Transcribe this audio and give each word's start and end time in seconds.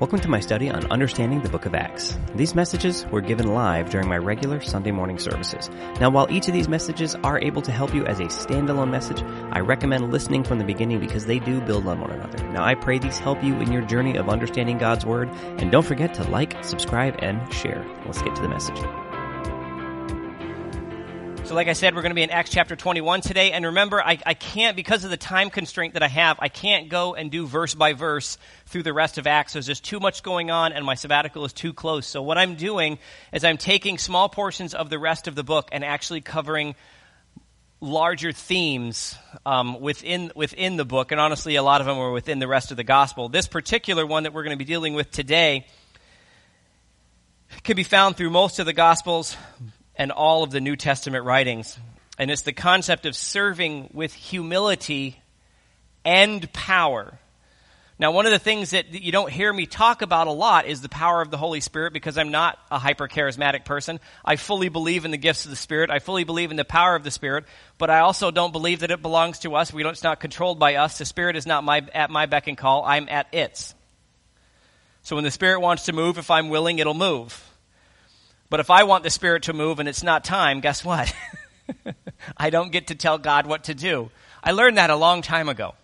Welcome 0.00 0.20
to 0.20 0.28
my 0.28 0.40
study 0.40 0.70
on 0.70 0.90
understanding 0.90 1.42
the 1.42 1.50
book 1.50 1.66
of 1.66 1.74
Acts. 1.74 2.16
These 2.34 2.54
messages 2.54 3.04
were 3.12 3.20
given 3.20 3.48
live 3.48 3.90
during 3.90 4.08
my 4.08 4.16
regular 4.16 4.58
Sunday 4.62 4.92
morning 4.92 5.18
services. 5.18 5.68
Now, 6.00 6.08
while 6.08 6.26
each 6.30 6.48
of 6.48 6.54
these 6.54 6.70
messages 6.70 7.14
are 7.16 7.38
able 7.38 7.60
to 7.60 7.70
help 7.70 7.94
you 7.94 8.06
as 8.06 8.18
a 8.18 8.24
standalone 8.24 8.90
message, 8.90 9.22
I 9.52 9.60
recommend 9.60 10.10
listening 10.10 10.42
from 10.42 10.58
the 10.58 10.64
beginning 10.64 11.00
because 11.00 11.26
they 11.26 11.38
do 11.38 11.60
build 11.60 11.86
on 11.86 12.00
one 12.00 12.12
another. 12.12 12.42
Now, 12.48 12.64
I 12.64 12.76
pray 12.76 12.98
these 12.98 13.18
help 13.18 13.44
you 13.44 13.54
in 13.56 13.70
your 13.70 13.82
journey 13.82 14.16
of 14.16 14.30
understanding 14.30 14.78
God's 14.78 15.04
Word, 15.04 15.28
and 15.58 15.70
don't 15.70 15.84
forget 15.84 16.14
to 16.14 16.24
like, 16.30 16.64
subscribe, 16.64 17.16
and 17.18 17.52
share. 17.52 17.84
Let's 18.06 18.22
get 18.22 18.34
to 18.36 18.40
the 18.40 18.48
message. 18.48 18.78
So, 21.50 21.56
like 21.56 21.66
I 21.66 21.72
said, 21.72 21.96
we're 21.96 22.02
going 22.02 22.12
to 22.12 22.14
be 22.14 22.22
in 22.22 22.30
Acts 22.30 22.50
chapter 22.50 22.76
21 22.76 23.22
today. 23.22 23.50
And 23.50 23.66
remember, 23.66 24.00
I, 24.00 24.20
I, 24.24 24.34
can't, 24.34 24.76
because 24.76 25.02
of 25.02 25.10
the 25.10 25.16
time 25.16 25.50
constraint 25.50 25.94
that 25.94 26.02
I 26.04 26.06
have, 26.06 26.38
I 26.38 26.48
can't 26.48 26.88
go 26.88 27.16
and 27.16 27.28
do 27.28 27.44
verse 27.44 27.74
by 27.74 27.92
verse 27.92 28.38
through 28.66 28.84
the 28.84 28.92
rest 28.92 29.18
of 29.18 29.26
Acts. 29.26 29.54
There's 29.54 29.66
just 29.66 29.84
too 29.84 29.98
much 29.98 30.22
going 30.22 30.52
on, 30.52 30.72
and 30.72 30.84
my 30.84 30.94
sabbatical 30.94 31.44
is 31.44 31.52
too 31.52 31.72
close. 31.72 32.06
So, 32.06 32.22
what 32.22 32.38
I'm 32.38 32.54
doing 32.54 33.00
is 33.32 33.42
I'm 33.42 33.56
taking 33.56 33.98
small 33.98 34.28
portions 34.28 34.74
of 34.74 34.90
the 34.90 35.00
rest 35.00 35.26
of 35.26 35.34
the 35.34 35.42
book 35.42 35.70
and 35.72 35.84
actually 35.84 36.20
covering 36.20 36.76
larger 37.80 38.30
themes 38.30 39.16
um, 39.44 39.80
within 39.80 40.30
within 40.36 40.76
the 40.76 40.84
book. 40.84 41.10
And 41.10 41.20
honestly, 41.20 41.56
a 41.56 41.64
lot 41.64 41.80
of 41.80 41.88
them 41.88 41.98
are 41.98 42.12
within 42.12 42.38
the 42.38 42.46
rest 42.46 42.70
of 42.70 42.76
the 42.76 42.84
gospel. 42.84 43.28
This 43.28 43.48
particular 43.48 44.06
one 44.06 44.22
that 44.22 44.32
we're 44.32 44.44
going 44.44 44.56
to 44.56 44.64
be 44.64 44.72
dealing 44.72 44.94
with 44.94 45.10
today 45.10 45.66
can 47.64 47.74
be 47.74 47.82
found 47.82 48.16
through 48.16 48.30
most 48.30 48.60
of 48.60 48.66
the 48.66 48.72
gospels 48.72 49.36
and 50.00 50.10
all 50.10 50.42
of 50.42 50.50
the 50.50 50.62
New 50.62 50.76
Testament 50.76 51.26
writings. 51.26 51.78
And 52.16 52.30
it's 52.30 52.40
the 52.40 52.54
concept 52.54 53.04
of 53.04 53.14
serving 53.14 53.90
with 53.92 54.14
humility 54.14 55.20
and 56.06 56.50
power. 56.54 57.18
Now, 57.98 58.12
one 58.12 58.24
of 58.24 58.32
the 58.32 58.38
things 58.38 58.70
that 58.70 58.94
you 58.94 59.12
don't 59.12 59.30
hear 59.30 59.52
me 59.52 59.66
talk 59.66 60.00
about 60.00 60.26
a 60.26 60.32
lot 60.32 60.64
is 60.64 60.80
the 60.80 60.88
power 60.88 61.20
of 61.20 61.30
the 61.30 61.36
Holy 61.36 61.60
Spirit 61.60 61.92
because 61.92 62.16
I'm 62.16 62.30
not 62.30 62.58
a 62.70 62.78
hyper 62.78 63.08
charismatic 63.08 63.66
person. 63.66 64.00
I 64.24 64.36
fully 64.36 64.70
believe 64.70 65.04
in 65.04 65.10
the 65.10 65.18
gifts 65.18 65.44
of 65.44 65.50
the 65.50 65.56
Spirit. 65.56 65.90
I 65.90 65.98
fully 65.98 66.24
believe 66.24 66.50
in 66.50 66.56
the 66.56 66.64
power 66.64 66.96
of 66.96 67.04
the 67.04 67.10
Spirit, 67.10 67.44
but 67.76 67.90
I 67.90 67.98
also 67.98 68.30
don't 68.30 68.52
believe 68.52 68.80
that 68.80 68.90
it 68.90 69.02
belongs 69.02 69.40
to 69.40 69.54
us. 69.54 69.70
We 69.70 69.82
don't, 69.82 69.92
it's 69.92 70.02
not 70.02 70.18
controlled 70.18 70.58
by 70.58 70.76
us. 70.76 70.96
The 70.96 71.04
Spirit 71.04 71.36
is 71.36 71.44
not 71.44 71.62
my, 71.62 71.86
at 71.92 72.08
my 72.08 72.24
beck 72.24 72.48
and 72.48 72.56
call. 72.56 72.86
I'm 72.86 73.06
at 73.10 73.26
its. 73.34 73.74
So 75.02 75.16
when 75.16 75.26
the 75.26 75.30
Spirit 75.30 75.60
wants 75.60 75.84
to 75.84 75.92
move, 75.92 76.16
if 76.16 76.30
I'm 76.30 76.48
willing, 76.48 76.78
it'll 76.78 76.94
move. 76.94 77.49
But 78.50 78.58
if 78.58 78.68
I 78.68 78.82
want 78.82 79.04
the 79.04 79.10
Spirit 79.10 79.44
to 79.44 79.52
move 79.52 79.78
and 79.78 79.88
it's 79.88 80.02
not 80.02 80.24
time, 80.24 80.60
guess 80.60 80.84
what? 80.84 81.14
I 82.36 82.50
don't 82.50 82.72
get 82.72 82.88
to 82.88 82.96
tell 82.96 83.16
God 83.16 83.46
what 83.46 83.64
to 83.64 83.74
do. 83.74 84.10
I 84.42 84.50
learned 84.50 84.76
that 84.76 84.90
a 84.90 84.96
long 84.96 85.22
time 85.22 85.48
ago. 85.48 85.74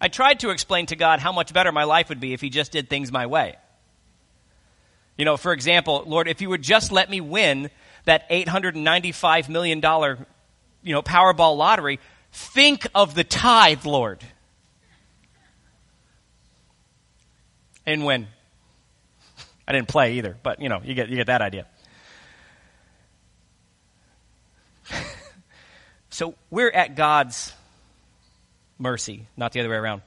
I 0.00 0.08
tried 0.08 0.40
to 0.40 0.50
explain 0.50 0.86
to 0.86 0.96
God 0.96 1.18
how 1.18 1.32
much 1.32 1.52
better 1.52 1.72
my 1.72 1.84
life 1.84 2.08
would 2.08 2.20
be 2.20 2.32
if 2.32 2.40
He 2.40 2.48
just 2.48 2.70
did 2.70 2.88
things 2.88 3.10
my 3.10 3.26
way. 3.26 3.56
You 5.18 5.24
know, 5.24 5.36
for 5.36 5.52
example, 5.52 6.04
Lord, 6.06 6.28
if 6.28 6.40
you 6.40 6.48
would 6.50 6.62
just 6.62 6.92
let 6.92 7.10
me 7.10 7.20
win 7.20 7.70
that 8.04 8.28
$895 8.30 9.48
million, 9.48 9.78
you 10.82 10.92
know, 10.94 11.02
Powerball 11.02 11.56
lottery, 11.56 11.98
think 12.30 12.86
of 12.94 13.14
the 13.14 13.24
tithe, 13.24 13.84
Lord. 13.84 14.22
And 17.84 18.04
when? 18.04 18.28
I 19.68 19.72
didn't 19.72 19.88
play 19.88 20.14
either, 20.14 20.36
but 20.42 20.60
you 20.60 20.68
know, 20.68 20.82
you 20.84 20.94
get, 20.94 21.08
you 21.08 21.16
get 21.16 21.28
that 21.28 21.42
idea. 21.42 21.66
So 26.08 26.34
we're 26.50 26.70
at 26.70 26.96
God's 26.96 27.52
mercy, 28.78 29.26
not 29.36 29.52
the 29.52 29.60
other 29.60 29.68
way 29.68 29.76
around. 29.76 30.00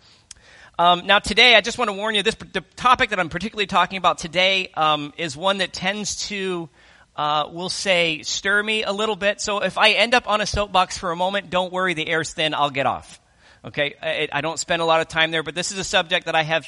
Um, 0.79 1.05
now, 1.05 1.19
today, 1.19 1.55
I 1.55 1.61
just 1.61 1.77
want 1.77 1.89
to 1.89 1.93
warn 1.93 2.15
you 2.15 2.23
this 2.23 2.33
the 2.35 2.61
topic 2.75 3.11
that 3.11 3.19
I'm 3.19 3.29
particularly 3.29 3.67
talking 3.67 3.97
about 3.99 4.17
today 4.17 4.71
um, 4.75 5.13
is 5.17 5.37
one 5.37 5.59
that 5.59 5.71
tends 5.71 6.27
to, 6.29 6.67
uh, 7.15 7.49
we'll 7.51 7.69
say, 7.69 8.23
stir 8.23 8.63
me 8.63 8.83
a 8.83 8.91
little 8.91 9.17
bit. 9.17 9.39
So 9.39 9.59
if 9.59 9.77
I 9.77 9.91
end 9.91 10.15
up 10.15 10.27
on 10.27 10.41
a 10.41 10.47
soapbox 10.47 10.97
for 10.97 11.11
a 11.11 11.15
moment, 11.15 11.51
don't 11.51 11.71
worry, 11.71 11.93
the 11.93 12.07
air's 12.07 12.33
thin, 12.33 12.55
I'll 12.55 12.71
get 12.71 12.87
off. 12.87 13.21
Okay? 13.63 13.93
I, 14.01 14.29
I 14.31 14.41
don't 14.41 14.57
spend 14.57 14.81
a 14.81 14.85
lot 14.85 15.01
of 15.01 15.09
time 15.09 15.29
there, 15.29 15.43
but 15.43 15.53
this 15.53 15.71
is 15.71 15.77
a 15.77 15.83
subject 15.83 16.25
that 16.25 16.33
I 16.33 16.41
have 16.41 16.65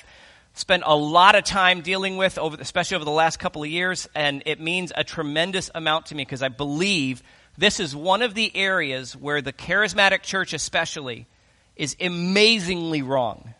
spent 0.54 0.84
a 0.86 0.96
lot 0.96 1.36
of 1.36 1.46
time 1.46 1.82
dealing 1.82 2.18
with, 2.18 2.38
over, 2.38 2.58
especially 2.60 2.96
over 2.96 3.06
the 3.06 3.12
last 3.12 3.40
couple 3.40 3.64
of 3.64 3.70
years, 3.70 4.08
and 4.14 4.44
it 4.46 4.60
means 4.60 4.92
a 4.94 5.04
tremendous 5.04 5.72
amount 5.74 6.08
to 6.08 6.16
me 6.16 6.24
because 6.24 6.44
I 6.44 6.50
believe 6.50 7.24
this 7.58 7.80
is 7.80 7.96
one 7.96 8.22
of 8.22 8.34
the 8.34 8.56
areas 8.56 9.16
where 9.16 9.42
the 9.42 9.54
charismatic 9.54 10.22
church, 10.22 10.54
especially, 10.54 11.28
is 11.76 11.96
amazingly 12.00 13.02
wrong. 13.02 13.54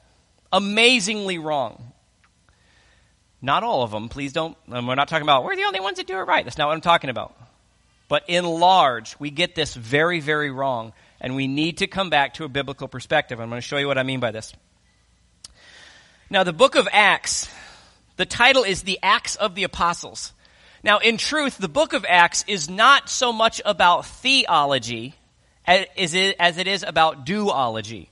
Amazingly 0.52 1.38
wrong. 1.38 1.92
Not 3.42 3.64
all 3.64 3.84
of 3.84 3.92
them, 3.92 4.10
please 4.10 4.34
don't. 4.34 4.56
And 4.68 4.88
we're 4.88 4.96
not 4.96 5.08
talking 5.08 5.24
about 5.24 5.44
we're 5.44 5.56
the 5.56 5.64
only 5.64 5.80
ones 5.80 5.98
that 5.98 6.08
do 6.08 6.18
it 6.18 6.22
right. 6.22 6.46
That's 6.46 6.58
not 6.58 6.68
what 6.68 6.74
I'm 6.74 6.82
talking 6.82 7.10
about. 7.10 7.36
But 8.08 8.24
in 8.28 8.46
large, 8.46 9.18
we 9.20 9.30
get 9.30 9.56
this 9.56 9.74
very, 9.74 10.20
very 10.20 10.52
wrong, 10.52 10.94
and 11.22 11.36
we 11.36 11.48
need 11.48 11.78
to 11.78 11.88
come 11.88 12.10
back 12.10 12.34
to 12.36 12.44
a 12.44 12.50
biblical 12.50 12.88
perspective. 12.88 13.40
I'm 13.40 13.50
going 13.50 13.62
to 13.62 13.66
show 13.66 13.78
you 13.78 13.88
what 13.88 13.98
I 13.98 14.04
mean 14.04 14.20
by 14.20 14.32
this. 14.32 14.54
Now, 16.30 16.44
the 16.44 16.54
book 16.54 16.76
of 16.76 16.88
Acts, 16.92 17.50
the 18.18 18.26
title 18.26 18.64
is 18.64 18.84
The 18.84 19.00
Acts 19.02 19.38
of 19.38 19.56
the 19.56 19.64
Apostles. 19.64 20.34
Now, 20.84 20.98
in 20.98 21.18
truth, 21.18 21.58
the 21.58 21.70
book 21.70 21.94
of 21.94 22.06
Acts 22.08 22.44
is 22.48 22.70
not 22.70 23.10
so 23.10 23.32
much 23.32 23.62
about 23.64 24.06
theology 24.06 25.16
as 25.68 26.16
it 26.16 26.68
is 26.68 26.84
about 26.84 27.26
doology. 27.26 28.10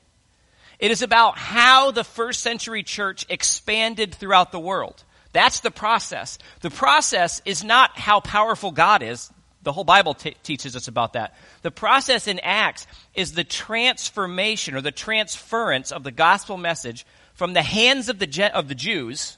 It 0.78 0.92
is 0.92 1.02
about 1.02 1.38
how 1.38 1.92
the 1.92 2.04
first 2.04 2.42
century 2.42 2.84
church 2.84 3.26
expanded 3.28 4.14
throughout 4.14 4.52
the 4.52 4.60
world. 4.60 5.04
That's 5.34 5.60
the 5.60 5.72
process. 5.72 6.38
The 6.62 6.70
process 6.70 7.42
is 7.44 7.64
not 7.64 7.98
how 7.98 8.20
powerful 8.20 8.72
God 8.72 9.04
is. 9.04 9.32
The 9.64 9.74
whole 9.74 9.84
Bible 9.84 10.14
t- 10.14 10.38
teaches 10.44 10.76
us 10.76 10.88
about 10.88 11.14
that. 11.14 11.36
The 11.64 11.72
process 11.72 12.28
in 12.28 12.40
Acts 12.40 12.88
is 13.14 13.34
the 13.34 13.44
transformation 13.44 14.76
or 14.76 14.82
the 14.82 14.92
transference 14.92 15.92
of 15.92 16.04
the 16.04 16.12
gospel 16.12 16.56
message 16.56 17.06
from 17.34 17.54
the 17.54 17.62
hands 17.62 18.10
of 18.10 18.20
the, 18.20 18.52
of 18.54 18.68
the 18.68 18.76
Jews 18.76 19.38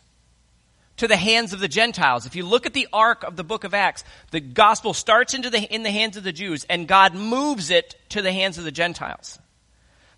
to 1.01 1.07
the 1.07 1.17
hands 1.17 1.51
of 1.51 1.59
the 1.59 1.67
Gentiles. 1.67 2.27
If 2.27 2.35
you 2.35 2.45
look 2.45 2.67
at 2.67 2.75
the 2.75 2.87
arc 2.93 3.23
of 3.23 3.35
the 3.35 3.43
book 3.43 3.63
of 3.63 3.73
Acts, 3.73 4.03
the 4.29 4.39
gospel 4.39 4.93
starts 4.93 5.33
into 5.33 5.49
the, 5.49 5.59
in 5.59 5.81
the 5.81 5.89
hands 5.89 6.15
of 6.15 6.23
the 6.23 6.31
Jews 6.31 6.63
and 6.69 6.87
God 6.87 7.15
moves 7.15 7.71
it 7.71 7.95
to 8.09 8.21
the 8.21 8.31
hands 8.31 8.59
of 8.59 8.65
the 8.65 8.71
Gentiles. 8.71 9.39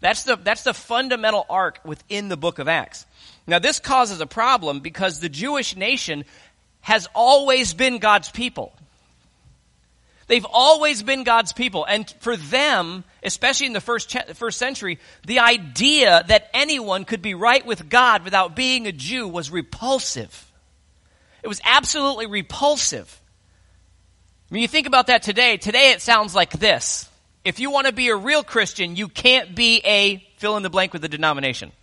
That's 0.01 0.23
the, 0.23 0.35
that's 0.35 0.63
the 0.63 0.73
fundamental 0.73 1.45
arc 1.49 1.79
within 1.85 2.27
the 2.27 2.35
book 2.35 2.59
of 2.59 2.67
Acts. 2.67 3.05
Now 3.47 3.59
this 3.59 3.79
causes 3.79 4.19
a 4.19 4.25
problem 4.25 4.81
because 4.81 5.21
the 5.21 5.29
Jewish 5.29 5.77
nation 5.77 6.25
has 6.81 7.07
always 7.15 7.73
been 7.73 7.99
God's 7.99 8.29
people. 8.29 8.73
They've 10.27 10.45
always 10.51 11.01
been 11.01 11.23
God's 11.23 11.53
people. 11.53 11.85
And 11.85 12.13
for 12.19 12.35
them, 12.35 13.05
especially 13.23 13.67
in 13.67 13.73
the 13.73 13.79
first, 13.79 14.13
first 14.33 14.59
century, 14.59 14.99
the 15.25 15.39
idea 15.39 16.25
that 16.27 16.49
anyone 16.53 17.05
could 17.05 17.21
be 17.21 17.35
right 17.35 17.65
with 17.65 17.87
God 17.87 18.25
without 18.25 18.53
being 18.53 18.85
a 18.85 18.91
Jew 18.91 19.29
was 19.29 19.49
repulsive. 19.49 20.49
It 21.43 21.47
was 21.47 21.61
absolutely 21.63 22.25
repulsive. 22.25 23.21
When 24.49 24.61
you 24.61 24.67
think 24.67 24.87
about 24.87 25.07
that 25.07 25.23
today, 25.23 25.57
today 25.57 25.91
it 25.91 26.01
sounds 26.01 26.33
like 26.33 26.51
this. 26.51 27.09
If 27.43 27.59
you 27.59 27.69
want 27.69 27.87
to 27.87 27.93
be 27.93 28.07
a 28.07 28.15
real 28.15 28.43
Christian, 28.43 28.95
you 28.95 29.09
can't 29.09 29.53
be 29.53 29.81
a 29.83 30.25
fill 30.37 30.55
in 30.55 30.63
the 30.63 30.69
blank 30.69 30.93
with 30.93 31.03
a 31.03 31.09
denomination. 31.09 31.73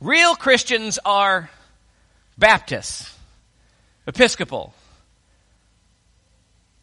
Real 0.00 0.34
Christians 0.34 0.98
are 1.04 1.48
Baptists, 2.36 3.16
Episcopal. 4.06 4.74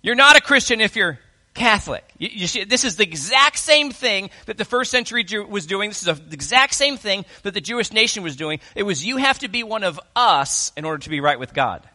You're 0.02 0.16
not 0.16 0.38
a 0.38 0.42
Christian 0.42 0.82
if 0.82 0.96
you're 0.96 1.20
Catholic. 1.54 2.09
You, 2.20 2.30
you 2.32 2.48
see, 2.48 2.66
this 2.66 2.84
is 2.84 2.98
the 2.98 3.04
exact 3.04 3.58
same 3.58 3.90
thing 3.90 4.30
that 4.46 4.58
the 4.58 4.66
first 4.66 4.92
century 4.92 5.24
Jew 5.24 5.46
was 5.46 5.66
doing. 5.66 5.90
This 5.90 6.06
is 6.06 6.18
the 6.18 6.34
exact 6.34 6.76
same 6.76 6.98
thing 6.98 7.26
that 7.42 7.56
the 7.56 7.62
Jewish 7.62 7.92
nation 7.92 8.22
was 8.22 8.36
doing. 8.36 8.60
It 8.76 8.84
was 8.84 9.04
you 9.04 9.18
have 9.18 9.40
to 9.40 9.48
be 9.48 9.64
one 9.64 9.84
of 9.84 10.00
us 10.16 10.72
in 10.78 10.86
order 10.86 11.00
to 11.00 11.10
be 11.10 11.22
right 11.22 11.40
with 11.40 11.54
God. 11.54 11.88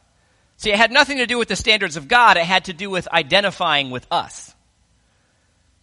See, 0.57 0.71
it 0.71 0.77
had 0.77 0.91
nothing 0.91 1.19
to 1.19 1.27
do 1.27 1.39
with 1.39 1.49
the 1.49 1.57
standards 1.57 1.97
of 1.97 2.09
God. 2.09 2.37
It 2.37 2.45
had 2.45 2.65
to 2.67 2.73
do 2.73 2.91
with 2.91 3.07
identifying 3.13 3.91
with 3.91 4.07
us. 4.11 4.55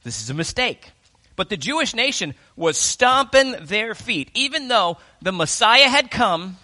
This 0.04 0.22
is 0.22 0.30
a 0.30 0.34
mistake. 0.34 0.90
But 1.36 1.50
the 1.50 1.58
Jewish 1.58 1.94
nation 1.94 2.34
was 2.56 2.78
stomping 2.78 3.56
their 3.62 3.96
feet. 3.96 4.32
Even 4.34 4.68
though 4.68 4.98
the 5.22 5.32
Messiah 5.32 5.90
had 5.90 6.12
come, 6.12 6.58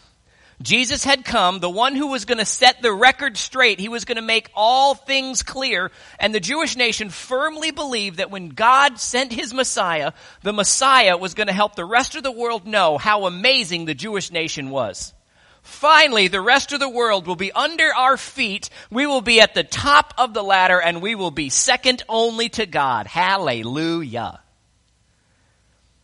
Jesus 0.62 1.04
had 1.04 1.24
come, 1.24 1.60
the 1.60 1.70
one 1.70 1.96
who 1.96 2.08
was 2.08 2.26
going 2.26 2.40
to 2.40 2.46
set 2.46 2.82
the 2.82 2.92
record 2.92 3.38
straight. 3.38 3.80
He 3.80 3.90
was 3.90 4.06
going 4.06 4.16
to 4.16 4.24
make 4.24 4.50
all 4.56 4.96
things 4.96 5.44
clear. 5.44 5.92
And 6.20 6.34
the 6.34 6.40
Jewish 6.40 6.76
nation 6.76 7.10
firmly 7.10 7.70
believed 7.70 8.18
that 8.18 8.32
when 8.32 8.50
God 8.50 9.00
sent 9.00 9.32
his 9.32 9.54
Messiah, 9.54 10.14
the 10.42 10.54
Messiah 10.54 11.16
was 11.16 11.36
going 11.36 11.48
to 11.48 11.54
help 11.54 11.76
the 11.76 11.86
rest 11.86 12.16
of 12.16 12.24
the 12.24 12.32
world 12.32 12.66
know 12.66 12.98
how 12.98 13.28
amazing 13.28 13.86
the 13.86 13.94
Jewish 13.94 14.32
nation 14.32 14.72
was. 14.72 15.14
Finally, 15.62 16.28
the 16.28 16.42
rest 16.42 16.74
of 16.74 16.80
the 16.80 16.90
world 16.90 17.28
will 17.28 17.36
be 17.36 17.52
under 17.52 17.94
our 17.94 18.18
feet. 18.18 18.70
We 18.90 19.06
will 19.06 19.22
be 19.22 19.42
at 19.42 19.54
the 19.54 19.64
top 19.64 20.14
of 20.18 20.34
the 20.34 20.44
ladder 20.44 20.82
and 20.82 21.04
we 21.04 21.14
will 21.14 21.30
be 21.30 21.50
second 21.50 22.04
only 22.10 22.50
to 22.50 22.66
God. 22.66 23.06
Hallelujah. 23.06 24.40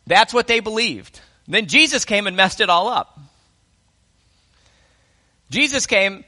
That's 0.06 0.34
what 0.34 0.48
they 0.48 0.60
believed. 0.60 1.20
Then 1.48 1.68
Jesus 1.68 2.06
came 2.06 2.28
and 2.28 2.38
messed 2.38 2.62
it 2.62 2.70
all 2.70 2.88
up. 2.88 3.18
Jesus 5.54 5.86
came. 5.86 6.26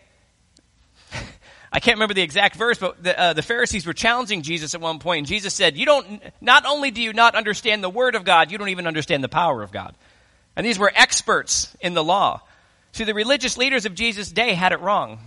I 1.72 1.80
can't 1.80 1.96
remember 1.96 2.14
the 2.14 2.22
exact 2.22 2.56
verse, 2.56 2.78
but 2.78 3.04
the, 3.04 3.20
uh, 3.20 3.34
the 3.34 3.42
Pharisees 3.42 3.86
were 3.86 3.94
challenging 3.94 4.44
Jesus 4.44 4.76
at 4.76 4.82
one 4.82 5.00
point, 5.00 5.18
and 5.20 5.28
Jesus 5.28 5.54
said, 5.54 5.76
"You 5.76 5.86
don't. 5.88 6.22
Not 6.42 6.66
only 6.66 6.92
do 6.92 7.02
you 7.02 7.12
not 7.12 7.36
understand 7.36 7.84
the 7.84 7.90
Word 7.90 8.14
of 8.14 8.24
God, 8.24 8.52
you 8.52 8.58
don't 8.60 8.70
even 8.70 8.86
understand 8.86 9.24
the 9.24 9.30
power 9.30 9.64
of 9.64 9.72
God." 9.72 9.96
And 10.56 10.66
these 10.66 10.80
were 10.80 10.92
experts 10.96 11.76
in 11.82 11.96
the 11.96 12.04
law. 12.04 12.42
See, 12.92 13.04
the 13.04 13.16
religious 13.16 13.58
leaders 13.58 13.86
of 13.86 13.96
Jesus' 13.96 14.32
day 14.32 14.54
had 14.54 14.72
it 14.72 14.80
wrong. 14.80 15.20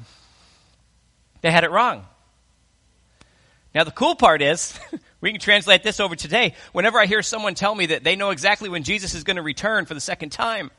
They 1.43 1.51
had 1.51 1.65
it 1.65 1.71
wrong. 1.71 2.07
Now, 3.75 3.85
the 3.85 3.91
cool 3.91 4.15
part 4.15 4.41
is, 4.41 4.79
we 5.21 5.33
can 5.33 5.41
translate 5.41 5.83
this 5.83 6.01
over 6.01 6.17
today. 6.17 6.55
Whenever 6.73 6.99
I 6.99 7.07
hear 7.07 7.21
someone 7.23 7.55
tell 7.55 7.75
me 7.75 7.87
that 7.87 8.05
they 8.05 8.17
know 8.17 8.31
exactly 8.31 8.69
when 8.69 8.85
Jesus 8.85 9.15
is 9.15 9.25
going 9.25 9.37
to 9.37 9.43
return 9.43 9.85
for 9.85 9.95
the 9.95 10.01
second 10.01 10.31
time, 10.31 10.71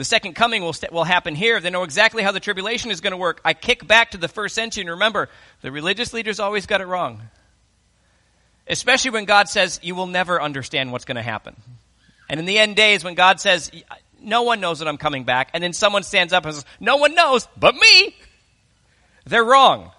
the 0.00 0.04
second 0.04 0.32
coming 0.32 0.62
will, 0.62 0.72
st- 0.72 0.94
will 0.94 1.04
happen 1.04 1.34
here. 1.34 1.60
They 1.60 1.68
know 1.68 1.82
exactly 1.82 2.22
how 2.22 2.32
the 2.32 2.40
tribulation 2.40 2.90
is 2.90 3.02
going 3.02 3.10
to 3.10 3.18
work. 3.18 3.42
I 3.44 3.52
kick 3.52 3.86
back 3.86 4.12
to 4.12 4.16
the 4.16 4.28
first 4.28 4.54
century 4.54 4.80
and 4.80 4.88
remember, 4.88 5.28
the 5.60 5.70
religious 5.70 6.14
leaders 6.14 6.40
always 6.40 6.64
got 6.64 6.80
it 6.80 6.86
wrong. 6.86 7.20
Especially 8.66 9.10
when 9.10 9.26
God 9.26 9.50
says, 9.50 9.78
you 9.82 9.94
will 9.94 10.06
never 10.06 10.40
understand 10.40 10.90
what's 10.90 11.04
going 11.04 11.16
to 11.16 11.22
happen. 11.22 11.54
And 12.30 12.40
in 12.40 12.46
the 12.46 12.58
end 12.58 12.76
days, 12.76 13.04
when 13.04 13.14
God 13.14 13.40
says, 13.40 13.70
no 14.18 14.40
one 14.40 14.58
knows 14.58 14.78
that 14.78 14.88
I'm 14.88 14.96
coming 14.96 15.24
back, 15.24 15.50
and 15.52 15.62
then 15.62 15.74
someone 15.74 16.02
stands 16.02 16.32
up 16.32 16.46
and 16.46 16.54
says, 16.54 16.64
no 16.80 16.96
one 16.96 17.14
knows 17.14 17.46
but 17.58 17.74
me, 17.74 18.16
they're 19.26 19.44
wrong. 19.44 19.90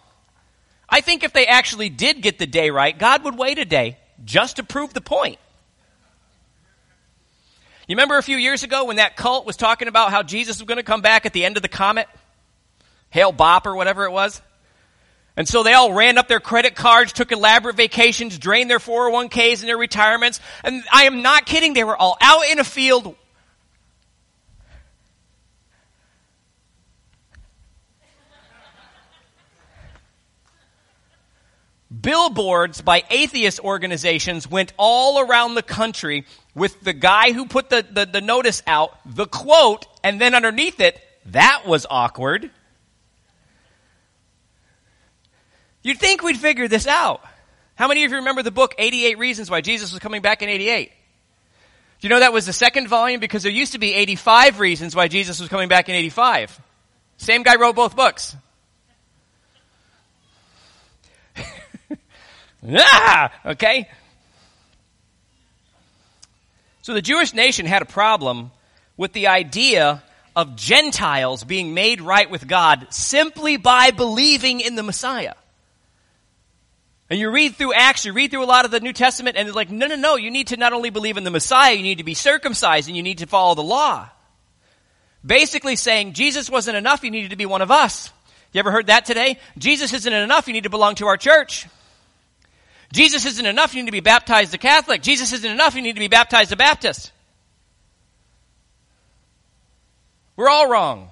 I 0.90 1.02
think 1.02 1.24
if 1.24 1.32
they 1.32 1.46
actually 1.46 1.90
did 1.90 2.24
get 2.24 2.40
the 2.40 2.48
day 2.48 2.72
right, 2.72 2.98
God 2.98 3.24
would 3.24 3.38
wait 3.38 3.60
a 3.60 3.66
day 3.66 4.00
just 4.26 4.56
to 4.56 4.64
prove 4.64 4.96
the 4.96 5.02
point. 5.02 5.38
You 7.92 7.96
remember 7.96 8.18
a 8.18 8.24
few 8.24 8.38
years 8.38 8.64
ago 8.64 8.86
when 8.86 8.96
that 8.96 9.18
cult 9.18 9.46
was 9.46 9.58
talking 9.58 9.90
about 9.90 10.12
how 10.12 10.24
Jesus 10.24 10.60
was 10.60 10.66
going 10.66 10.78
to 10.78 10.84
come 10.84 11.02
back 11.02 11.26
at 11.26 11.34
the 11.34 11.44
end 11.44 11.58
of 11.58 11.62
the 11.62 11.68
comet? 11.68 12.08
Hale-Bopp 13.10 13.66
or 13.66 13.76
whatever 13.76 14.06
it 14.06 14.12
was? 14.12 14.42
And 15.36 15.46
so 15.46 15.62
they 15.62 15.74
all 15.74 15.92
ran 15.92 16.18
up 16.18 16.30
their 16.30 16.40
credit 16.40 16.74
cards, 16.74 17.12
took 17.12 17.34
elaborate 17.34 17.76
vacations, 17.76 18.40
drained 18.40 18.70
their 18.70 18.80
401ks 18.80 19.60
and 19.60 19.68
their 19.68 19.78
retirements. 19.78 20.40
And 20.64 20.86
I 20.90 21.04
am 21.04 21.22
not 21.22 21.46
kidding. 21.46 21.74
They 21.74 21.84
were 21.84 21.98
all 21.98 22.18
out 22.22 22.46
in 22.50 22.60
a 22.60 22.64
field. 22.64 23.14
Billboards 32.02 32.82
by 32.82 33.04
atheist 33.10 33.60
organizations 33.60 34.50
went 34.50 34.74
all 34.78 35.20
around 35.20 35.56
the 35.56 35.64
country 35.64 36.26
with 36.56 36.80
the 36.82 36.94
guy 36.94 37.32
who 37.32 37.46
put 37.46 37.70
the, 37.70 37.86
the, 37.90 38.06
the 38.06 38.22
notice 38.22 38.64
out, 38.66 38.98
the 39.06 39.28
quote, 39.28 39.86
and 40.04 40.20
then 40.20 40.34
underneath 40.34 40.80
it, 40.80 41.00
that 41.28 41.64
was 41.66 41.86
awkward. 41.90 42.50
You'd 45.84 46.00
think 46.00 46.24
we'd 46.24 46.38
figure 46.38 46.68
this 46.68 46.88
out. 46.88 47.24
How 47.76 47.88
many 47.88 48.04
of 48.04 48.12
you 48.12 48.18
remember 48.18 48.44
the 48.44 48.52
book 48.52 48.76
88 48.78 49.18
Reasons 49.18 49.50
Why 49.50 49.62
Jesus 49.62 49.92
Was 49.92 50.00
Coming 50.00 50.22
Back 50.22 50.42
in 50.42 50.50
88? 50.50 50.92
Do 52.00 52.08
you 52.08 52.10
know 52.10 52.20
that 52.20 52.34
was 52.34 52.46
the 52.46 52.54
second 52.54 52.88
volume? 52.88 53.20
Because 53.20 53.44
there 53.44 53.52
used 53.52 53.74
to 53.74 53.80
be 53.80 53.94
85 53.94 54.60
reasons 54.60 54.96
why 54.96 55.08
Jesus 55.08 55.40
was 55.40 55.50
coming 55.50 55.68
back 55.68 55.88
in 55.88 55.96
85. 55.96 56.60
Same 57.18 57.44
guy 57.44 57.56
wrote 57.58 57.76
both 57.76 57.96
books. 57.96 58.36
Ah! 62.68 63.32
Okay? 63.46 63.90
So 66.82 66.94
the 66.94 67.02
Jewish 67.02 67.34
nation 67.34 67.66
had 67.66 67.82
a 67.82 67.86
problem 67.86 68.52
with 68.98 69.14
the 69.14 69.28
idea 69.28 70.04
of 70.36 70.56
Gentiles 70.56 71.44
being 71.44 71.74
made 71.74 72.02
right 72.02 72.30
with 72.30 72.48
God 72.48 72.88
simply 72.90 73.58
by 73.58 73.92
believing 73.92 74.62
in 74.62 74.76
the 74.76 74.84
Messiah. 74.84 75.34
And 77.10 77.20
you 77.20 77.30
read 77.30 77.56
through 77.56 77.74
Acts, 77.74 78.06
you 78.06 78.14
read 78.14 78.32
through 78.32 78.44
a 78.44 78.46
lot 78.46 78.64
of 78.64 78.72
the 78.72 78.80
New 78.80 78.94
Testament, 78.94 79.36
and 79.36 79.46
it's 79.48 79.56
like, 79.56 79.70
no, 79.70 79.86
no, 79.86 79.96
no, 79.96 80.16
you 80.16 80.32
need 80.32 80.48
to 80.48 80.58
not 80.58 80.72
only 80.72 80.90
believe 80.90 81.18
in 81.18 81.26
the 81.26 81.32
Messiah, 81.32 81.74
you 81.74 81.84
need 81.84 81.98
to 81.98 82.06
be 82.06 82.14
circumcised 82.14 82.88
and 82.88 82.96
you 82.96 83.04
need 83.04 83.18
to 83.18 83.28
follow 83.28 83.54
the 83.54 83.62
law. 83.62 84.08
Basically 85.26 85.76
saying 85.76 86.14
Jesus 86.14 86.50
wasn't 86.50 86.78
enough, 86.78 87.04
you 87.04 87.12
needed 87.12 87.32
to 87.32 87.36
be 87.36 87.46
one 87.46 87.62
of 87.62 87.70
us. 87.70 88.12
You 88.54 88.60
ever 88.60 88.72
heard 88.72 88.88
that 88.88 89.06
today? 89.06 89.40
Jesus 89.58 89.94
isn't 89.94 90.14
enough, 90.14 90.48
you 90.48 90.54
need 90.54 90.64
to 90.64 90.70
belong 90.70 90.96
to 90.96 91.08
our 91.08 91.18
church. 91.18 91.68
Jesus 92.94 93.26
isn't 93.26 93.46
enough, 93.46 93.74
you 93.74 93.82
need 93.82 93.88
to 93.88 93.92
be 93.92 94.02
baptized 94.02 94.54
a 94.54 94.58
Catholic. 94.58 95.02
Jesus 95.02 95.32
isn't 95.32 95.50
enough, 95.50 95.76
you 95.76 95.82
need 95.82 95.96
to 95.96 96.00
be 96.00 96.08
baptized 96.08 96.52
a 96.52 96.58
Baptist. 96.58 97.12
We're 100.36 100.50
all 100.50 100.70
wrong. 100.70 101.12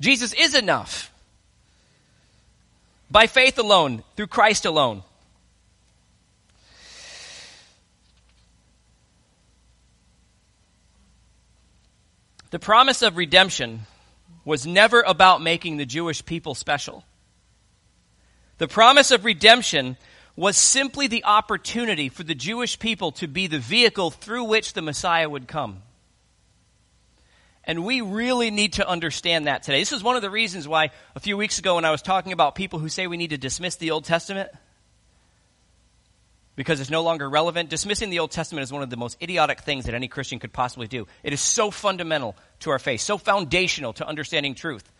Jesus 0.00 0.32
is 0.32 0.54
enough 0.54 1.12
by 3.10 3.26
faith 3.26 3.58
alone, 3.58 4.02
through 4.16 4.26
Christ 4.26 4.64
alone. 4.64 5.02
The 12.50 12.58
promise 12.58 13.02
of 13.02 13.16
redemption 13.16 13.80
was 14.44 14.66
never 14.66 15.02
about 15.02 15.42
making 15.42 15.76
the 15.76 15.84
Jewish 15.84 16.24
people 16.24 16.54
special. 16.54 17.04
The 18.58 18.68
promise 18.68 19.10
of 19.10 19.24
redemption 19.24 19.96
was 20.36 20.56
simply 20.56 21.06
the 21.06 21.24
opportunity 21.24 22.08
for 22.08 22.22
the 22.22 22.34
Jewish 22.34 22.78
people 22.78 23.12
to 23.12 23.26
be 23.26 23.46
the 23.46 23.58
vehicle 23.58 24.10
through 24.10 24.44
which 24.44 24.72
the 24.72 24.82
Messiah 24.82 25.28
would 25.28 25.48
come. 25.48 25.82
And 27.64 27.84
we 27.84 28.00
really 28.00 28.50
need 28.50 28.74
to 28.74 28.88
understand 28.88 29.46
that 29.46 29.62
today. 29.62 29.80
This 29.80 29.92
is 29.92 30.02
one 30.02 30.16
of 30.16 30.22
the 30.22 30.30
reasons 30.30 30.66
why 30.66 30.90
a 31.14 31.20
few 31.20 31.36
weeks 31.36 31.58
ago 31.58 31.74
when 31.74 31.84
I 31.84 31.90
was 31.90 32.02
talking 32.02 32.32
about 32.32 32.54
people 32.54 32.78
who 32.78 32.88
say 32.88 33.06
we 33.06 33.16
need 33.16 33.30
to 33.30 33.38
dismiss 33.38 33.76
the 33.76 33.90
Old 33.90 34.04
Testament 34.04 34.50
because 36.56 36.80
it's 36.80 36.90
no 36.90 37.02
longer 37.02 37.28
relevant, 37.28 37.68
dismissing 37.68 38.10
the 38.10 38.18
Old 38.18 38.32
Testament 38.32 38.64
is 38.64 38.72
one 38.72 38.82
of 38.82 38.90
the 38.90 38.96
most 38.96 39.22
idiotic 39.22 39.60
things 39.60 39.84
that 39.84 39.94
any 39.94 40.08
Christian 40.08 40.40
could 40.40 40.52
possibly 40.52 40.88
do. 40.88 41.06
It 41.22 41.32
is 41.32 41.40
so 41.40 41.70
fundamental 41.70 42.34
to 42.60 42.70
our 42.70 42.80
faith, 42.80 43.00
so 43.00 43.16
foundational 43.16 43.92
to 43.92 44.06
understanding 44.06 44.56
truth. 44.56 44.90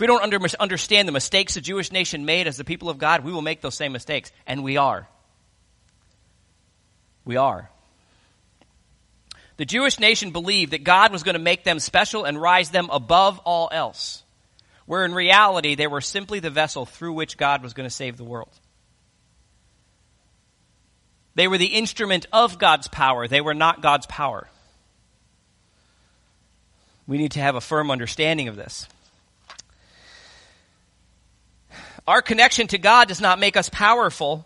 If 0.00 0.02
we 0.02 0.06
don't 0.06 0.22
under, 0.22 0.40
understand 0.58 1.06
the 1.06 1.12
mistakes 1.12 1.52
the 1.52 1.60
Jewish 1.60 1.92
nation 1.92 2.24
made 2.24 2.46
as 2.46 2.56
the 2.56 2.64
people 2.64 2.88
of 2.88 2.96
God, 2.96 3.22
we 3.22 3.32
will 3.32 3.42
make 3.42 3.60
those 3.60 3.74
same 3.74 3.92
mistakes. 3.92 4.32
And 4.46 4.64
we 4.64 4.78
are. 4.78 5.06
We 7.26 7.36
are. 7.36 7.68
The 9.58 9.66
Jewish 9.66 10.00
nation 10.00 10.30
believed 10.30 10.72
that 10.72 10.84
God 10.84 11.12
was 11.12 11.22
going 11.22 11.34
to 11.34 11.38
make 11.38 11.64
them 11.64 11.78
special 11.78 12.24
and 12.24 12.40
rise 12.40 12.70
them 12.70 12.88
above 12.90 13.40
all 13.40 13.68
else, 13.70 14.22
where 14.86 15.04
in 15.04 15.12
reality 15.12 15.74
they 15.74 15.86
were 15.86 16.00
simply 16.00 16.40
the 16.40 16.48
vessel 16.48 16.86
through 16.86 17.12
which 17.12 17.36
God 17.36 17.62
was 17.62 17.74
going 17.74 17.86
to 17.86 17.94
save 17.94 18.16
the 18.16 18.24
world. 18.24 18.58
They 21.34 21.46
were 21.46 21.58
the 21.58 21.66
instrument 21.66 22.24
of 22.32 22.58
God's 22.58 22.88
power, 22.88 23.28
they 23.28 23.42
were 23.42 23.52
not 23.52 23.82
God's 23.82 24.06
power. 24.06 24.48
We 27.06 27.18
need 27.18 27.32
to 27.32 27.40
have 27.40 27.54
a 27.54 27.60
firm 27.60 27.90
understanding 27.90 28.48
of 28.48 28.56
this. 28.56 28.88
Our 32.10 32.22
connection 32.22 32.66
to 32.66 32.78
God 32.78 33.06
does 33.06 33.20
not 33.20 33.38
make 33.38 33.56
us 33.56 33.68
powerful. 33.68 34.44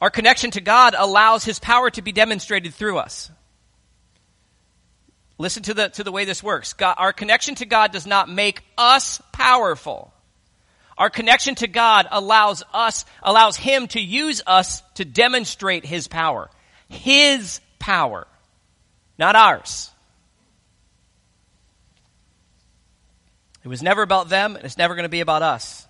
Our 0.00 0.08
connection 0.08 0.50
to 0.52 0.62
God 0.62 0.94
allows 0.96 1.44
His 1.44 1.58
power 1.58 1.90
to 1.90 2.00
be 2.00 2.12
demonstrated 2.12 2.72
through 2.72 2.96
us. 2.96 3.30
Listen 5.36 5.62
to 5.64 5.74
the, 5.74 5.90
to 5.90 6.02
the 6.02 6.10
way 6.10 6.24
this 6.24 6.42
works. 6.42 6.72
God, 6.72 6.94
our 6.96 7.12
connection 7.12 7.56
to 7.56 7.66
God 7.66 7.92
does 7.92 8.06
not 8.06 8.30
make 8.30 8.62
us 8.78 9.20
powerful. 9.32 10.14
Our 10.96 11.10
connection 11.10 11.56
to 11.56 11.66
God 11.66 12.06
allows 12.10 12.62
us, 12.72 13.04
allows 13.22 13.58
Him 13.58 13.86
to 13.88 14.00
use 14.00 14.40
us 14.46 14.82
to 14.94 15.04
demonstrate 15.04 15.84
His 15.84 16.08
power. 16.08 16.48
His 16.88 17.60
power, 17.78 18.26
not 19.18 19.36
ours. 19.36 19.90
It 23.62 23.68
was 23.68 23.82
never 23.82 24.00
about 24.00 24.30
them, 24.30 24.56
and 24.56 24.64
it's 24.64 24.78
never 24.78 24.94
going 24.94 25.02
to 25.02 25.10
be 25.10 25.20
about 25.20 25.42
us. 25.42 25.86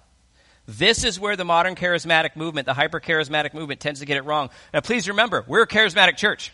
This 0.78 1.02
is 1.02 1.18
where 1.18 1.34
the 1.34 1.44
modern 1.44 1.74
charismatic 1.74 2.36
movement, 2.36 2.64
the 2.64 2.74
hyper 2.74 3.00
charismatic 3.00 3.54
movement, 3.54 3.80
tends 3.80 3.98
to 4.00 4.06
get 4.06 4.16
it 4.16 4.24
wrong. 4.24 4.50
Now, 4.72 4.80
please 4.80 5.08
remember, 5.08 5.44
we're 5.48 5.62
a 5.62 5.66
charismatic 5.66 6.16
church. 6.16 6.52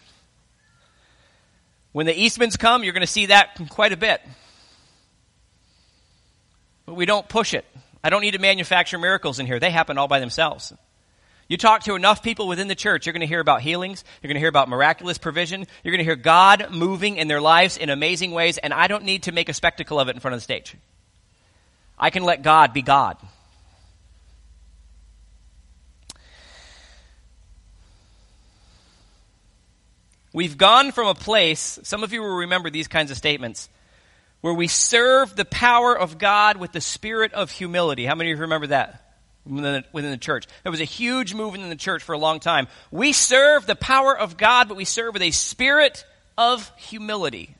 When 1.92 2.06
the 2.06 2.14
Eastmans 2.14 2.58
come, 2.58 2.82
you're 2.82 2.94
going 2.94 3.02
to 3.02 3.06
see 3.06 3.26
that 3.26 3.61
quite 3.68 3.92
a 3.92 3.96
bit. 3.96 4.23
But 6.87 6.94
we 6.94 7.04
don't 7.04 7.28
push 7.28 7.52
it. 7.52 7.66
I 8.02 8.08
don't 8.08 8.23
need 8.23 8.30
to 8.30 8.38
manufacture 8.38 8.99
miracles 8.99 9.38
in 9.38 9.44
here. 9.44 9.61
They 9.61 9.70
happen 9.70 9.99
all 9.99 10.08
by 10.08 10.20
themselves. 10.20 10.73
You 11.46 11.58
talk 11.58 11.82
to 11.82 11.94
enough 11.94 12.23
people 12.23 12.49
within 12.49 12.68
the 12.68 12.75
church, 12.75 13.04
you're 13.04 13.12
going 13.12 13.20
to 13.20 13.26
hear 13.26 13.40
about 13.40 13.61
healings. 13.61 14.02
You're 14.23 14.28
going 14.28 14.37
to 14.37 14.40
hear 14.40 14.49
about 14.49 14.70
miraculous 14.70 15.18
provision. 15.18 15.66
You're 15.85 15.92
going 15.92 15.99
to 15.99 16.04
hear 16.04 16.16
God 16.16 16.68
moving 16.70 17.18
in 17.18 17.28
their 17.28 17.42
lives 17.42 17.76
in 17.76 17.90
amazing 17.90 18.30
ways, 18.30 18.56
and 18.56 18.73
I 18.73 18.87
don't 18.87 19.04
need 19.04 19.25
to 19.25 19.32
make 19.32 19.50
a 19.50 19.54
spectacle 19.54 20.00
of 20.00 20.08
it 20.08 20.16
in 20.16 20.20
front 20.20 20.35
of 20.35 20.38
the 20.38 20.44
stage. 20.44 20.75
I 21.99 22.08
can 22.08 22.25
let 22.25 22.42
God 22.42 22.73
be 22.73 22.80
God. 22.80 23.18
We've 30.36 30.58
gone 30.58 30.92
from 30.92 31.06
a 31.06 31.14
place, 31.14 31.78
some 31.82 32.04
of 32.04 32.12
you 32.12 32.20
will 32.20 32.36
remember 32.36 32.68
these 32.68 32.88
kinds 32.88 33.10
of 33.10 33.16
statements. 33.16 33.70
where 34.42 34.52
we 34.52 34.68
serve 34.68 35.34
the 35.34 35.46
power 35.46 35.98
of 35.98 36.18
God 36.18 36.58
with 36.58 36.72
the 36.72 36.80
spirit 36.82 37.32
of 37.32 37.50
humility. 37.50 38.04
How 38.04 38.14
many 38.14 38.30
of 38.30 38.36
you 38.36 38.42
remember 38.42 38.66
that? 38.66 39.14
Within 39.46 39.62
the, 39.62 39.84
within 39.92 40.10
the 40.10 40.18
church. 40.18 40.46
There 40.62 40.70
was 40.70 40.82
a 40.82 40.84
huge 40.84 41.32
movement 41.32 41.64
in 41.64 41.70
the 41.70 41.74
church 41.74 42.02
for 42.02 42.12
a 42.12 42.18
long 42.18 42.38
time. 42.38 42.68
We 42.90 43.14
serve 43.14 43.64
the 43.64 43.74
power 43.76 44.16
of 44.16 44.36
God, 44.36 44.68
but 44.68 44.76
we 44.76 44.84
serve 44.84 45.14
with 45.14 45.22
a 45.22 45.30
spirit 45.30 46.04
of 46.36 46.70
humility. 46.76 47.56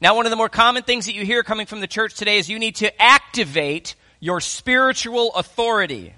Now, 0.00 0.14
one 0.14 0.26
of 0.26 0.30
the 0.30 0.36
more 0.36 0.48
common 0.48 0.84
things 0.84 1.06
that 1.06 1.16
you 1.16 1.24
hear 1.24 1.42
coming 1.42 1.66
from 1.66 1.80
the 1.80 1.88
church 1.88 2.14
today 2.14 2.38
is 2.38 2.48
you 2.48 2.60
need 2.60 2.76
to 2.76 3.02
activate 3.02 3.96
your 4.20 4.40
spiritual 4.40 5.34
authority. 5.34 6.14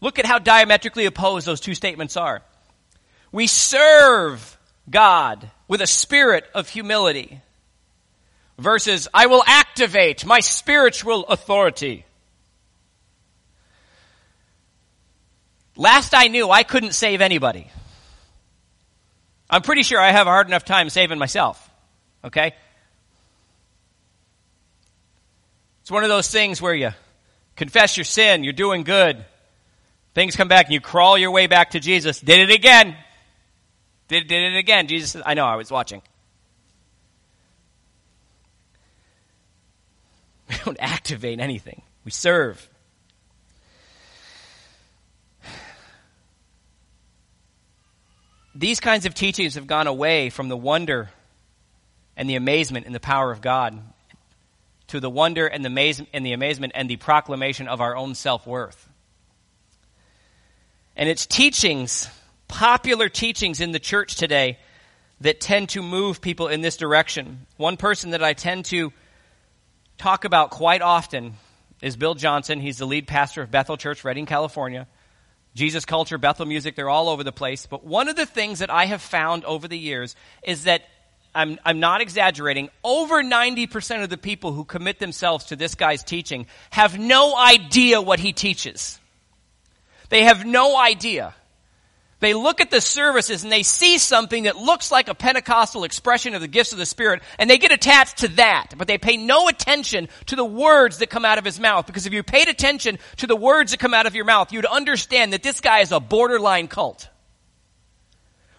Look 0.00 0.18
at 0.18 0.26
how 0.26 0.38
diametrically 0.38 1.06
opposed 1.06 1.46
those 1.46 1.60
two 1.60 1.74
statements 1.74 2.16
are. 2.16 2.42
We 3.32 3.46
serve 3.46 4.58
God 4.88 5.50
with 5.68 5.80
a 5.80 5.86
spirit 5.86 6.44
of 6.54 6.68
humility 6.68 7.40
versus 8.58 9.08
I 9.12 9.26
will 9.26 9.42
activate 9.46 10.24
my 10.24 10.40
spiritual 10.40 11.24
authority. 11.26 12.04
Last 15.76 16.14
I 16.14 16.28
knew, 16.28 16.50
I 16.50 16.62
couldn't 16.62 16.92
save 16.92 17.20
anybody. 17.20 17.70
I'm 19.48 19.62
pretty 19.62 19.82
sure 19.82 20.00
I 20.00 20.10
have 20.10 20.26
a 20.26 20.30
hard 20.30 20.46
enough 20.46 20.64
time 20.64 20.88
saving 20.88 21.18
myself. 21.18 21.70
Okay? 22.24 22.54
It's 25.82 25.90
one 25.90 26.02
of 26.02 26.08
those 26.08 26.28
things 26.28 26.60
where 26.60 26.74
you 26.74 26.90
confess 27.54 27.96
your 27.96 28.04
sin, 28.04 28.42
you're 28.42 28.52
doing 28.52 28.82
good. 28.82 29.24
Things 30.16 30.34
come 30.34 30.48
back 30.48 30.64
and 30.64 30.72
you 30.72 30.80
crawl 30.80 31.18
your 31.18 31.30
way 31.30 31.46
back 31.46 31.72
to 31.72 31.78
Jesus. 31.78 32.18
Did 32.18 32.48
it 32.48 32.50
again. 32.50 32.96
Did, 34.08 34.26
did 34.28 34.54
it 34.54 34.56
again. 34.56 34.86
Jesus 34.88 35.10
says, 35.10 35.22
I 35.26 35.34
know, 35.34 35.44
I 35.44 35.56
was 35.56 35.70
watching. 35.70 36.00
We 40.48 40.56
don't 40.64 40.78
activate 40.80 41.38
anything. 41.38 41.82
We 42.06 42.12
serve. 42.12 42.66
These 48.54 48.80
kinds 48.80 49.04
of 49.04 49.12
teachings 49.12 49.56
have 49.56 49.66
gone 49.66 49.86
away 49.86 50.30
from 50.30 50.48
the 50.48 50.56
wonder 50.56 51.10
and 52.16 52.26
the 52.26 52.36
amazement 52.36 52.86
in 52.86 52.94
the 52.94 53.00
power 53.00 53.32
of 53.32 53.42
God 53.42 53.78
to 54.86 54.98
the 54.98 55.10
wonder 55.10 55.46
and 55.46 55.62
and 55.66 55.76
the 56.24 56.32
amazement 56.32 56.72
and 56.74 56.88
the 56.88 56.96
proclamation 56.96 57.68
of 57.68 57.82
our 57.82 57.94
own 57.94 58.14
self 58.14 58.46
worth. 58.46 58.85
And 60.96 61.08
it's 61.08 61.26
teachings, 61.26 62.08
popular 62.48 63.08
teachings 63.08 63.60
in 63.60 63.72
the 63.72 63.78
church 63.78 64.16
today, 64.16 64.58
that 65.20 65.40
tend 65.40 65.70
to 65.70 65.82
move 65.82 66.20
people 66.20 66.48
in 66.48 66.60
this 66.60 66.76
direction. 66.76 67.46
One 67.56 67.76
person 67.76 68.10
that 68.10 68.22
I 68.22 68.34
tend 68.34 68.66
to 68.66 68.92
talk 69.98 70.24
about 70.24 70.50
quite 70.50 70.82
often 70.82 71.34
is 71.80 71.96
Bill 71.96 72.14
Johnson. 72.14 72.60
He's 72.60 72.78
the 72.78 72.86
lead 72.86 73.06
pastor 73.06 73.42
of 73.42 73.50
Bethel 73.50 73.76
Church, 73.76 74.04
Redding, 74.04 74.26
California. 74.26 74.86
Jesus 75.54 75.86
culture, 75.86 76.18
Bethel 76.18 76.44
music, 76.44 76.76
they're 76.76 76.90
all 76.90 77.08
over 77.08 77.24
the 77.24 77.32
place. 77.32 77.66
But 77.66 77.82
one 77.82 78.08
of 78.08 78.16
the 78.16 78.26
things 78.26 78.58
that 78.58 78.70
I 78.70 78.84
have 78.84 79.00
found 79.00 79.44
over 79.46 79.66
the 79.66 79.78
years 79.78 80.14
is 80.42 80.64
that 80.64 80.82
I'm, 81.34 81.58
I'm 81.64 81.80
not 81.80 82.02
exaggerating, 82.02 82.68
over 82.84 83.22
90% 83.22 84.02
of 84.02 84.10
the 84.10 84.18
people 84.18 84.52
who 84.52 84.64
commit 84.64 84.98
themselves 84.98 85.46
to 85.46 85.56
this 85.56 85.74
guy's 85.74 86.02
teaching 86.02 86.46
have 86.70 86.98
no 86.98 87.36
idea 87.36 88.00
what 88.02 88.20
he 88.20 88.32
teaches. 88.32 88.98
They 90.08 90.24
have 90.24 90.44
no 90.44 90.78
idea. 90.78 91.34
They 92.18 92.32
look 92.32 92.62
at 92.62 92.70
the 92.70 92.80
services 92.80 93.42
and 93.44 93.52
they 93.52 93.62
see 93.62 93.98
something 93.98 94.44
that 94.44 94.56
looks 94.56 94.90
like 94.90 95.08
a 95.08 95.14
Pentecostal 95.14 95.84
expression 95.84 96.34
of 96.34 96.40
the 96.40 96.48
gifts 96.48 96.72
of 96.72 96.78
the 96.78 96.86
Spirit 96.86 97.22
and 97.38 97.50
they 97.50 97.58
get 97.58 97.72
attached 97.72 98.18
to 98.18 98.28
that, 98.28 98.68
but 98.76 98.88
they 98.88 98.96
pay 98.96 99.18
no 99.18 99.48
attention 99.48 100.08
to 100.26 100.36
the 100.36 100.44
words 100.44 100.98
that 100.98 101.10
come 101.10 101.26
out 101.26 101.36
of 101.36 101.44
his 101.44 101.60
mouth 101.60 101.86
because 101.86 102.06
if 102.06 102.14
you 102.14 102.22
paid 102.22 102.48
attention 102.48 102.98
to 103.18 103.26
the 103.26 103.36
words 103.36 103.72
that 103.72 103.80
come 103.80 103.92
out 103.92 104.06
of 104.06 104.14
your 104.14 104.24
mouth, 104.24 104.50
you'd 104.50 104.64
understand 104.64 105.34
that 105.34 105.42
this 105.42 105.60
guy 105.60 105.80
is 105.80 105.92
a 105.92 106.00
borderline 106.00 106.68
cult. 106.68 107.06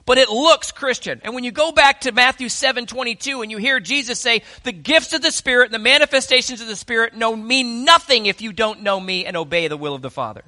But 0.06 0.20
it 0.20 0.30
looks 0.30 0.72
Christian. 0.72 1.20
And 1.24 1.34
when 1.34 1.44
you 1.44 1.52
go 1.52 1.72
back 1.72 2.02
to 2.02 2.14
Matthew 2.14 2.48
7, 2.48 2.86
22 2.86 3.42
and 3.42 3.52
you 3.52 3.58
hear 3.58 3.80
Jesus 3.80 4.20
say, 4.20 4.44
the 4.64 4.72
gifts 4.72 5.14
of 5.14 5.22
the 5.22 5.32
Spirit 5.32 5.66
and 5.66 5.74
the 5.74 5.80
manifestations 5.80 6.62
of 6.62 6.68
the 6.68 6.78
Spirit 6.78 7.16
know 7.16 7.36
mean 7.36 7.84
nothing 7.84 8.28
if 8.28 8.42
you 8.42 8.54
don't 8.54 8.84
know 8.84 9.00
me 9.00 9.26
and 9.26 9.36
obey 9.36 9.68
the 9.68 9.76
will 9.76 9.96
of 9.96 10.02
the 10.02 10.12
Father. 10.12 10.44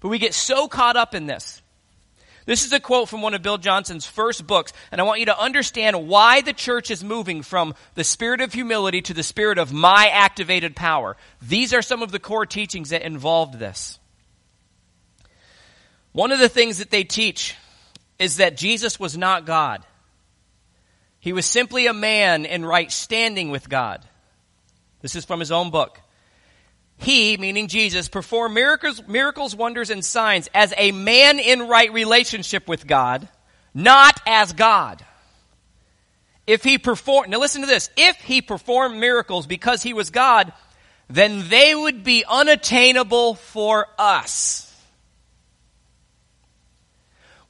But 0.00 0.08
we 0.08 0.18
get 0.18 0.34
so 0.34 0.66
caught 0.66 0.96
up 0.96 1.14
in 1.14 1.26
this. 1.26 1.62
This 2.46 2.64
is 2.64 2.72
a 2.72 2.80
quote 2.80 3.08
from 3.08 3.22
one 3.22 3.34
of 3.34 3.42
Bill 3.42 3.58
Johnson's 3.58 4.06
first 4.06 4.46
books, 4.46 4.72
and 4.90 5.00
I 5.00 5.04
want 5.04 5.20
you 5.20 5.26
to 5.26 5.38
understand 5.38 6.08
why 6.08 6.40
the 6.40 6.54
church 6.54 6.90
is 6.90 7.04
moving 7.04 7.42
from 7.42 7.74
the 7.94 8.02
spirit 8.02 8.40
of 8.40 8.52
humility 8.52 9.02
to 9.02 9.14
the 9.14 9.22
spirit 9.22 9.58
of 9.58 9.72
my 9.72 10.08
activated 10.08 10.74
power. 10.74 11.16
These 11.42 11.74
are 11.74 11.82
some 11.82 12.02
of 12.02 12.10
the 12.10 12.18
core 12.18 12.46
teachings 12.46 12.90
that 12.90 13.02
involved 13.02 13.58
this. 13.58 13.98
One 16.12 16.32
of 16.32 16.40
the 16.40 16.48
things 16.48 16.78
that 16.78 16.90
they 16.90 17.04
teach 17.04 17.54
is 18.18 18.38
that 18.38 18.56
Jesus 18.56 18.98
was 18.98 19.16
not 19.16 19.46
God. 19.46 19.84
He 21.20 21.32
was 21.32 21.46
simply 21.46 21.86
a 21.86 21.92
man 21.92 22.46
in 22.46 22.64
right 22.64 22.90
standing 22.90 23.50
with 23.50 23.68
God. 23.68 24.02
This 25.02 25.14
is 25.14 25.24
from 25.24 25.40
his 25.40 25.52
own 25.52 25.70
book 25.70 26.00
he, 27.02 27.36
meaning 27.36 27.68
Jesus, 27.68 28.08
performed 28.08 28.54
miracles, 28.54 29.02
miracles, 29.06 29.54
wonders, 29.54 29.90
and 29.90 30.04
signs 30.04 30.48
as 30.54 30.72
a 30.76 30.92
man 30.92 31.38
in 31.38 31.68
right 31.68 31.92
relationship 31.92 32.68
with 32.68 32.86
God, 32.86 33.28
not 33.74 34.20
as 34.26 34.52
God. 34.52 35.04
If 36.46 36.62
he 36.62 36.78
performed, 36.78 37.30
now 37.30 37.38
listen 37.38 37.62
to 37.62 37.66
this, 37.66 37.90
if 37.96 38.16
he 38.16 38.42
performed 38.42 38.98
miracles 38.98 39.46
because 39.46 39.82
he 39.82 39.92
was 39.92 40.10
God, 40.10 40.52
then 41.08 41.48
they 41.48 41.74
would 41.74 42.04
be 42.04 42.24
unattainable 42.28 43.34
for 43.34 43.86
us. 43.98 44.69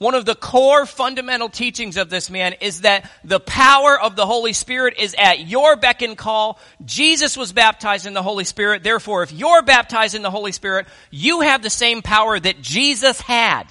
One 0.00 0.14
of 0.14 0.24
the 0.24 0.34
core 0.34 0.86
fundamental 0.86 1.50
teachings 1.50 1.98
of 1.98 2.08
this 2.08 2.30
man 2.30 2.54
is 2.62 2.80
that 2.80 3.10
the 3.22 3.38
power 3.38 4.00
of 4.00 4.16
the 4.16 4.24
Holy 4.24 4.54
Spirit 4.54 4.94
is 4.98 5.14
at 5.18 5.46
your 5.46 5.76
beck 5.76 6.00
and 6.00 6.16
call. 6.16 6.58
Jesus 6.82 7.36
was 7.36 7.52
baptized 7.52 8.06
in 8.06 8.14
the 8.14 8.22
Holy 8.22 8.44
Spirit. 8.44 8.82
Therefore, 8.82 9.22
if 9.22 9.30
you're 9.30 9.60
baptized 9.60 10.14
in 10.14 10.22
the 10.22 10.30
Holy 10.30 10.52
Spirit, 10.52 10.86
you 11.10 11.42
have 11.42 11.62
the 11.62 11.68
same 11.68 12.00
power 12.00 12.40
that 12.40 12.62
Jesus 12.62 13.20
had. 13.20 13.64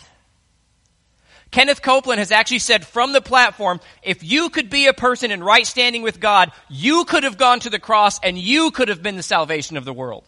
Kenneth 1.50 1.82
Copeland 1.82 2.20
has 2.20 2.32
actually 2.32 2.60
said 2.60 2.86
from 2.86 3.12
the 3.12 3.22
platform, 3.22 3.80
if 4.04 4.24
you 4.24 4.52
could 4.52 4.70
be 4.70 4.86
a 4.86 4.94
person 4.94 5.32
in 5.32 5.44
right 5.44 5.66
standing 5.66 6.04
with 6.04 6.20
God, 6.20 6.52
you 6.70 7.06
could 7.06 7.24
have 7.24 7.40
gone 7.40 7.60
to 7.62 7.72
the 7.72 7.80
cross 7.80 8.20
and 8.22 8.38
you 8.38 8.70
could 8.70 8.90
have 8.90 9.02
been 9.02 9.16
the 9.16 9.24
salvation 9.24 9.78
of 9.78 9.84
the 9.84 9.94
world. 9.94 10.26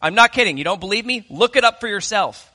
I'm 0.00 0.14
not 0.14 0.30
kidding. 0.30 0.58
You 0.58 0.64
don't 0.64 0.78
believe 0.78 1.04
me? 1.04 1.26
Look 1.28 1.56
it 1.56 1.64
up 1.64 1.80
for 1.80 1.88
yourself. 1.88 2.52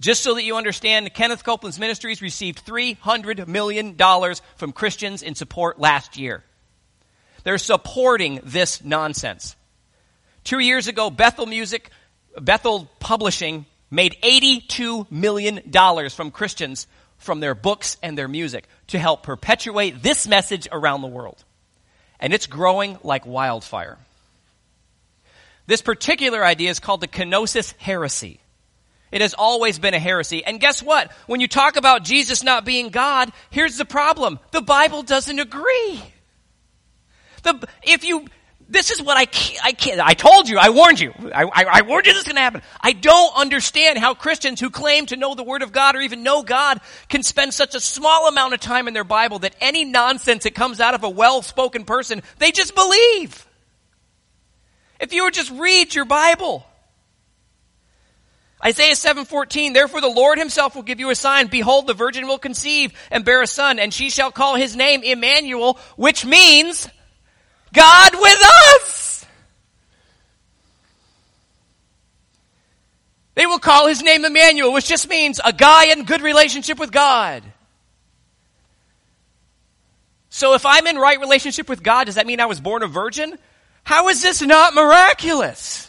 Just 0.00 0.22
so 0.22 0.34
that 0.34 0.44
you 0.44 0.56
understand, 0.56 1.12
Kenneth 1.12 1.42
Copeland's 1.42 1.78
ministries 1.78 2.22
received 2.22 2.64
$300 2.64 3.48
million 3.48 3.96
from 4.56 4.72
Christians 4.72 5.22
in 5.22 5.34
support 5.34 5.80
last 5.80 6.16
year. 6.16 6.44
They're 7.42 7.58
supporting 7.58 8.40
this 8.44 8.84
nonsense. 8.84 9.56
Two 10.44 10.60
years 10.60 10.86
ago, 10.86 11.10
Bethel 11.10 11.46
Music, 11.46 11.90
Bethel 12.40 12.88
Publishing 13.00 13.66
made 13.90 14.16
$82 14.22 15.10
million 15.10 15.72
from 16.10 16.30
Christians 16.30 16.86
from 17.16 17.40
their 17.40 17.54
books 17.54 17.96
and 18.02 18.16
their 18.16 18.28
music 18.28 18.68
to 18.88 18.98
help 18.98 19.22
perpetuate 19.22 20.02
this 20.02 20.28
message 20.28 20.68
around 20.70 21.02
the 21.02 21.08
world. 21.08 21.42
And 22.20 22.32
it's 22.32 22.46
growing 22.46 22.98
like 23.02 23.26
wildfire. 23.26 23.98
This 25.66 25.82
particular 25.82 26.44
idea 26.44 26.70
is 26.70 26.80
called 26.80 27.00
the 27.00 27.08
kenosis 27.08 27.74
heresy. 27.78 28.40
It 29.10 29.20
has 29.20 29.34
always 29.34 29.78
been 29.78 29.94
a 29.94 29.98
heresy. 29.98 30.44
And 30.44 30.60
guess 30.60 30.82
what? 30.82 31.10
When 31.26 31.40
you 31.40 31.48
talk 31.48 31.76
about 31.76 32.04
Jesus 32.04 32.42
not 32.42 32.64
being 32.64 32.90
God, 32.90 33.32
here's 33.50 33.78
the 33.78 33.84
problem. 33.84 34.38
The 34.50 34.60
Bible 34.60 35.02
doesn't 35.02 35.38
agree. 35.38 36.02
The, 37.42 37.66
if 37.82 38.04
you, 38.04 38.26
this 38.68 38.90
is 38.90 39.00
what 39.00 39.16
I 39.16 39.24
can't, 39.24 39.64
I 39.64 39.72
can't, 39.72 40.00
I 40.00 40.12
told 40.12 40.48
you, 40.48 40.58
I 40.58 40.68
warned 40.68 41.00
you. 41.00 41.14
I, 41.34 41.44
I, 41.44 41.64
I 41.64 41.82
warned 41.82 42.06
you 42.06 42.12
this 42.12 42.22
is 42.22 42.28
going 42.28 42.36
to 42.36 42.42
happen. 42.42 42.62
I 42.80 42.92
don't 42.92 43.34
understand 43.34 43.98
how 43.98 44.12
Christians 44.14 44.60
who 44.60 44.68
claim 44.68 45.06
to 45.06 45.16
know 45.16 45.34
the 45.34 45.42
Word 45.42 45.62
of 45.62 45.72
God 45.72 45.96
or 45.96 46.00
even 46.00 46.22
know 46.22 46.42
God 46.42 46.80
can 47.08 47.22
spend 47.22 47.54
such 47.54 47.74
a 47.74 47.80
small 47.80 48.28
amount 48.28 48.52
of 48.52 48.60
time 48.60 48.88
in 48.88 48.94
their 48.94 49.04
Bible 49.04 49.38
that 49.40 49.56
any 49.60 49.84
nonsense 49.84 50.44
that 50.44 50.54
comes 50.54 50.80
out 50.80 50.94
of 50.94 51.02
a 51.02 51.08
well-spoken 51.08 51.84
person, 51.84 52.22
they 52.38 52.52
just 52.52 52.74
believe. 52.74 53.46
If 55.00 55.14
you 55.14 55.24
would 55.24 55.34
just 55.34 55.50
read 55.52 55.94
your 55.94 56.04
Bible. 56.04 56.66
Isaiah 58.64 58.94
7:14 58.94 59.72
Therefore 59.72 60.00
the 60.00 60.08
Lord 60.08 60.38
himself 60.38 60.74
will 60.74 60.82
give 60.82 61.00
you 61.00 61.10
a 61.10 61.14
sign 61.14 61.46
behold 61.46 61.86
the 61.86 61.94
virgin 61.94 62.26
will 62.26 62.38
conceive 62.38 62.92
and 63.10 63.24
bear 63.24 63.42
a 63.42 63.46
son 63.46 63.78
and 63.78 63.92
she 63.94 64.10
shall 64.10 64.30
call 64.32 64.56
his 64.56 64.74
name 64.76 65.02
Emmanuel 65.02 65.78
which 65.96 66.24
means 66.24 66.88
God 67.72 68.12
with 68.14 68.42
us 68.74 69.06
They 73.34 73.46
will 73.46 73.60
call 73.60 73.86
his 73.86 74.02
name 74.02 74.24
Emmanuel 74.24 74.72
which 74.72 74.88
just 74.88 75.08
means 75.08 75.40
a 75.44 75.52
guy 75.52 75.86
in 75.86 76.04
good 76.04 76.22
relationship 76.22 76.78
with 76.78 76.90
God 76.90 77.44
So 80.38 80.54
if 80.54 80.64
I'm 80.64 80.86
in 80.86 80.96
right 80.96 81.18
relationship 81.18 81.68
with 81.68 81.82
God, 81.82 82.04
does 82.04 82.14
that 82.14 82.24
mean 82.24 82.38
I 82.38 82.46
was 82.46 82.60
born 82.60 82.84
a 82.84 82.86
virgin? 82.86 83.36
How 83.82 84.08
is 84.08 84.22
this 84.22 84.40
not 84.40 84.72
miraculous? 84.72 85.87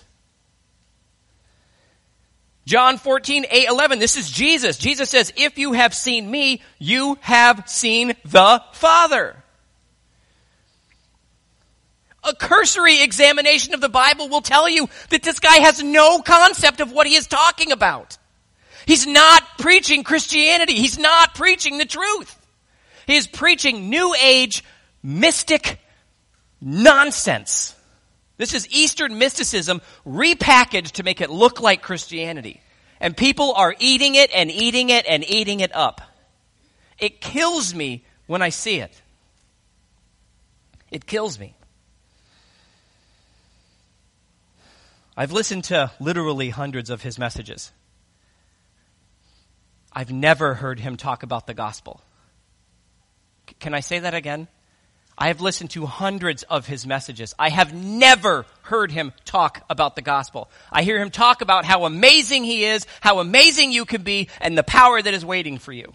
John 2.70 3.00
14, 3.00 3.48
8, 3.50 3.68
11. 3.68 3.98
This 3.98 4.16
is 4.16 4.30
Jesus. 4.30 4.78
Jesus 4.78 5.10
says, 5.10 5.34
if 5.36 5.58
you 5.58 5.74
have 5.74 5.92
seen 5.92 6.30
me, 6.30 6.62
you 6.78 7.18
have 7.22 7.68
seen 7.68 8.14
the 8.26 8.62
Father. 8.74 9.44
A 12.24 12.36
cursory 12.36 13.02
examination 13.02 13.74
of 13.74 13.82
the 13.82 13.90
Bible 13.90 14.30
will 14.30 14.42
tell 14.42 14.70
you 14.70 14.88
that 15.10 15.24
this 15.24 15.40
guy 15.40 15.56
has 15.56 15.82
no 15.82 16.22
concept 16.22 16.80
of 16.80 16.92
what 16.92 17.08
he 17.08 17.16
is 17.16 17.26
talking 17.26 17.72
about. 17.72 18.20
He's 18.86 19.08
not 19.08 19.42
preaching 19.58 20.04
Christianity. 20.04 20.76
He's 20.76 21.00
not 21.00 21.34
preaching 21.34 21.80
the 21.80 21.86
truth. 21.86 22.40
He 23.08 23.16
is 23.16 23.26
preaching 23.26 23.90
New 23.90 24.14
Age 24.14 24.64
mystic 25.02 25.80
nonsense. 26.62 27.74
This 28.40 28.54
is 28.54 28.70
Eastern 28.70 29.18
mysticism 29.18 29.82
repackaged 30.08 30.94
to 30.94 31.04
make 31.04 31.20
it 31.20 31.30
look 31.30 31.60
like 31.60 31.82
Christianity. 31.82 32.62
And 33.02 33.16
people 33.16 33.54
are 33.54 33.76
eating 33.80 34.16
it 34.16 34.32
and 34.34 34.50
eating 34.50 34.90
it 34.90 35.06
and 35.10 35.30
eating 35.30 35.60
it 35.60 35.76
up. 35.76 36.02
It 36.98 37.20
kills 37.20 37.76
me 37.76 38.06
when 38.28 38.42
I 38.42 38.48
see 38.48 38.80
it. 38.80 39.02
It 40.90 41.06
kills 41.06 41.38
me. 41.38 41.54
I've 45.18 45.34
listened 45.34 45.66
to 45.66 45.92
literally 46.00 46.50
hundreds 46.50 46.90
of 46.90 47.02
his 47.02 47.20
messages. 47.20 47.74
I've 49.92 50.14
never 50.14 50.54
heard 50.54 50.80
him 50.80 50.96
talk 50.96 51.24
about 51.24 51.46
the 51.46 51.54
gospel. 51.54 52.00
Can 53.60 53.74
I 53.74 53.82
say 53.82 54.00
that 54.00 54.14
again? 54.14 54.48
I 55.20 55.28
have 55.28 55.42
listened 55.42 55.72
to 55.72 55.86
hundreds 55.86 56.44
of 56.44 56.66
his 56.66 56.88
messages. 56.88 57.36
I 57.38 57.50
have 57.50 57.74
never 57.74 58.46
heard 58.62 58.90
him 58.90 59.12
talk 59.26 59.66
about 59.70 59.98
the 59.98 60.02
gospel. 60.02 60.50
I 60.72 60.84
hear 60.84 60.98
him 60.98 61.10
talk 61.10 61.42
about 61.42 61.66
how 61.66 61.84
amazing 61.84 62.46
he 62.46 62.64
is, 62.64 62.88
how 63.02 63.20
amazing 63.20 63.74
you 63.74 63.84
can 63.84 64.02
be, 64.02 64.30
and 64.40 64.58
the 64.58 64.64
power 64.64 65.02
that 65.02 65.14
is 65.14 65.26
waiting 65.26 65.58
for 65.58 65.74
you. 65.74 65.92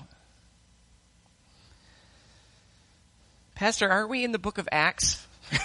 Pastor, 3.54 3.88
are 3.88 4.06
we 4.06 4.24
in 4.24 4.32
the 4.32 4.38
book 4.38 4.58
of 4.58 4.68
Acts? 4.70 5.26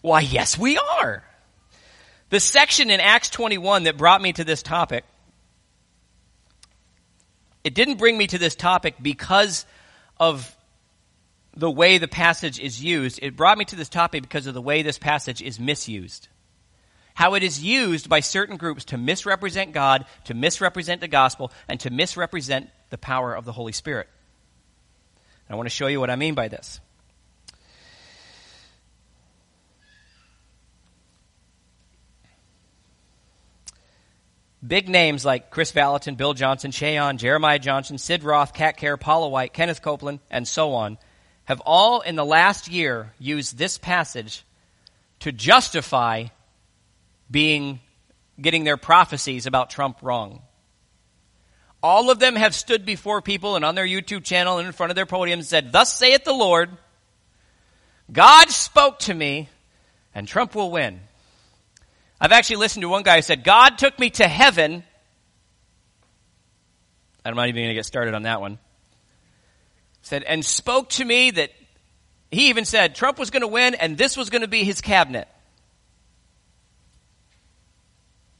Why, 0.00 0.20
yes, 0.20 0.56
we 0.56 0.78
are. 0.78 1.22
The 2.30 2.40
section 2.40 2.90
in 2.90 3.00
Acts 3.00 3.28
21 3.28 3.82
that 3.82 3.98
brought 3.98 4.22
me 4.22 4.32
to 4.32 4.44
this 4.44 4.62
topic 4.62 5.04
it 7.64 7.74
didn't 7.74 7.96
bring 7.96 8.16
me 8.16 8.26
to 8.26 8.38
this 8.38 8.54
topic 8.54 8.94
because 9.02 9.66
of 10.18 10.56
the 11.58 11.70
way 11.70 11.98
the 11.98 12.08
passage 12.08 12.60
is 12.60 12.82
used. 12.82 13.18
It 13.20 13.36
brought 13.36 13.58
me 13.58 13.64
to 13.66 13.76
this 13.76 13.88
topic 13.88 14.22
because 14.22 14.46
of 14.46 14.54
the 14.54 14.62
way 14.62 14.82
this 14.82 14.98
passage 14.98 15.42
is 15.42 15.58
misused. 15.58 16.28
How 17.14 17.34
it 17.34 17.42
is 17.42 17.62
used 17.62 18.08
by 18.08 18.20
certain 18.20 18.56
groups 18.56 18.84
to 18.86 18.96
misrepresent 18.96 19.72
God, 19.72 20.06
to 20.26 20.34
misrepresent 20.34 21.00
the 21.00 21.08
gospel, 21.08 21.50
and 21.66 21.80
to 21.80 21.90
misrepresent 21.90 22.70
the 22.90 22.98
power 22.98 23.34
of 23.34 23.44
the 23.44 23.50
Holy 23.50 23.72
Spirit. 23.72 24.08
I 25.50 25.56
want 25.56 25.66
to 25.66 25.74
show 25.74 25.88
you 25.88 25.98
what 25.98 26.10
I 26.10 26.16
mean 26.16 26.34
by 26.34 26.46
this. 26.46 26.78
Big 34.64 34.88
names 34.88 35.24
like 35.24 35.50
Chris 35.50 35.72
Vallotton, 35.72 36.16
Bill 36.16 36.34
Johnson, 36.34 36.70
Ché 36.70 37.16
Jeremiah 37.16 37.58
Johnson, 37.58 37.98
Sid 37.98 38.22
Roth, 38.22 38.52
Kat 38.52 38.76
Kerr, 38.76 38.96
Paula 38.96 39.28
White, 39.28 39.52
Kenneth 39.52 39.82
Copeland, 39.82 40.20
and 40.30 40.46
so 40.46 40.74
on 40.74 40.98
have 41.48 41.62
all 41.64 42.02
in 42.02 42.14
the 42.14 42.26
last 42.26 42.68
year 42.68 43.10
used 43.18 43.56
this 43.56 43.78
passage 43.78 44.44
to 45.20 45.32
justify 45.32 46.26
being 47.30 47.80
getting 48.38 48.64
their 48.64 48.76
prophecies 48.76 49.46
about 49.46 49.70
Trump 49.70 49.96
wrong. 50.02 50.42
All 51.82 52.10
of 52.10 52.18
them 52.18 52.36
have 52.36 52.54
stood 52.54 52.84
before 52.84 53.22
people 53.22 53.56
and 53.56 53.64
on 53.64 53.74
their 53.74 53.86
YouTube 53.86 54.24
channel 54.24 54.58
and 54.58 54.66
in 54.66 54.74
front 54.74 54.90
of 54.90 54.94
their 54.94 55.06
podium 55.06 55.38
and 55.38 55.48
said, 55.48 55.72
Thus 55.72 55.90
saith 55.90 56.22
the 56.22 56.34
Lord, 56.34 56.68
God 58.12 58.50
spoke 58.50 58.98
to 59.00 59.14
me, 59.14 59.48
and 60.14 60.28
Trump 60.28 60.54
will 60.54 60.70
win. 60.70 61.00
I've 62.20 62.32
actually 62.32 62.56
listened 62.56 62.82
to 62.82 62.90
one 62.90 63.04
guy 63.04 63.16
who 63.16 63.22
said, 63.22 63.42
God 63.42 63.78
took 63.78 63.98
me 63.98 64.10
to 64.10 64.28
heaven. 64.28 64.84
I'm 67.24 67.34
not 67.34 67.48
even 67.48 67.62
going 67.62 67.68
to 67.68 67.74
get 67.74 67.86
started 67.86 68.12
on 68.12 68.24
that 68.24 68.42
one. 68.42 68.58
Said, 70.08 70.22
and 70.22 70.42
spoke 70.42 70.88
to 70.88 71.04
me 71.04 71.32
that 71.32 71.50
he 72.30 72.48
even 72.48 72.64
said 72.64 72.94
Trump 72.94 73.18
was 73.18 73.28
going 73.28 73.42
to 73.42 73.46
win 73.46 73.74
and 73.74 73.98
this 73.98 74.16
was 74.16 74.30
going 74.30 74.40
to 74.40 74.48
be 74.48 74.64
his 74.64 74.80
cabinet. 74.80 75.28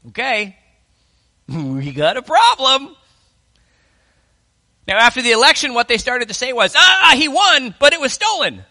Okay. 0.07 0.57
we 1.47 1.91
got 1.91 2.17
a 2.17 2.23
problem. 2.23 2.95
Now, 4.87 4.97
after 4.97 5.21
the 5.21 5.29
election, 5.29 5.75
what 5.75 5.87
they 5.87 5.99
started 5.99 6.29
to 6.29 6.33
say 6.33 6.53
was, 6.53 6.73
ah, 6.75 7.13
he 7.15 7.27
won, 7.27 7.75
but 7.79 7.93
it 7.93 8.01
was 8.01 8.13
stolen. 8.13 8.63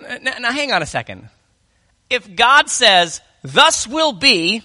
Now, 0.00 0.38
now 0.38 0.52
hang 0.52 0.70
on 0.70 0.80
a 0.80 0.86
second. 0.86 1.28
If 2.08 2.36
God 2.36 2.70
says, 2.70 3.20
thus 3.42 3.88
will 3.88 4.12
be. 4.12 4.62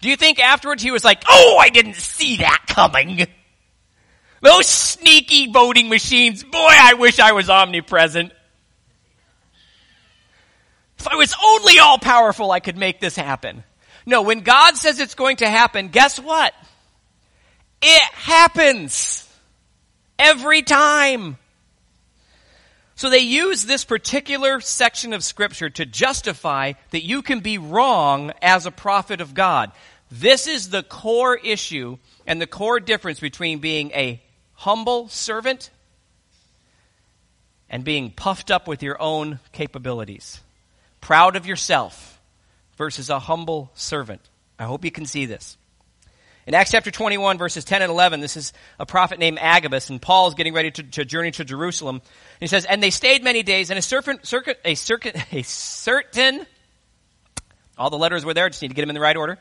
Do 0.00 0.08
you 0.08 0.14
think 0.14 0.38
afterwards 0.38 0.84
he 0.84 0.92
was 0.92 1.02
like, 1.02 1.24
oh, 1.28 1.58
I 1.60 1.70
didn't 1.70 1.96
see 1.96 2.36
that 2.36 2.66
coming? 2.68 3.26
Those 4.44 4.66
sneaky 4.66 5.50
voting 5.50 5.88
machines, 5.88 6.44
boy, 6.44 6.58
I 6.70 6.92
wish 6.98 7.18
I 7.18 7.32
was 7.32 7.48
omnipresent. 7.48 8.30
If 10.98 11.08
I 11.08 11.16
was 11.16 11.34
only 11.42 11.78
all 11.78 11.96
powerful, 11.96 12.50
I 12.50 12.60
could 12.60 12.76
make 12.76 13.00
this 13.00 13.16
happen. 13.16 13.64
No, 14.04 14.20
when 14.20 14.40
God 14.40 14.76
says 14.76 15.00
it's 15.00 15.14
going 15.14 15.38
to 15.38 15.48
happen, 15.48 15.88
guess 15.88 16.20
what? 16.20 16.52
It 17.80 18.02
happens. 18.12 19.26
Every 20.18 20.60
time. 20.60 21.38
So 22.96 23.08
they 23.08 23.20
use 23.20 23.64
this 23.64 23.86
particular 23.86 24.60
section 24.60 25.14
of 25.14 25.24
scripture 25.24 25.70
to 25.70 25.86
justify 25.86 26.74
that 26.90 27.02
you 27.02 27.22
can 27.22 27.40
be 27.40 27.56
wrong 27.56 28.30
as 28.42 28.66
a 28.66 28.70
prophet 28.70 29.22
of 29.22 29.32
God. 29.32 29.72
This 30.10 30.46
is 30.46 30.68
the 30.68 30.82
core 30.82 31.34
issue 31.34 31.96
and 32.26 32.42
the 32.42 32.46
core 32.46 32.78
difference 32.78 33.20
between 33.20 33.60
being 33.60 33.90
a 33.92 34.20
humble 34.54 35.08
servant 35.08 35.70
and 37.68 37.84
being 37.84 38.10
puffed 38.10 38.50
up 38.50 38.68
with 38.68 38.82
your 38.82 39.00
own 39.00 39.40
capabilities. 39.52 40.40
Proud 41.00 41.36
of 41.36 41.46
yourself 41.46 42.20
versus 42.76 43.10
a 43.10 43.18
humble 43.18 43.70
servant. 43.74 44.20
I 44.58 44.64
hope 44.64 44.84
you 44.84 44.90
can 44.90 45.06
see 45.06 45.26
this. 45.26 45.56
In 46.46 46.54
Acts 46.54 46.72
chapter 46.72 46.90
21, 46.90 47.38
verses 47.38 47.64
10 47.64 47.80
and 47.80 47.90
11, 47.90 48.20
this 48.20 48.36
is 48.36 48.52
a 48.78 48.84
prophet 48.84 49.18
named 49.18 49.38
Agabus, 49.40 49.88
and 49.88 50.00
Paul 50.00 50.28
is 50.28 50.34
getting 50.34 50.52
ready 50.52 50.70
to, 50.72 50.82
to 50.82 51.04
journey 51.04 51.30
to 51.32 51.44
Jerusalem. 51.44 51.96
And 51.96 52.40
he 52.40 52.46
says, 52.48 52.66
And 52.66 52.82
they 52.82 52.90
stayed 52.90 53.24
many 53.24 53.42
days, 53.42 53.70
and 53.70 53.78
a 53.78 53.82
certain, 53.82 54.18
a, 54.64 54.74
certain, 54.74 55.14
a 55.32 55.42
certain, 55.42 56.46
all 57.78 57.88
the 57.88 57.96
letters 57.96 58.26
were 58.26 58.34
there, 58.34 58.48
just 58.50 58.60
need 58.60 58.68
to 58.68 58.74
get 58.74 58.82
them 58.82 58.90
in 58.90 58.94
the 58.94 59.00
right 59.00 59.16
order. 59.16 59.38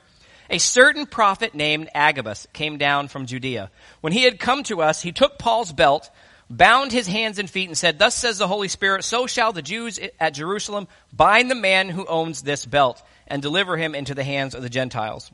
A 0.54 0.60
certain 0.60 1.08
prophet 1.08 1.56
named 1.56 1.90
Agabus 1.96 2.46
came 2.54 2.78
down 2.78 3.08
from 3.08 3.26
Judea. 3.26 3.72
When 4.02 4.14
he 4.14 4.22
had 4.22 4.40
come 4.40 4.62
to 4.66 4.84
us, 4.84 5.02
he 5.02 5.12
took 5.12 5.40
Paul's 5.40 5.74
belt, 5.74 6.12
bound 6.48 6.92
his 6.92 7.08
hands 7.08 7.40
and 7.40 7.50
feet, 7.50 7.70
and 7.70 7.76
said, 7.76 7.98
Thus 7.98 8.14
says 8.14 8.38
the 8.38 8.48
Holy 8.48 8.68
Spirit, 8.68 9.04
so 9.04 9.26
shall 9.26 9.52
the 9.52 9.64
Jews 9.64 10.00
at 10.20 10.36
Jerusalem 10.36 10.88
bind 11.12 11.50
the 11.50 11.56
man 11.56 11.90
who 11.90 12.06
owns 12.06 12.44
this 12.44 12.68
belt, 12.68 13.02
and 13.26 13.42
deliver 13.42 13.78
him 13.78 13.96
into 13.96 14.14
the 14.14 14.24
hands 14.24 14.54
of 14.54 14.62
the 14.62 14.70
Gentiles. 14.70 15.32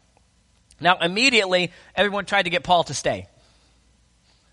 Now, 0.80 0.98
immediately, 1.00 1.74
everyone 1.98 2.24
tried 2.24 2.44
to 2.44 2.50
get 2.50 2.64
Paul 2.64 2.86
to 2.86 2.94
stay. 2.94 3.28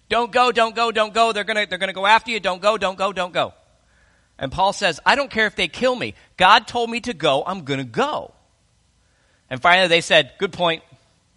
Don't 0.09 0.33
go, 0.33 0.51
don't 0.51 0.75
go, 0.75 0.91
don't 0.91 1.15
go. 1.15 1.33
They're 1.33 1.45
gonna, 1.45 1.69
they're 1.69 1.79
gonna 1.79 1.93
go 1.93 2.07
after 2.07 2.33
you. 2.33 2.41
Don't 2.41 2.61
go, 2.61 2.77
don't 2.77 2.99
go, 2.99 3.13
don't 3.13 3.33
go. 3.33 3.55
And 4.37 4.51
Paul 4.51 4.73
says, 4.73 4.99
I 5.07 5.15
don't 5.15 5.31
care 5.31 5.47
if 5.47 5.55
they 5.55 5.69
kill 5.69 5.95
me. 5.95 6.15
God 6.37 6.67
told 6.67 6.91
me 6.91 6.99
to 7.03 7.15
go. 7.15 7.45
I'm 7.47 7.63
gonna 7.63 7.85
go. 7.85 8.33
And 9.51 9.61
finally 9.61 9.89
they 9.89 10.01
said, 10.01 10.33
good 10.39 10.53
point. 10.53 10.83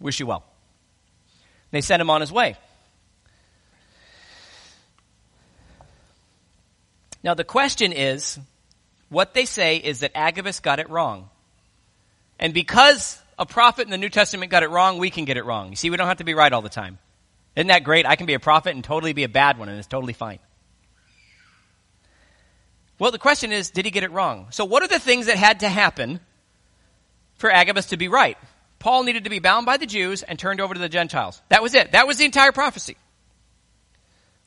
Wish 0.00 0.20
you 0.20 0.26
well. 0.26 0.44
They 1.70 1.80
sent 1.80 2.00
him 2.00 2.10
on 2.10 2.20
his 2.20 2.32
way. 2.32 2.56
Now 7.22 7.34
the 7.34 7.44
question 7.44 7.92
is, 7.92 8.38
what 9.08 9.34
they 9.34 9.44
say 9.44 9.76
is 9.76 10.00
that 10.00 10.12
Agabus 10.14 10.60
got 10.60 10.78
it 10.78 10.88
wrong. 10.88 11.28
And 12.38 12.54
because 12.54 13.20
a 13.38 13.44
prophet 13.44 13.84
in 13.84 13.90
the 13.90 13.98
New 13.98 14.08
Testament 14.08 14.50
got 14.50 14.62
it 14.62 14.70
wrong, 14.70 14.98
we 14.98 15.10
can 15.10 15.24
get 15.24 15.36
it 15.36 15.44
wrong. 15.44 15.70
You 15.70 15.76
see, 15.76 15.90
we 15.90 15.96
don't 15.96 16.08
have 16.08 16.18
to 16.18 16.24
be 16.24 16.34
right 16.34 16.52
all 16.52 16.62
the 16.62 16.68
time. 16.68 16.98
Isn't 17.56 17.68
that 17.68 17.84
great? 17.84 18.06
I 18.06 18.16
can 18.16 18.26
be 18.26 18.34
a 18.34 18.40
prophet 18.40 18.74
and 18.74 18.82
totally 18.82 19.12
be 19.12 19.24
a 19.24 19.28
bad 19.28 19.58
one, 19.58 19.68
and 19.68 19.78
it's 19.78 19.88
totally 19.88 20.12
fine. 20.12 20.38
Well, 22.98 23.10
the 23.10 23.18
question 23.18 23.50
is, 23.50 23.70
did 23.70 23.84
he 23.84 23.90
get 23.90 24.04
it 24.04 24.12
wrong? 24.12 24.46
So, 24.50 24.64
what 24.64 24.82
are 24.82 24.88
the 24.88 24.98
things 24.98 25.26
that 25.26 25.36
had 25.36 25.60
to 25.60 25.68
happen 25.68 26.20
for 27.40 27.50
Agabus 27.50 27.86
to 27.86 27.96
be 27.96 28.08
right? 28.08 28.36
Paul 28.78 29.02
needed 29.02 29.24
to 29.24 29.30
be 29.30 29.38
bound 29.38 29.66
by 29.66 29.78
the 29.78 29.86
Jews 29.86 30.22
and 30.22 30.38
turned 30.38 30.60
over 30.60 30.74
to 30.74 30.80
the 30.80 30.88
Gentiles. 30.88 31.40
That 31.48 31.62
was 31.62 31.74
it. 31.74 31.92
That 31.92 32.06
was 32.06 32.18
the 32.18 32.24
entire 32.26 32.52
prophecy. 32.52 32.96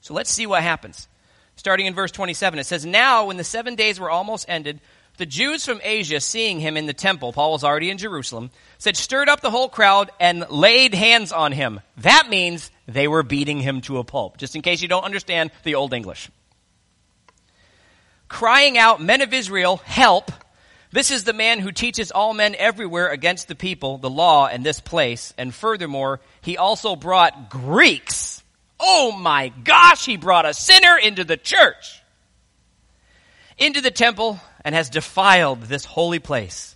So 0.01 0.13
let's 0.13 0.29
see 0.29 0.45
what 0.45 0.61
happens. 0.61 1.07
Starting 1.55 1.87
in 1.87 1.95
verse 1.95 2.11
27, 2.11 2.59
it 2.59 2.65
says, 2.65 2.85
Now, 2.85 3.25
when 3.25 3.37
the 3.37 3.43
seven 3.43 3.75
days 3.75 3.99
were 3.99 4.09
almost 4.09 4.45
ended, 4.47 4.79
the 5.17 5.25
Jews 5.25 5.65
from 5.65 5.81
Asia, 5.83 6.19
seeing 6.19 6.59
him 6.59 6.77
in 6.77 6.85
the 6.85 6.93
temple, 6.93 7.33
Paul 7.33 7.51
was 7.51 7.63
already 7.63 7.89
in 7.89 7.97
Jerusalem, 7.97 8.51
said, 8.77 8.97
stirred 8.97 9.29
up 9.29 9.41
the 9.41 9.51
whole 9.51 9.69
crowd 9.69 10.11
and 10.19 10.45
laid 10.49 10.93
hands 10.93 11.31
on 11.31 11.51
him. 11.51 11.81
That 11.97 12.27
means 12.29 12.71
they 12.87 13.07
were 13.07 13.23
beating 13.23 13.59
him 13.59 13.81
to 13.81 13.99
a 13.99 14.03
pulp, 14.03 14.37
just 14.37 14.55
in 14.55 14.61
case 14.61 14.81
you 14.81 14.87
don't 14.87 15.03
understand 15.03 15.51
the 15.63 15.75
Old 15.75 15.93
English. 15.93 16.29
Crying 18.27 18.77
out, 18.77 19.01
Men 19.01 19.21
of 19.21 19.33
Israel, 19.33 19.77
help! 19.77 20.31
This 20.93 21.09
is 21.09 21.23
the 21.23 21.33
man 21.33 21.57
who 21.57 21.71
teaches 21.71 22.11
all 22.11 22.35
men 22.35 22.53
everywhere 22.55 23.09
against 23.09 23.47
the 23.47 23.55
people, 23.55 23.97
the 23.97 24.11
law, 24.11 24.45
and 24.45 24.63
this 24.63 24.79
place. 24.79 25.33
And 25.39 25.51
furthermore, 25.51 26.19
he 26.41 26.55
also 26.55 26.95
brought 26.95 27.49
Greeks. 27.49 28.43
Oh 28.79 29.11
my 29.11 29.49
gosh, 29.63 30.05
he 30.05 30.17
brought 30.17 30.45
a 30.45 30.53
sinner 30.53 30.95
into 30.95 31.23
the 31.23 31.35
church, 31.35 31.99
into 33.57 33.81
the 33.81 33.89
temple, 33.89 34.39
and 34.63 34.75
has 34.75 34.91
defiled 34.91 35.63
this 35.63 35.83
holy 35.83 36.19
place. 36.19 36.75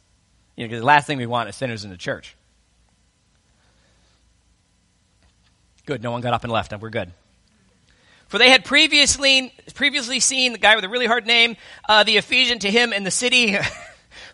You 0.56 0.68
know, 0.68 0.80
the 0.80 0.84
last 0.84 1.06
thing 1.06 1.20
we 1.20 1.28
want 1.28 1.50
is 1.50 1.56
sinners 1.56 1.84
in 1.84 1.92
the 1.92 1.98
church. 1.98 2.36
Good, 5.86 6.02
no 6.02 6.10
one 6.10 6.22
got 6.22 6.34
up 6.34 6.44
and 6.44 6.52
left. 6.52 6.74
We're 6.82 6.90
good. 6.90 7.12
For 8.30 8.40
they 8.40 8.50
had 8.50 8.66
previously, 8.66 9.54
previously 9.76 10.20
seen 10.20 10.54
the 10.54 10.58
guy 10.58 10.76
with 10.76 10.84
a 10.84 10.90
really 10.90 11.06
hard 11.06 11.28
name, 11.28 11.56
uh, 11.88 12.04
the 12.04 12.18
Ephesian 12.18 12.58
to 12.60 12.72
him 12.72 12.94
in 12.94 13.04
the 13.04 13.12
city, 13.12 13.56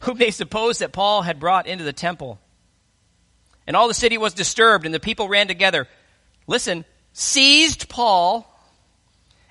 whom 0.04 0.18
they 0.18 0.32
supposed 0.32 0.82
that 0.82 0.92
Paul 0.92 1.22
had 1.22 1.40
brought 1.40 1.66
into 1.66 1.84
the 1.84 1.94
temple. 1.94 2.40
And 3.66 3.76
all 3.76 3.88
the 3.88 3.94
city 3.94 4.18
was 4.18 4.34
disturbed, 4.34 4.86
and 4.86 4.94
the 4.94 5.00
people 5.00 5.30
ran 5.30 5.48
together. 5.48 5.88
Listen, 6.46 6.84
seized 7.14 7.88
Paul 7.88 8.50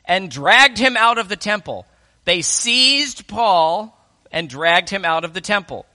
and 0.05 0.31
dragged 0.31 0.77
him 0.77 0.97
out 0.97 1.17
of 1.17 1.29
the 1.29 1.37
temple. 1.37 1.87
They 2.25 2.43
seized 2.43 3.27
Paul 3.27 3.99
and 4.31 4.49
dragged 4.49 4.91
him 4.91 5.07
out 5.07 5.25
of 5.25 5.33
the 5.33 5.41
temple. 5.41 5.87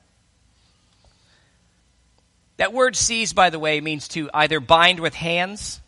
That 2.57 2.73
word 2.73 2.95
seize, 2.95 3.33
by 3.33 3.51
the 3.51 3.59
way, 3.59 3.79
means 3.79 4.07
to 4.09 4.29
either 4.33 4.59
bind 4.59 4.99
with 4.99 5.13
hands 5.13 5.79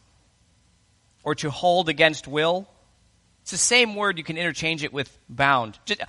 or 1.23 1.33
to 1.35 1.49
hold 1.49 1.89
against 1.89 2.27
will. 2.27 2.67
It's 3.41 3.51
the 3.51 3.57
same 3.57 3.95
word, 3.95 4.19
you 4.19 4.23
can 4.23 4.37
interchange 4.37 4.83
it 4.83 4.93
with 4.93 5.17
bound. 5.27 5.79
Just, 5.85 6.01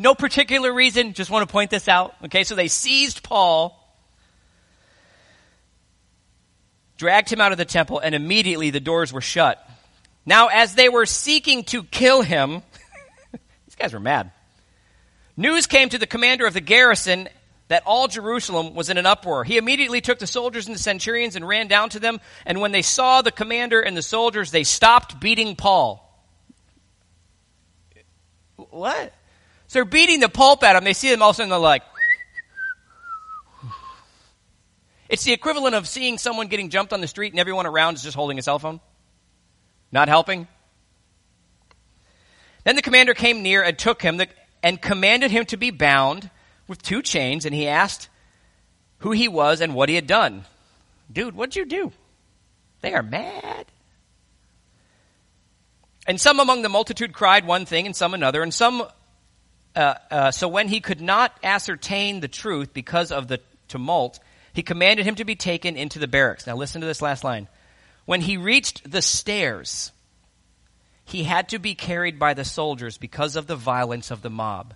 no 0.00 0.14
particular 0.14 0.72
reason, 0.72 1.12
just 1.12 1.30
want 1.30 1.46
to 1.46 1.52
point 1.52 1.70
this 1.70 1.86
out. 1.86 2.14
Okay, 2.24 2.42
so 2.42 2.54
they 2.54 2.68
seized 2.68 3.22
Paul, 3.22 3.76
dragged 6.96 7.30
him 7.30 7.38
out 7.42 7.52
of 7.52 7.58
the 7.58 7.66
temple, 7.66 7.98
and 7.98 8.14
immediately 8.14 8.70
the 8.70 8.80
doors 8.80 9.12
were 9.12 9.20
shut. 9.20 9.62
Now, 10.24 10.46
as 10.46 10.74
they 10.74 10.88
were 10.88 11.04
seeking 11.04 11.64
to 11.64 11.82
kill 11.82 12.22
him, 12.22 12.62
these 13.66 13.74
guys 13.78 13.92
were 13.92 14.00
mad. 14.00 14.30
News 15.36 15.66
came 15.66 15.90
to 15.90 15.98
the 15.98 16.06
commander 16.06 16.46
of 16.46 16.54
the 16.54 16.62
garrison 16.62 17.28
that 17.68 17.82
all 17.84 18.08
Jerusalem 18.08 18.74
was 18.74 18.88
in 18.88 18.96
an 18.96 19.04
uproar. 19.04 19.44
He 19.44 19.58
immediately 19.58 20.00
took 20.00 20.18
the 20.18 20.26
soldiers 20.26 20.66
and 20.66 20.74
the 20.74 20.80
centurions 20.80 21.36
and 21.36 21.46
ran 21.46 21.68
down 21.68 21.90
to 21.90 22.00
them. 22.00 22.20
And 22.46 22.62
when 22.62 22.72
they 22.72 22.80
saw 22.80 23.20
the 23.20 23.30
commander 23.30 23.80
and 23.80 23.94
the 23.94 24.02
soldiers, 24.02 24.50
they 24.50 24.64
stopped 24.64 25.20
beating 25.20 25.56
Paul. 25.56 26.06
What? 28.56 29.12
So 29.70 29.74
they're 29.74 29.84
beating 29.84 30.18
the 30.18 30.28
pulp 30.28 30.64
at 30.64 30.74
him. 30.74 30.82
They 30.82 30.94
see 30.94 31.12
him 31.12 31.22
all 31.22 31.30
of 31.30 31.34
a 31.34 31.36
sudden 31.36 31.50
they're 31.50 31.58
like, 31.60 31.84
it's 35.08 35.22
the 35.22 35.32
equivalent 35.32 35.76
of 35.76 35.86
seeing 35.86 36.18
someone 36.18 36.48
getting 36.48 36.70
jumped 36.70 36.92
on 36.92 37.00
the 37.00 37.06
street 37.06 37.32
and 37.32 37.38
everyone 37.38 37.66
around 37.66 37.94
is 37.94 38.02
just 38.02 38.16
holding 38.16 38.36
a 38.36 38.42
cell 38.42 38.58
phone. 38.58 38.80
Not 39.92 40.08
helping. 40.08 40.48
Then 42.64 42.74
the 42.74 42.82
commander 42.82 43.14
came 43.14 43.44
near 43.44 43.62
and 43.62 43.78
took 43.78 44.02
him 44.02 44.20
and 44.60 44.82
commanded 44.82 45.30
him 45.30 45.44
to 45.46 45.56
be 45.56 45.70
bound 45.70 46.30
with 46.66 46.82
two 46.82 47.00
chains, 47.00 47.46
and 47.46 47.54
he 47.54 47.68
asked 47.68 48.08
who 48.98 49.12
he 49.12 49.28
was 49.28 49.60
and 49.60 49.72
what 49.72 49.88
he 49.88 49.94
had 49.94 50.08
done. 50.08 50.46
Dude, 51.12 51.36
what'd 51.36 51.54
you 51.54 51.64
do? 51.64 51.92
They 52.80 52.92
are 52.92 53.04
mad. 53.04 53.66
And 56.08 56.20
some 56.20 56.40
among 56.40 56.62
the 56.62 56.68
multitude 56.68 57.12
cried 57.12 57.46
one 57.46 57.66
thing 57.66 57.86
and 57.86 57.94
some 57.94 58.14
another, 58.14 58.42
and 58.42 58.52
some. 58.52 58.82
Uh, 59.74 59.94
uh, 60.10 60.30
so 60.30 60.48
when 60.48 60.68
he 60.68 60.80
could 60.80 61.00
not 61.00 61.32
ascertain 61.42 62.20
the 62.20 62.28
truth 62.28 62.74
because 62.74 63.12
of 63.12 63.28
the 63.28 63.40
tumult, 63.68 64.18
he 64.52 64.62
commanded 64.62 65.06
him 65.06 65.14
to 65.16 65.24
be 65.24 65.36
taken 65.36 65.76
into 65.76 65.98
the 65.98 66.08
barracks. 66.08 66.46
Now 66.46 66.56
listen 66.56 66.80
to 66.80 66.86
this 66.86 67.02
last 67.02 67.22
line. 67.24 67.48
When 68.04 68.20
he 68.20 68.36
reached 68.36 68.90
the 68.90 69.02
stairs, 69.02 69.92
he 71.04 71.24
had 71.24 71.50
to 71.50 71.58
be 71.58 71.74
carried 71.74 72.18
by 72.18 72.34
the 72.34 72.44
soldiers 72.44 72.98
because 72.98 73.36
of 73.36 73.46
the 73.46 73.56
violence 73.56 74.10
of 74.10 74.22
the 74.22 74.30
mob. 74.30 74.74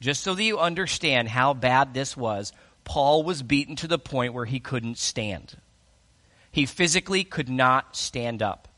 Just 0.00 0.22
so 0.22 0.34
that 0.34 0.42
you 0.42 0.58
understand 0.58 1.28
how 1.28 1.54
bad 1.54 1.92
this 1.92 2.16
was, 2.16 2.52
Paul 2.84 3.24
was 3.24 3.42
beaten 3.42 3.74
to 3.76 3.88
the 3.88 3.98
point 3.98 4.32
where 4.32 4.44
he 4.44 4.60
couldn't 4.60 4.98
stand. 4.98 5.56
He 6.52 6.66
physically 6.66 7.24
could 7.24 7.48
not 7.48 7.96
stand 7.96 8.42
up. 8.42 8.68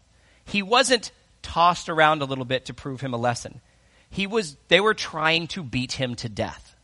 He 0.44 0.62
wasn't 0.62 1.12
tossed 1.42 1.88
around 1.88 2.22
a 2.22 2.24
little 2.24 2.44
bit 2.44 2.66
to 2.66 2.74
prove 2.74 3.00
him 3.00 3.14
a 3.14 3.18
lesson. 3.18 3.60
He 4.10 4.26
was, 4.26 4.56
they 4.68 4.80
were 4.80 4.94
trying 4.94 5.46
to 5.48 5.62
beat 5.62 5.92
him 5.92 6.14
to 6.16 6.28
death. 6.28 6.74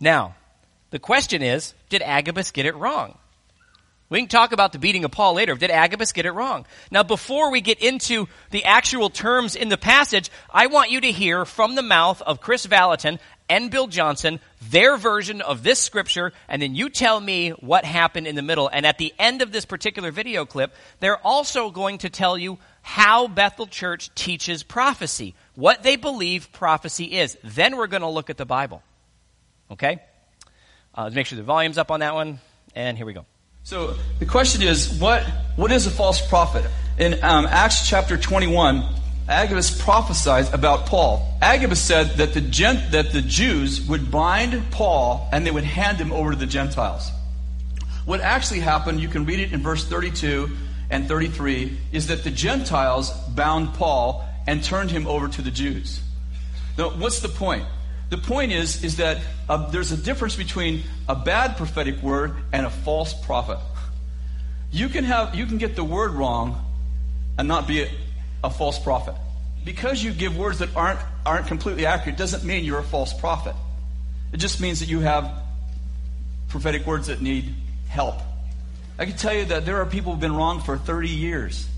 Now, 0.00 0.34
the 0.90 0.98
question 0.98 1.42
is, 1.42 1.74
did 1.88 2.02
Agabus 2.02 2.50
get 2.50 2.66
it 2.66 2.76
wrong? 2.76 3.18
We 4.08 4.20
can 4.20 4.28
talk 4.28 4.52
about 4.52 4.72
the 4.72 4.78
beating 4.78 5.04
of 5.04 5.10
Paul 5.10 5.34
later. 5.34 5.56
Did 5.56 5.70
Agabus 5.70 6.12
get 6.12 6.26
it 6.26 6.30
wrong? 6.30 6.64
Now, 6.92 7.02
before 7.02 7.50
we 7.50 7.60
get 7.60 7.82
into 7.82 8.28
the 8.50 8.64
actual 8.64 9.10
terms 9.10 9.56
in 9.56 9.68
the 9.68 9.76
passage, 9.76 10.30
I 10.48 10.68
want 10.68 10.92
you 10.92 11.00
to 11.00 11.10
hear 11.10 11.44
from 11.44 11.74
the 11.74 11.82
mouth 11.82 12.22
of 12.22 12.40
Chris 12.40 12.66
Vallotton 12.66 13.18
and 13.48 13.70
Bill 13.70 13.88
Johnson 13.88 14.38
their 14.70 14.96
version 14.96 15.40
of 15.40 15.62
this 15.62 15.80
scripture, 15.80 16.32
and 16.48 16.62
then 16.62 16.74
you 16.74 16.88
tell 16.88 17.20
me 17.20 17.50
what 17.50 17.84
happened 17.84 18.26
in 18.26 18.36
the 18.36 18.42
middle. 18.42 18.68
And 18.68 18.86
at 18.86 18.98
the 18.98 19.12
end 19.18 19.42
of 19.42 19.50
this 19.50 19.64
particular 19.64 20.12
video 20.12 20.44
clip, 20.44 20.72
they're 21.00 21.24
also 21.24 21.70
going 21.70 21.98
to 21.98 22.10
tell 22.10 22.38
you 22.38 22.58
how 22.86 23.26
Bethel 23.26 23.66
Church 23.66 24.14
teaches 24.14 24.62
prophecy, 24.62 25.34
what 25.56 25.82
they 25.82 25.96
believe 25.96 26.52
prophecy 26.52 27.16
is. 27.18 27.36
Then 27.42 27.76
we're 27.76 27.88
going 27.88 28.02
to 28.02 28.08
look 28.08 28.30
at 28.30 28.36
the 28.36 28.46
Bible. 28.46 28.80
Okay? 29.72 30.00
Uh, 30.96 31.02
let's 31.02 31.16
make 31.16 31.26
sure 31.26 31.36
the 31.36 31.42
volume's 31.42 31.78
up 31.78 31.90
on 31.90 31.98
that 31.98 32.14
one, 32.14 32.38
and 32.76 32.96
here 32.96 33.04
we 33.04 33.12
go. 33.12 33.26
So 33.64 33.96
the 34.20 34.24
question 34.24 34.62
is, 34.62 35.00
what, 35.00 35.24
what 35.56 35.72
is 35.72 35.88
a 35.88 35.90
false 35.90 36.24
prophet? 36.28 36.64
In 36.96 37.14
um, 37.24 37.46
Acts 37.46 37.88
chapter 37.88 38.16
21, 38.16 38.84
Agabus 39.28 39.82
prophesied 39.82 40.54
about 40.54 40.86
Paul. 40.86 41.36
Agabus 41.42 41.82
said 41.82 42.18
that 42.18 42.34
the, 42.34 42.40
gent, 42.40 42.92
that 42.92 43.10
the 43.12 43.20
Jews 43.20 43.84
would 43.88 44.12
bind 44.12 44.62
Paul 44.70 45.28
and 45.32 45.44
they 45.44 45.50
would 45.50 45.64
hand 45.64 45.98
him 45.98 46.12
over 46.12 46.30
to 46.30 46.36
the 46.36 46.46
Gentiles. 46.46 47.10
What 48.04 48.20
actually 48.20 48.60
happened, 48.60 49.00
you 49.00 49.08
can 49.08 49.24
read 49.24 49.40
it 49.40 49.52
in 49.52 49.60
verse 49.60 49.84
32 49.84 50.56
and 50.90 51.08
33, 51.08 51.76
is 51.92 52.08
that 52.08 52.24
the 52.24 52.30
Gentiles 52.30 53.10
bound 53.28 53.74
Paul 53.74 54.26
and 54.46 54.62
turned 54.62 54.90
him 54.90 55.06
over 55.06 55.28
to 55.28 55.42
the 55.42 55.50
Jews. 55.50 56.00
Now, 56.78 56.90
what's 56.90 57.20
the 57.20 57.28
point? 57.28 57.64
The 58.10 58.18
point 58.18 58.52
is, 58.52 58.84
is 58.84 58.96
that 58.96 59.20
uh, 59.48 59.68
there's 59.70 59.90
a 59.90 59.96
difference 59.96 60.36
between 60.36 60.82
a 61.08 61.16
bad 61.16 61.56
prophetic 61.56 62.00
word 62.02 62.34
and 62.52 62.64
a 62.64 62.70
false 62.70 63.12
prophet. 63.12 63.58
You 64.70 64.88
can 64.88 65.04
have, 65.04 65.34
you 65.34 65.46
can 65.46 65.58
get 65.58 65.74
the 65.74 65.84
word 65.84 66.12
wrong 66.12 66.64
and 67.38 67.48
not 67.48 67.66
be 67.66 67.82
a, 67.82 67.90
a 68.44 68.50
false 68.50 68.78
prophet. 68.78 69.14
Because 69.64 70.02
you 70.02 70.12
give 70.12 70.36
words 70.36 70.60
that 70.60 70.74
aren't, 70.76 71.00
aren't 71.24 71.48
completely 71.48 71.86
accurate 71.86 72.16
doesn't 72.16 72.44
mean 72.44 72.64
you're 72.64 72.78
a 72.78 72.84
false 72.84 73.12
prophet. 73.12 73.56
It 74.32 74.36
just 74.36 74.60
means 74.60 74.80
that 74.80 74.88
you 74.88 75.00
have 75.00 75.42
prophetic 76.48 76.86
words 76.86 77.08
that 77.08 77.20
need 77.20 77.52
help. 77.88 78.20
I 78.98 79.04
can 79.04 79.16
tell 79.16 79.34
you 79.34 79.44
that 79.46 79.66
there 79.66 79.76
are 79.76 79.86
people 79.86 80.12
who've 80.12 80.20
been 80.20 80.34
wrong 80.34 80.60
for 80.60 80.78
30 80.78 81.08
years. 81.08 81.68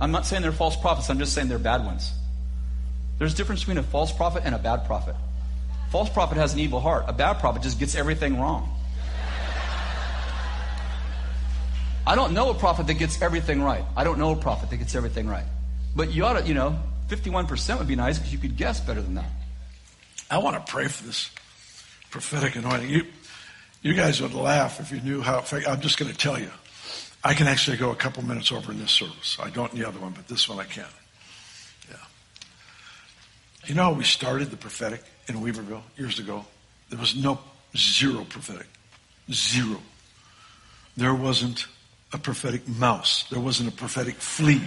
I'm 0.00 0.12
not 0.12 0.26
saying 0.26 0.42
they're 0.42 0.52
false 0.52 0.76
prophets, 0.76 1.10
I'm 1.10 1.18
just 1.18 1.34
saying 1.34 1.48
they're 1.48 1.58
bad 1.58 1.84
ones. 1.84 2.12
There's 3.18 3.34
a 3.34 3.36
difference 3.36 3.60
between 3.60 3.78
a 3.78 3.82
false 3.82 4.12
prophet 4.12 4.42
and 4.46 4.54
a 4.54 4.58
bad 4.58 4.86
prophet. 4.86 5.16
False 5.90 6.08
prophet 6.08 6.36
has 6.36 6.54
an 6.54 6.60
evil 6.60 6.80
heart. 6.80 7.04
A 7.08 7.12
bad 7.12 7.40
prophet 7.40 7.62
just 7.62 7.78
gets 7.78 7.94
everything 7.94 8.38
wrong. 8.38 8.74
I 12.06 12.14
don't 12.14 12.32
know 12.32 12.50
a 12.50 12.54
prophet 12.54 12.86
that 12.86 12.94
gets 12.94 13.20
everything 13.20 13.62
right. 13.62 13.84
I 13.96 14.04
don't 14.04 14.18
know 14.18 14.32
a 14.32 14.36
prophet 14.36 14.70
that 14.70 14.76
gets 14.76 14.94
everything 14.94 15.28
right. 15.28 15.44
But 15.94 16.10
you 16.10 16.24
ought 16.24 16.40
to, 16.40 16.46
you 16.46 16.54
know, 16.54 16.78
51% 17.08 17.78
would 17.78 17.88
be 17.88 17.96
nice 17.96 18.18
because 18.18 18.32
you 18.32 18.38
could 18.38 18.56
guess 18.56 18.80
better 18.80 19.02
than 19.02 19.14
that. 19.16 19.30
I 20.30 20.38
want 20.38 20.64
to 20.64 20.72
pray 20.72 20.88
for 20.88 21.04
this 21.04 21.30
prophetic 22.10 22.56
anointing. 22.56 22.88
You, 22.88 23.06
you 23.82 23.94
guys 23.94 24.20
would 24.20 24.34
laugh 24.34 24.80
if 24.80 24.90
you 24.92 25.00
knew 25.00 25.20
how. 25.20 25.44
I'm 25.66 25.80
just 25.80 25.98
going 25.98 26.10
to 26.10 26.16
tell 26.16 26.38
you. 26.38 26.50
I 27.24 27.34
can 27.34 27.46
actually 27.46 27.76
go 27.76 27.90
a 27.90 27.96
couple 27.96 28.24
minutes 28.24 28.52
over 28.52 28.70
in 28.70 28.78
this 28.78 28.92
service. 28.92 29.38
I 29.42 29.50
don't 29.50 29.72
in 29.72 29.80
the 29.80 29.88
other 29.88 29.98
one, 29.98 30.12
but 30.12 30.28
this 30.28 30.48
one 30.48 30.58
I 30.58 30.64
can. 30.64 30.86
Yeah. 31.90 31.96
You 33.66 33.74
know 33.74 33.84
how 33.84 33.92
we 33.92 34.04
started 34.04 34.50
the 34.50 34.56
prophetic? 34.56 35.02
in 35.28 35.36
Weaverville 35.36 35.82
years 35.96 36.18
ago. 36.18 36.44
There 36.88 36.98
was 36.98 37.14
no 37.14 37.38
zero 37.76 38.24
prophetic. 38.24 38.66
Zero. 39.30 39.80
There 40.96 41.14
wasn't 41.14 41.66
a 42.12 42.18
prophetic 42.18 42.66
mouse. 42.66 43.24
There 43.30 43.40
wasn't 43.40 43.68
a 43.68 43.72
prophetic 43.72 44.16
flea. 44.16 44.62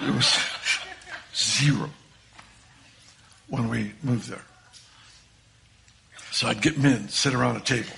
It 0.00 0.14
was 0.14 0.38
zero 1.34 1.90
when 3.48 3.68
we 3.68 3.92
moved 4.02 4.28
there. 4.30 4.44
So 6.40 6.48
I'd 6.48 6.62
get 6.62 6.78
men, 6.78 7.10
sit 7.10 7.34
around 7.34 7.56
a 7.56 7.60
table. 7.60 7.92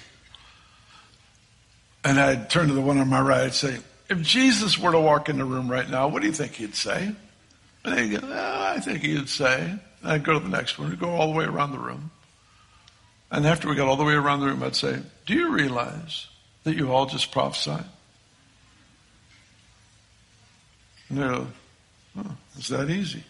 And 2.02 2.18
I'd 2.18 2.50
turn 2.50 2.66
to 2.66 2.74
the 2.74 2.80
one 2.80 2.98
on 2.98 3.06
my 3.06 3.20
right 3.20 3.44
and 3.44 3.54
say, 3.54 3.78
if 4.08 4.20
Jesus 4.22 4.76
were 4.76 4.90
to 4.90 4.98
walk 4.98 5.28
in 5.28 5.38
the 5.38 5.44
room 5.44 5.70
right 5.70 5.88
now, 5.88 6.08
what 6.08 6.22
do 6.22 6.26
you 6.26 6.34
think 6.34 6.54
he'd 6.54 6.74
say? 6.74 7.14
And 7.84 7.96
they'd 7.96 8.08
go, 8.08 8.18
oh, 8.20 8.62
I 8.64 8.80
think 8.80 9.02
he'd 9.02 9.28
say. 9.28 9.60
And 9.60 9.80
I'd 10.12 10.24
go 10.24 10.32
to 10.32 10.40
the 10.40 10.48
next 10.48 10.76
one, 10.76 10.90
we'd 10.90 10.98
go 10.98 11.10
all 11.10 11.30
the 11.30 11.38
way 11.38 11.44
around 11.44 11.70
the 11.70 11.78
room. 11.78 12.10
And 13.30 13.46
after 13.46 13.68
we 13.68 13.76
got 13.76 13.86
all 13.86 13.94
the 13.94 14.02
way 14.02 14.14
around 14.14 14.40
the 14.40 14.46
room, 14.46 14.64
I'd 14.64 14.74
say, 14.74 14.98
do 15.24 15.34
you 15.34 15.52
realize 15.52 16.26
that 16.64 16.74
you 16.74 16.90
all 16.90 17.06
just 17.06 17.30
prophesied? 17.30 17.84
And 21.10 21.18
they're 21.18 21.36
like, 21.36 21.46
oh, 22.18 22.36
it's 22.58 22.66
that 22.70 22.90
easy. 22.90 23.22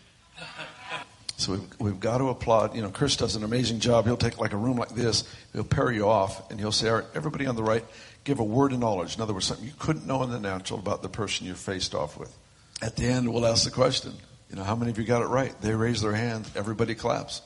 So 1.42 1.52
we've, 1.52 1.81
we've 1.81 2.00
got 2.00 2.18
to 2.18 2.28
applaud. 2.28 2.76
You 2.76 2.83
know, 2.83 2.90
Chris 2.90 3.16
does 3.16 3.35
an 3.35 3.42
amazing 3.42 3.81
job. 3.81 4.05
He'll 4.05 4.16
take 4.16 4.38
like 4.38 4.52
a 4.52 4.57
room 4.57 4.76
like 4.76 4.90
this, 4.90 5.24
he'll 5.52 5.64
pair 5.64 5.90
you 5.90 6.09
off, 6.09 6.50
and 6.50 6.61
he'll 6.61 6.70
say, 6.70 6.88
all 6.88 6.96
right, 6.96 7.05
everybody 7.16 7.46
on 7.46 7.57
the 7.57 7.64
right, 7.64 7.85
give 8.22 8.38
a 8.38 8.44
word 8.44 8.72
of 8.72 8.78
knowledge. 8.78 9.16
In 9.16 9.22
other 9.22 9.35
words, 9.35 9.46
something 9.46 9.66
you 9.66 9.72
couldn't 9.78 10.07
know 10.07 10.22
in 10.22 10.31
the 10.31 10.38
natural 10.38 10.78
about 10.78 11.02
the 11.02 11.09
person 11.09 11.46
you're 11.46 11.57
faced 11.57 11.96
off 11.96 12.16
with. 12.16 12.33
At 12.81 12.94
the 12.94 13.07
end, 13.07 13.33
we'll 13.33 13.44
ask 13.44 13.64
the 13.64 13.72
question, 13.72 14.12
you 14.50 14.57
know, 14.57 14.62
how 14.62 14.76
many 14.76 14.92
of 14.92 14.98
you 14.98 15.05
got 15.05 15.22
it 15.22 15.26
right? 15.26 15.52
They 15.61 15.74
raise 15.74 16.00
their 16.00 16.12
hand, 16.12 16.48
everybody 16.55 16.94
claps. 16.94 17.42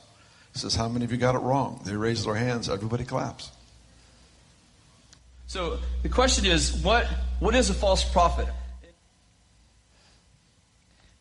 He 0.53 0.59
says, 0.59 0.75
how 0.75 0.87
many 0.87 1.03
of 1.03 1.11
you 1.11 1.17
got 1.17 1.33
it 1.33 1.39
wrong? 1.39 1.81
They 1.83 1.95
raise 1.95 2.23
their 2.23 2.35
hands, 2.35 2.69
everybody 2.69 3.03
claps. 3.03 3.49
So 5.47 5.79
the 6.03 6.09
question 6.09 6.45
is, 6.45 6.71
what, 6.83 7.07
what 7.39 7.55
is 7.55 7.71
a 7.71 7.73
false 7.73 8.03
prophet? 8.03 8.47
I 8.47 8.87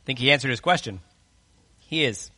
think 0.04 0.18
he 0.18 0.30
answered 0.30 0.50
his 0.50 0.60
question. 0.60 1.00
He 1.78 2.04
is. 2.04 2.30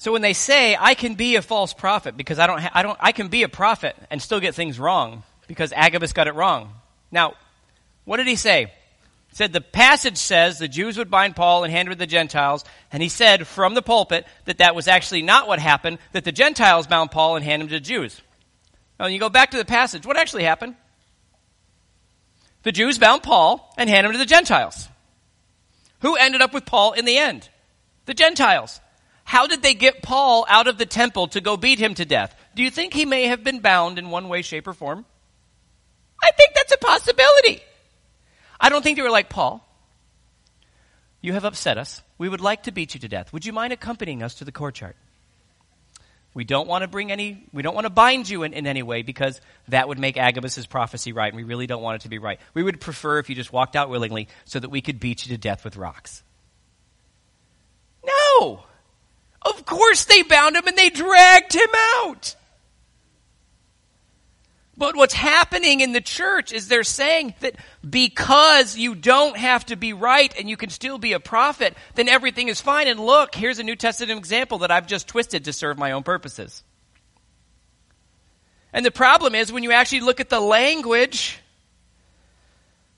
So 0.00 0.12
when 0.12 0.22
they 0.22 0.32
say 0.32 0.78
I 0.80 0.94
can 0.94 1.14
be 1.14 1.36
a 1.36 1.42
false 1.42 1.74
prophet 1.74 2.16
because 2.16 2.38
I 2.38 2.46
don't, 2.46 2.62
ha- 2.62 2.70
I 2.72 2.82
don't, 2.82 2.96
I 3.02 3.12
can 3.12 3.28
be 3.28 3.42
a 3.42 3.50
prophet 3.50 3.94
and 4.08 4.20
still 4.20 4.40
get 4.40 4.54
things 4.54 4.78
wrong 4.78 5.24
because 5.46 5.74
Agabus 5.76 6.14
got 6.14 6.26
it 6.26 6.34
wrong. 6.34 6.72
Now, 7.12 7.34
what 8.06 8.16
did 8.16 8.26
he 8.26 8.36
say? 8.36 8.72
He 9.28 9.36
said 9.36 9.52
the 9.52 9.60
passage 9.60 10.16
says 10.16 10.58
the 10.58 10.68
Jews 10.68 10.96
would 10.96 11.10
bind 11.10 11.36
Paul 11.36 11.64
and 11.64 11.70
hand 11.70 11.86
him 11.86 11.92
to 11.92 11.98
the 11.98 12.06
Gentiles, 12.06 12.64
and 12.90 13.02
he 13.02 13.10
said 13.10 13.46
from 13.46 13.74
the 13.74 13.82
pulpit 13.82 14.24
that 14.46 14.56
that 14.56 14.74
was 14.74 14.88
actually 14.88 15.20
not 15.20 15.46
what 15.46 15.58
happened. 15.58 15.98
That 16.12 16.24
the 16.24 16.32
Gentiles 16.32 16.86
bound 16.86 17.10
Paul 17.10 17.36
and 17.36 17.44
hand 17.44 17.60
him 17.60 17.68
to 17.68 17.74
the 17.74 17.80
Jews. 17.80 18.22
Now, 18.98 19.04
when 19.04 19.12
you 19.12 19.20
go 19.20 19.28
back 19.28 19.50
to 19.50 19.58
the 19.58 19.66
passage, 19.66 20.06
what 20.06 20.16
actually 20.16 20.44
happened? 20.44 20.76
The 22.62 22.72
Jews 22.72 22.96
bound 22.96 23.22
Paul 23.22 23.70
and 23.76 23.90
handed 23.90 24.08
him 24.08 24.12
to 24.14 24.18
the 24.18 24.24
Gentiles. 24.24 24.88
Who 26.00 26.16
ended 26.16 26.40
up 26.40 26.54
with 26.54 26.64
Paul 26.64 26.92
in 26.92 27.04
the 27.04 27.18
end? 27.18 27.50
The 28.06 28.14
Gentiles. 28.14 28.80
How 29.30 29.46
did 29.46 29.62
they 29.62 29.74
get 29.74 30.02
Paul 30.02 30.44
out 30.48 30.66
of 30.66 30.76
the 30.76 30.84
temple 30.84 31.28
to 31.28 31.40
go 31.40 31.56
beat 31.56 31.78
him 31.78 31.94
to 31.94 32.04
death? 32.04 32.34
Do 32.56 32.64
you 32.64 32.70
think 32.70 32.92
he 32.92 33.04
may 33.04 33.26
have 33.26 33.44
been 33.44 33.60
bound 33.60 33.96
in 33.96 34.10
one 34.10 34.28
way, 34.28 34.42
shape, 34.42 34.66
or 34.66 34.72
form? 34.72 35.06
I 36.20 36.32
think 36.32 36.52
that's 36.52 36.72
a 36.72 36.78
possibility. 36.78 37.62
I 38.60 38.70
don't 38.70 38.82
think 38.82 38.96
they 38.96 39.04
were 39.04 39.08
like, 39.08 39.28
Paul, 39.28 39.64
you 41.20 41.32
have 41.34 41.44
upset 41.44 41.78
us. 41.78 42.02
We 42.18 42.28
would 42.28 42.40
like 42.40 42.64
to 42.64 42.72
beat 42.72 42.94
you 42.94 42.98
to 42.98 43.06
death. 43.08 43.32
Would 43.32 43.46
you 43.46 43.52
mind 43.52 43.72
accompanying 43.72 44.24
us 44.24 44.34
to 44.34 44.44
the 44.44 44.50
courtyard? 44.50 44.96
We 46.34 46.42
don't 46.42 46.66
want 46.66 46.82
to 46.82 46.88
bring 46.88 47.12
any, 47.12 47.46
we 47.52 47.62
don't 47.62 47.76
want 47.76 47.84
to 47.84 47.90
bind 47.90 48.28
you 48.28 48.42
in, 48.42 48.52
in 48.52 48.66
any 48.66 48.82
way 48.82 49.02
because 49.02 49.40
that 49.68 49.86
would 49.86 50.00
make 50.00 50.16
Agabus' 50.16 50.66
prophecy 50.66 51.12
right, 51.12 51.32
and 51.32 51.36
we 51.36 51.44
really 51.44 51.68
don't 51.68 51.82
want 51.82 51.94
it 51.94 52.02
to 52.02 52.08
be 52.08 52.18
right. 52.18 52.40
We 52.52 52.64
would 52.64 52.80
prefer 52.80 53.20
if 53.20 53.28
you 53.28 53.36
just 53.36 53.52
walked 53.52 53.76
out 53.76 53.90
willingly 53.90 54.26
so 54.44 54.58
that 54.58 54.70
we 54.70 54.80
could 54.80 54.98
beat 54.98 55.24
you 55.24 55.36
to 55.36 55.38
death 55.38 55.62
with 55.62 55.76
rocks. 55.76 56.24
No! 58.04 58.64
Of 59.42 59.64
course 59.64 60.04
they 60.04 60.22
bound 60.22 60.56
him 60.56 60.66
and 60.66 60.76
they 60.76 60.90
dragged 60.90 61.54
him 61.54 61.70
out. 61.74 62.36
But 64.80 64.96
what's 64.96 65.12
happening 65.12 65.80
in 65.80 65.92
the 65.92 66.00
church 66.00 66.54
is 66.54 66.66
they're 66.68 66.84
saying 66.84 67.34
that 67.40 67.56
because 67.88 68.78
you 68.78 68.94
don't 68.94 69.36
have 69.36 69.66
to 69.66 69.76
be 69.76 69.92
right 69.92 70.32
and 70.38 70.48
you 70.48 70.56
can 70.56 70.70
still 70.70 70.96
be 70.96 71.12
a 71.12 71.20
prophet, 71.20 71.76
then 71.96 72.08
everything 72.08 72.48
is 72.48 72.62
fine. 72.62 72.88
And 72.88 72.98
look, 72.98 73.34
here's 73.34 73.58
a 73.58 73.62
New 73.62 73.76
Testament 73.76 74.16
example 74.16 74.58
that 74.58 74.70
I've 74.70 74.86
just 74.86 75.06
twisted 75.06 75.44
to 75.44 75.52
serve 75.52 75.76
my 75.76 75.92
own 75.92 76.02
purposes. 76.02 76.62
And 78.72 78.86
the 78.86 78.90
problem 78.90 79.34
is 79.34 79.52
when 79.52 79.64
you 79.64 79.72
actually 79.72 80.00
look 80.00 80.18
at 80.18 80.30
the 80.30 80.40
language, 80.40 81.38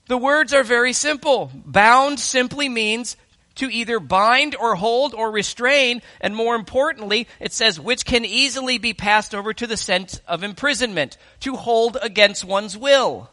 the 0.07 0.17
words 0.17 0.53
are 0.53 0.63
very 0.63 0.93
simple. 0.93 1.51
Bound 1.53 2.17
simply 2.17 2.69
means 2.69 3.17
to 3.55 3.69
either 3.71 3.99
bind 3.99 4.55
or 4.55 4.75
hold 4.75 5.13
or 5.13 5.31
restrain, 5.31 6.01
and 6.19 6.35
more 6.35 6.55
importantly, 6.55 7.27
it 7.39 7.53
says 7.53 7.79
which 7.79 8.05
can 8.05 8.25
easily 8.25 8.77
be 8.77 8.93
passed 8.93 9.35
over 9.35 9.53
to 9.53 9.67
the 9.67 9.77
sense 9.77 10.19
of 10.27 10.43
imprisonment, 10.43 11.17
to 11.41 11.55
hold 11.55 11.97
against 12.01 12.43
one's 12.43 12.77
will. 12.77 13.29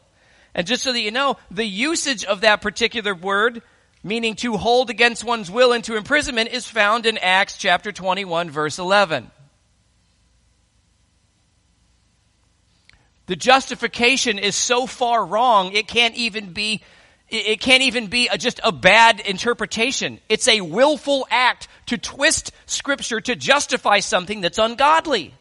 And 0.54 0.66
just 0.66 0.83
so 0.83 0.92
that 0.92 1.00
you 1.00 1.11
know, 1.11 1.37
the 1.50 1.64
usage 1.64 2.24
of 2.24 2.42
that 2.42 2.61
particular 2.61 3.14
word, 3.14 3.62
meaning 4.02 4.35
to 4.37 4.56
hold 4.56 4.90
against 4.90 5.24
one's 5.24 5.50
will 5.50 5.72
into 5.72 5.96
imprisonment, 5.96 6.50
is 6.50 6.66
found 6.66 7.06
in 7.06 7.18
Acts 7.18 7.56
chapter 7.56 7.92
21 7.92 8.50
verse 8.50 8.78
11. 8.78 9.30
The 13.26 13.37
justification 13.37 14.40
is 14.40 14.56
so 14.56 14.87
far 14.88 15.24
wrong, 15.24 15.72
it 15.72 15.87
can't 15.87 16.16
even 16.16 16.52
be 16.52 16.83
it 17.31 17.61
can't 17.61 17.83
even 17.85 18.09
be 18.09 18.29
a, 18.29 18.37
just 18.37 18.61
a 18.64 18.73
bad 18.73 19.21
interpretation. 19.21 20.19
It's 20.29 20.49
a 20.49 20.61
willful 20.61 21.27
act 21.31 21.69
to 21.87 21.99
twist 21.99 22.53
scripture 22.66 23.21
to 23.21 23.37
justify 23.37 24.01
something 24.01 24.40
that's 24.40 24.59
ungodly. 24.59 25.35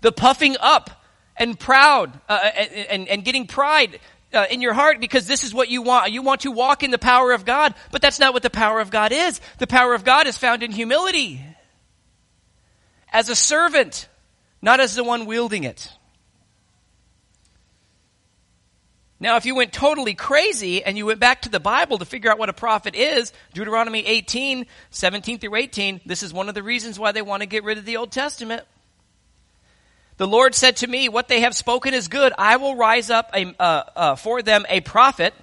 The 0.00 0.12
puffing 0.12 0.56
up 0.58 1.02
and 1.36 1.58
proud 1.58 2.18
uh, 2.28 2.50
and, 2.56 2.70
and, 2.90 3.08
and, 3.08 3.24
getting 3.24 3.46
pride 3.46 4.00
uh, 4.32 4.46
in 4.50 4.60
your 4.60 4.72
heart 4.72 5.00
because 5.00 5.26
this 5.26 5.44
is 5.44 5.54
what 5.54 5.68
you 5.68 5.82
want. 5.82 6.10
You 6.12 6.22
want 6.22 6.42
to 6.42 6.50
walk 6.50 6.82
in 6.82 6.90
the 6.90 6.98
power 6.98 7.32
of 7.32 7.44
God, 7.44 7.74
but 7.90 8.02
that's 8.02 8.18
not 8.18 8.32
what 8.32 8.42
the 8.42 8.50
power 8.50 8.80
of 8.80 8.90
God 8.90 9.12
is. 9.12 9.40
The 9.58 9.66
power 9.66 9.94
of 9.94 10.04
God 10.04 10.26
is 10.26 10.36
found 10.36 10.62
in 10.62 10.72
humility 10.72 11.40
as 13.12 13.28
a 13.28 13.36
servant, 13.36 14.08
not 14.60 14.80
as 14.80 14.94
the 14.94 15.04
one 15.04 15.26
wielding 15.26 15.64
it. 15.64 15.92
Now, 19.22 19.36
if 19.36 19.46
you 19.46 19.54
went 19.54 19.72
totally 19.72 20.14
crazy 20.14 20.82
and 20.82 20.98
you 20.98 21.06
went 21.06 21.20
back 21.20 21.42
to 21.42 21.48
the 21.48 21.60
Bible 21.60 21.98
to 21.98 22.04
figure 22.04 22.28
out 22.28 22.40
what 22.40 22.48
a 22.48 22.52
prophet 22.52 22.96
is, 22.96 23.32
Deuteronomy 23.54 24.04
18, 24.04 24.66
17 24.90 25.38
through 25.38 25.54
18, 25.54 26.00
this 26.04 26.24
is 26.24 26.32
one 26.32 26.48
of 26.48 26.56
the 26.56 26.62
reasons 26.64 26.98
why 26.98 27.12
they 27.12 27.22
want 27.22 27.40
to 27.40 27.46
get 27.46 27.62
rid 27.62 27.78
of 27.78 27.84
the 27.84 27.98
Old 27.98 28.10
Testament. 28.10 28.64
The 30.16 30.26
Lord 30.26 30.56
said 30.56 30.78
to 30.78 30.88
me, 30.88 31.08
what 31.08 31.28
they 31.28 31.42
have 31.42 31.54
spoken 31.54 31.94
is 31.94 32.08
good. 32.08 32.32
I 32.36 32.56
will 32.56 32.74
rise 32.74 33.10
up 33.10 33.30
a, 33.32 33.54
uh, 33.60 33.82
uh, 33.94 34.16
for 34.16 34.42
them 34.42 34.66
a 34.68 34.80
prophet 34.80 35.34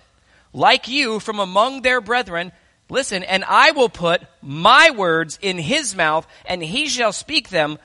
like 0.51 0.89
you 0.89 1.21
from 1.21 1.39
among 1.39 1.81
their 1.81 2.01
brethren. 2.01 2.51
Listen, 2.89 3.23
and 3.23 3.45
I 3.45 3.71
will 3.71 3.87
put 3.87 4.21
my 4.41 4.91
words 4.91 5.39
in 5.41 5.57
his 5.57 5.95
mouth 5.95 6.27
and 6.45 6.61
he 6.61 6.89
shall 6.89 7.13
speak 7.13 7.47
them 7.47 7.79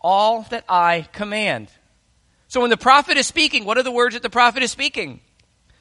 all 0.00 0.42
that 0.50 0.64
I 0.68 1.06
command. 1.12 1.68
So 2.48 2.62
when 2.62 2.70
the 2.70 2.76
prophet 2.76 3.16
is 3.16 3.28
speaking, 3.28 3.64
what 3.64 3.78
are 3.78 3.84
the 3.84 3.92
words 3.92 4.14
that 4.14 4.24
the 4.24 4.30
prophet 4.30 4.64
is 4.64 4.72
speaking? 4.72 5.20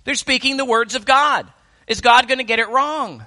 They're 0.08 0.16
speaking 0.16 0.56
the 0.56 0.64
words 0.64 0.96
of 0.96 1.04
God. 1.04 1.46
Is 1.86 2.00
God 2.00 2.30
going 2.30 2.38
to 2.38 2.46
get 2.46 2.60
it 2.60 2.70
wrong? 2.70 3.26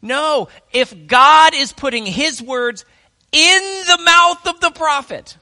No. 0.00 0.50
If 0.72 1.08
God 1.08 1.52
is 1.52 1.72
putting 1.72 2.06
his 2.06 2.40
words 2.40 2.84
in 3.32 3.60
the 3.88 3.98
mouth 4.04 4.46
of 4.46 4.60
the 4.60 4.70
prophet, 4.70 5.36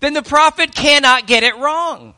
then 0.00 0.14
the 0.14 0.22
prophet 0.22 0.74
cannot 0.74 1.26
get 1.26 1.42
it 1.42 1.54
wrong. 1.58 2.14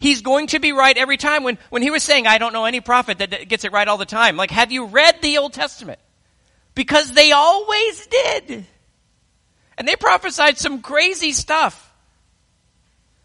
He's 0.00 0.22
going 0.22 0.46
to 0.48 0.58
be 0.58 0.72
right 0.72 0.96
every 0.96 1.18
time. 1.18 1.42
When, 1.44 1.58
when 1.68 1.82
he 1.82 1.90
was 1.90 2.02
saying, 2.02 2.26
I 2.26 2.38
don't 2.38 2.54
know 2.54 2.64
any 2.64 2.80
prophet 2.80 3.18
that 3.18 3.46
gets 3.50 3.64
it 3.64 3.72
right 3.72 3.86
all 3.86 3.98
the 3.98 4.06
time, 4.06 4.38
like, 4.38 4.50
have 4.50 4.72
you 4.72 4.86
read 4.86 5.20
the 5.20 5.36
Old 5.36 5.52
Testament? 5.52 5.98
Because 6.74 7.12
they 7.12 7.32
always 7.32 8.06
did. 8.06 8.64
And 9.76 9.86
they 9.86 9.96
prophesied 9.96 10.56
some 10.56 10.80
crazy 10.80 11.32
stuff. 11.32 11.93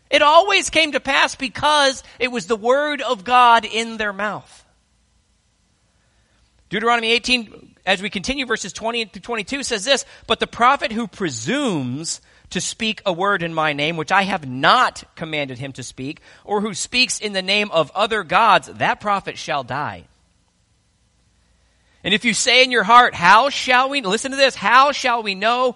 It 0.10 0.22
always 0.22 0.70
came 0.70 0.94
to 0.94 1.00
pass 1.00 1.36
because 1.36 2.04
it 2.20 2.32
was 2.32 2.48
the 2.48 2.56
word 2.56 3.02
of 3.02 3.24
God 3.24 3.66
in 3.66 3.98
their 3.98 4.14
mouth. 4.14 4.66
Deuteronomy 6.70 7.12
18, 7.12 7.76
as 7.86 8.02
we 8.02 8.10
continue 8.10 8.46
verses 8.46 8.74
20 8.74 9.06
to 9.06 9.20
22 9.20 9.64
says 9.64 9.86
this, 9.86 10.06
but 10.28 10.40
the 10.40 10.48
prophet 10.48 10.92
who 10.92 11.08
presumes 11.08 12.22
to 12.52 12.62
speak 12.62 13.02
a 13.06 13.14
word 13.14 13.44
in 13.44 13.54
my 13.54 13.74
name, 13.74 13.98
which 13.98 14.12
I 14.12 14.24
have 14.24 14.48
not 14.48 15.04
commanded 15.16 15.60
him 15.60 15.72
to 15.74 15.84
speak, 15.84 16.22
or 16.44 16.62
who 16.62 16.74
speaks 16.74 17.20
in 17.20 17.34
the 17.34 17.42
name 17.42 17.70
of 17.72 17.92
other 17.94 18.24
gods, 18.24 18.68
that 18.68 19.00
prophet 19.00 19.38
shall 19.38 19.64
die. 19.64 20.06
And 22.04 22.14
if 22.14 22.26
you 22.26 22.34
say 22.34 22.64
in 22.64 22.72
your 22.72 22.84
heart, 22.84 23.14
how 23.14 23.50
shall 23.50 23.90
we, 23.90 24.02
listen 24.02 24.32
to 24.32 24.38
this, 24.38 24.56
how 24.56 24.92
shall 24.92 25.22
we 25.22 25.36
know 25.36 25.76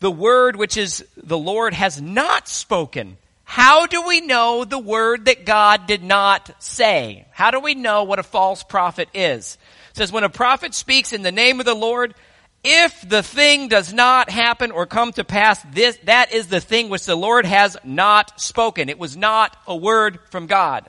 the 0.00 0.10
word 0.10 0.56
which 0.56 0.76
is 0.76 1.04
the 1.16 1.38
Lord 1.38 1.74
has 1.74 2.00
not 2.00 2.48
spoken. 2.48 3.16
How 3.44 3.86
do 3.86 4.06
we 4.06 4.20
know 4.20 4.64
the 4.64 4.78
word 4.78 5.26
that 5.26 5.44
God 5.44 5.86
did 5.86 6.02
not 6.02 6.50
say? 6.62 7.26
How 7.32 7.50
do 7.50 7.60
we 7.60 7.74
know 7.74 8.04
what 8.04 8.18
a 8.18 8.24
false 8.24 8.62
prophet 8.62 9.08
is? 9.12 9.58
It 9.90 9.96
says, 9.96 10.12
when 10.12 10.24
a 10.24 10.28
prophet 10.28 10.74
speaks 10.74 11.12
in 11.12 11.22
the 11.22 11.32
name 11.32 11.60
of 11.60 11.66
the 11.66 11.74
Lord, 11.74 12.14
if 12.62 13.08
the 13.08 13.22
thing 13.22 13.68
does 13.68 13.92
not 13.92 14.30
happen 14.30 14.70
or 14.70 14.86
come 14.86 15.12
to 15.12 15.24
pass, 15.24 15.60
this, 15.72 15.98
that 16.04 16.32
is 16.32 16.46
the 16.46 16.60
thing 16.60 16.88
which 16.90 17.06
the 17.06 17.16
Lord 17.16 17.44
has 17.44 17.76
not 17.84 18.40
spoken. 18.40 18.88
It 18.88 18.98
was 18.98 19.16
not 19.16 19.56
a 19.66 19.74
word 19.74 20.20
from 20.30 20.46
God. 20.46 20.88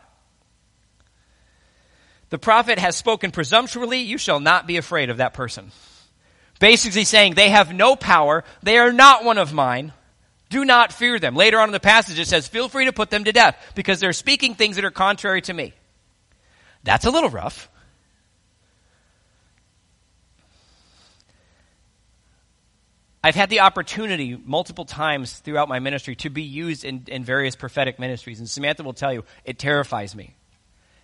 The 2.30 2.38
prophet 2.38 2.80
has 2.80 2.96
spoken 2.96 3.32
presumptuously, 3.32 4.00
you 4.00 4.18
shall 4.18 4.40
not 4.40 4.68
be 4.68 4.78
afraid 4.78 5.10
of 5.10 5.18
that 5.18 5.34
person. 5.34 5.72
Basically 6.62 7.06
saying 7.06 7.34
they 7.34 7.50
have 7.50 7.74
no 7.74 7.96
power, 7.96 8.44
they 8.62 8.78
are 8.78 8.94
not 8.94 9.26
one 9.26 9.40
of 9.40 9.52
mine. 9.52 9.94
Do 10.52 10.64
not 10.64 10.94
fear 10.94 11.18
them. 11.18 11.36
Later 11.36 11.60
on 11.60 11.70
in 11.70 11.74
the 11.74 11.80
passage 11.80 12.20
it 12.20 12.28
says, 12.28 12.48
feel 12.48 12.70
free 12.70 12.86
to 12.86 12.94
put 12.94 13.10
them 13.10 13.24
to 13.24 13.32
death 13.32 13.58
because 13.74 14.00
they're 14.00 14.14
speaking 14.14 14.54
things 14.54 14.76
that 14.76 14.86
are 14.86 14.92
contrary 14.92 15.42
to 15.42 15.54
me. 15.54 15.74
That's 16.84 17.06
a 17.06 17.10
little 17.10 17.32
rough. 17.32 17.68
I've 23.24 23.34
had 23.34 23.50
the 23.50 23.62
opportunity 23.62 24.40
multiple 24.46 24.86
times 24.86 25.34
throughout 25.34 25.68
my 25.68 25.80
ministry 25.80 26.16
to 26.18 26.30
be 26.30 26.44
used 26.44 26.86
in, 26.86 27.06
in 27.08 27.24
various 27.24 27.56
prophetic 27.56 27.98
ministries, 27.98 28.38
and 28.38 28.48
Samantha 28.48 28.84
will 28.84 28.94
tell 28.94 29.12
you, 29.12 29.24
it 29.46 29.58
terrifies 29.58 30.16
me. 30.16 30.36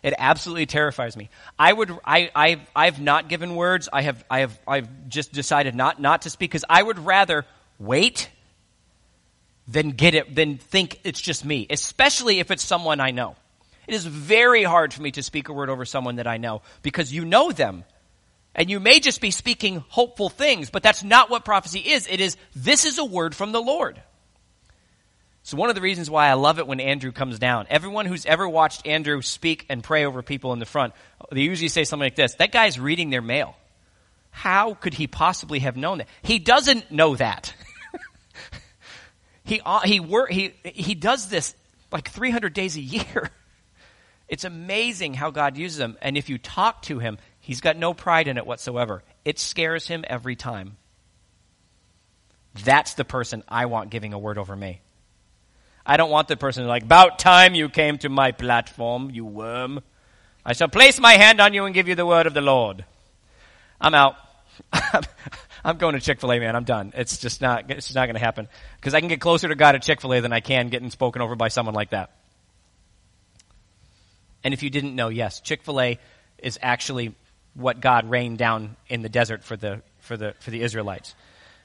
It 0.04 0.14
absolutely 0.18 0.68
terrifies 0.68 1.18
me. 1.18 1.30
I 1.58 1.74
would, 1.74 1.92
I, 2.06 2.30
I've, 2.36 2.62
I've 2.76 3.02
not 3.02 3.30
given 3.30 3.56
words. 3.56 3.90
I 3.92 4.04
have, 4.04 4.24
I 4.30 4.40
have, 4.40 4.60
I've 4.68 5.10
just 5.10 5.34
decided 5.34 5.76
not, 5.76 6.00
not 6.00 6.24
to 6.24 6.30
speak 6.30 6.52
because 6.52 6.66
I 6.70 6.82
would 6.82 7.00
rather 7.00 7.46
wait 7.80 8.30
than 9.68 9.92
get 9.92 10.14
it, 10.14 10.34
than 10.34 10.58
think 10.58 11.00
it's 11.04 11.20
just 11.20 11.44
me, 11.44 11.68
especially 11.70 12.40
if 12.40 12.52
it's 12.52 12.64
someone 12.64 13.00
I 13.00 13.12
know. 13.12 13.36
It 13.88 13.96
is 13.96 14.06
very 14.06 14.64
hard 14.64 14.94
for 14.94 15.02
me 15.02 15.12
to 15.12 15.24
speak 15.24 15.50
a 15.50 15.54
word 15.54 15.70
over 15.70 15.86
someone 15.86 16.18
that 16.18 16.28
I 16.28 16.38
know 16.38 16.62
because 16.82 17.12
you 17.12 17.26
know 17.26 17.52
them. 17.52 17.84
And 18.54 18.70
you 18.70 18.80
may 18.80 19.00
just 19.00 19.22
be 19.22 19.30
speaking 19.30 19.84
hopeful 19.88 20.30
things, 20.30 20.72
but 20.72 20.82
that's 20.82 21.04
not 21.04 21.30
what 21.30 21.46
prophecy 21.46 21.80
is. 21.80 22.08
It 22.08 22.20
is, 22.20 22.38
this 22.56 22.86
is 22.86 22.98
a 22.98 23.06
word 23.06 23.36
from 23.36 23.52
the 23.52 23.62
Lord. 23.62 24.02
So 25.48 25.56
one 25.56 25.70
of 25.70 25.76
the 25.76 25.82
reasons 25.82 26.10
why 26.10 26.28
I 26.28 26.34
love 26.34 26.60
it 26.60 26.68
when 26.68 26.82
Andrew 26.82 27.14
comes 27.14 27.40
down, 27.40 27.68
everyone 27.70 28.06
who's 28.06 28.26
ever 28.26 28.50
watched 28.50 28.86
Andrew 28.86 29.22
speak 29.22 29.66
and 29.70 29.82
pray 29.82 30.04
over 30.04 30.22
people 30.22 30.52
in 30.52 30.60
the 30.60 30.66
front, 30.66 30.94
they 31.32 31.40
usually 31.40 31.70
say 31.70 31.86
something 31.86 32.06
like 32.06 32.16
this, 32.16 32.36
that 32.36 32.52
guy's 32.52 32.78
reading 32.78 33.12
their 33.12 33.22
mail. 33.22 33.56
How 34.30 34.74
could 34.74 34.94
he 34.94 35.08
possibly 35.08 35.60
have 35.60 35.78
known 35.78 36.00
that? 36.00 36.10
He 36.22 36.38
doesn't 36.38 36.92
know 36.92 37.16
that. 37.16 37.54
he, 39.46 39.62
uh, 39.66 39.80
he, 39.86 40.02
wor- 40.02 40.28
he, 40.28 40.54
he 40.66 40.96
does 40.96 41.30
this 41.30 41.56
like 41.94 42.10
300 42.10 42.54
days 42.54 42.76
a 42.76 42.82
year. 42.82 43.32
It's 44.30 44.44
amazing 44.44 45.14
how 45.14 45.32
God 45.32 45.56
uses 45.56 45.80
him. 45.80 45.98
And 46.02 46.18
if 46.18 46.28
you 46.28 46.38
talk 46.38 46.82
to 46.82 47.00
him, 47.00 47.18
He's 47.48 47.62
got 47.62 47.78
no 47.78 47.94
pride 47.94 48.28
in 48.28 48.38
it 48.38 48.46
whatsoever. 48.46 49.04
It 49.24 49.40
scares 49.40 49.88
him 49.88 50.04
every 50.06 50.36
time. 50.36 50.76
That's 52.66 52.96
the 52.96 53.06
person 53.06 53.42
I 53.48 53.68
want 53.68 53.90
giving 53.90 54.12
a 54.12 54.20
word 54.20 54.38
over 54.38 54.54
me. 54.54 54.82
I 55.88 55.96
don't 55.96 56.12
want 56.12 56.28
the 56.28 56.36
person 56.36 56.68
like, 56.68 56.84
about 56.84 57.18
time 57.18 57.56
you 57.56 57.70
came 57.70 57.98
to 58.00 58.10
my 58.10 58.34
platform, 58.34 59.10
you 59.10 59.26
worm. 59.26 59.82
I 60.46 60.52
shall 60.52 60.68
place 60.68 61.00
my 61.00 61.14
hand 61.14 61.40
on 61.40 61.54
you 61.54 61.64
and 61.64 61.74
give 61.74 61.88
you 61.88 61.96
the 61.96 62.06
word 62.06 62.28
of 62.28 62.34
the 62.34 62.42
Lord. 62.42 62.84
I'm 63.80 63.94
out. 63.94 64.16
I'm 65.64 65.78
going 65.78 65.96
to 65.96 66.02
Chick-fil-A, 66.02 66.40
man. 66.40 66.58
I'm 66.58 66.66
done. 66.66 66.92
It's 66.96 67.18
just 67.18 67.42
not, 67.42 67.72
it's 67.72 67.88
just 67.88 67.96
not 67.96 68.06
going 68.06 68.16
to 68.16 68.22
happen. 68.22 68.50
Because 68.76 68.94
I 68.94 69.00
can 69.00 69.08
get 69.08 69.22
closer 69.22 69.48
to 69.48 69.56
God 69.56 69.76
at 69.76 69.82
Chick-fil-A 69.82 70.20
than 70.20 70.34
I 70.34 70.42
can 70.42 70.68
getting 70.68 70.90
spoken 70.90 71.22
over 71.22 71.36
by 71.36 71.48
someone 71.48 71.74
like 71.74 71.92
that. 71.92 72.12
And 74.44 74.54
if 74.54 74.64
you 74.64 74.70
didn't 74.70 74.94
know, 74.94 75.08
yes, 75.08 75.40
Chick-fil-A 75.40 76.00
is 76.38 76.60
actually 76.62 77.16
what 77.54 77.80
God 77.80 78.10
rained 78.10 78.38
down 78.38 78.76
in 78.90 79.02
the 79.02 79.10
desert 79.10 79.44
for 79.44 79.56
the, 79.56 79.82
for 80.02 80.18
the, 80.18 80.36
for 80.40 80.52
the 80.52 80.62
Israelites. 80.62 81.16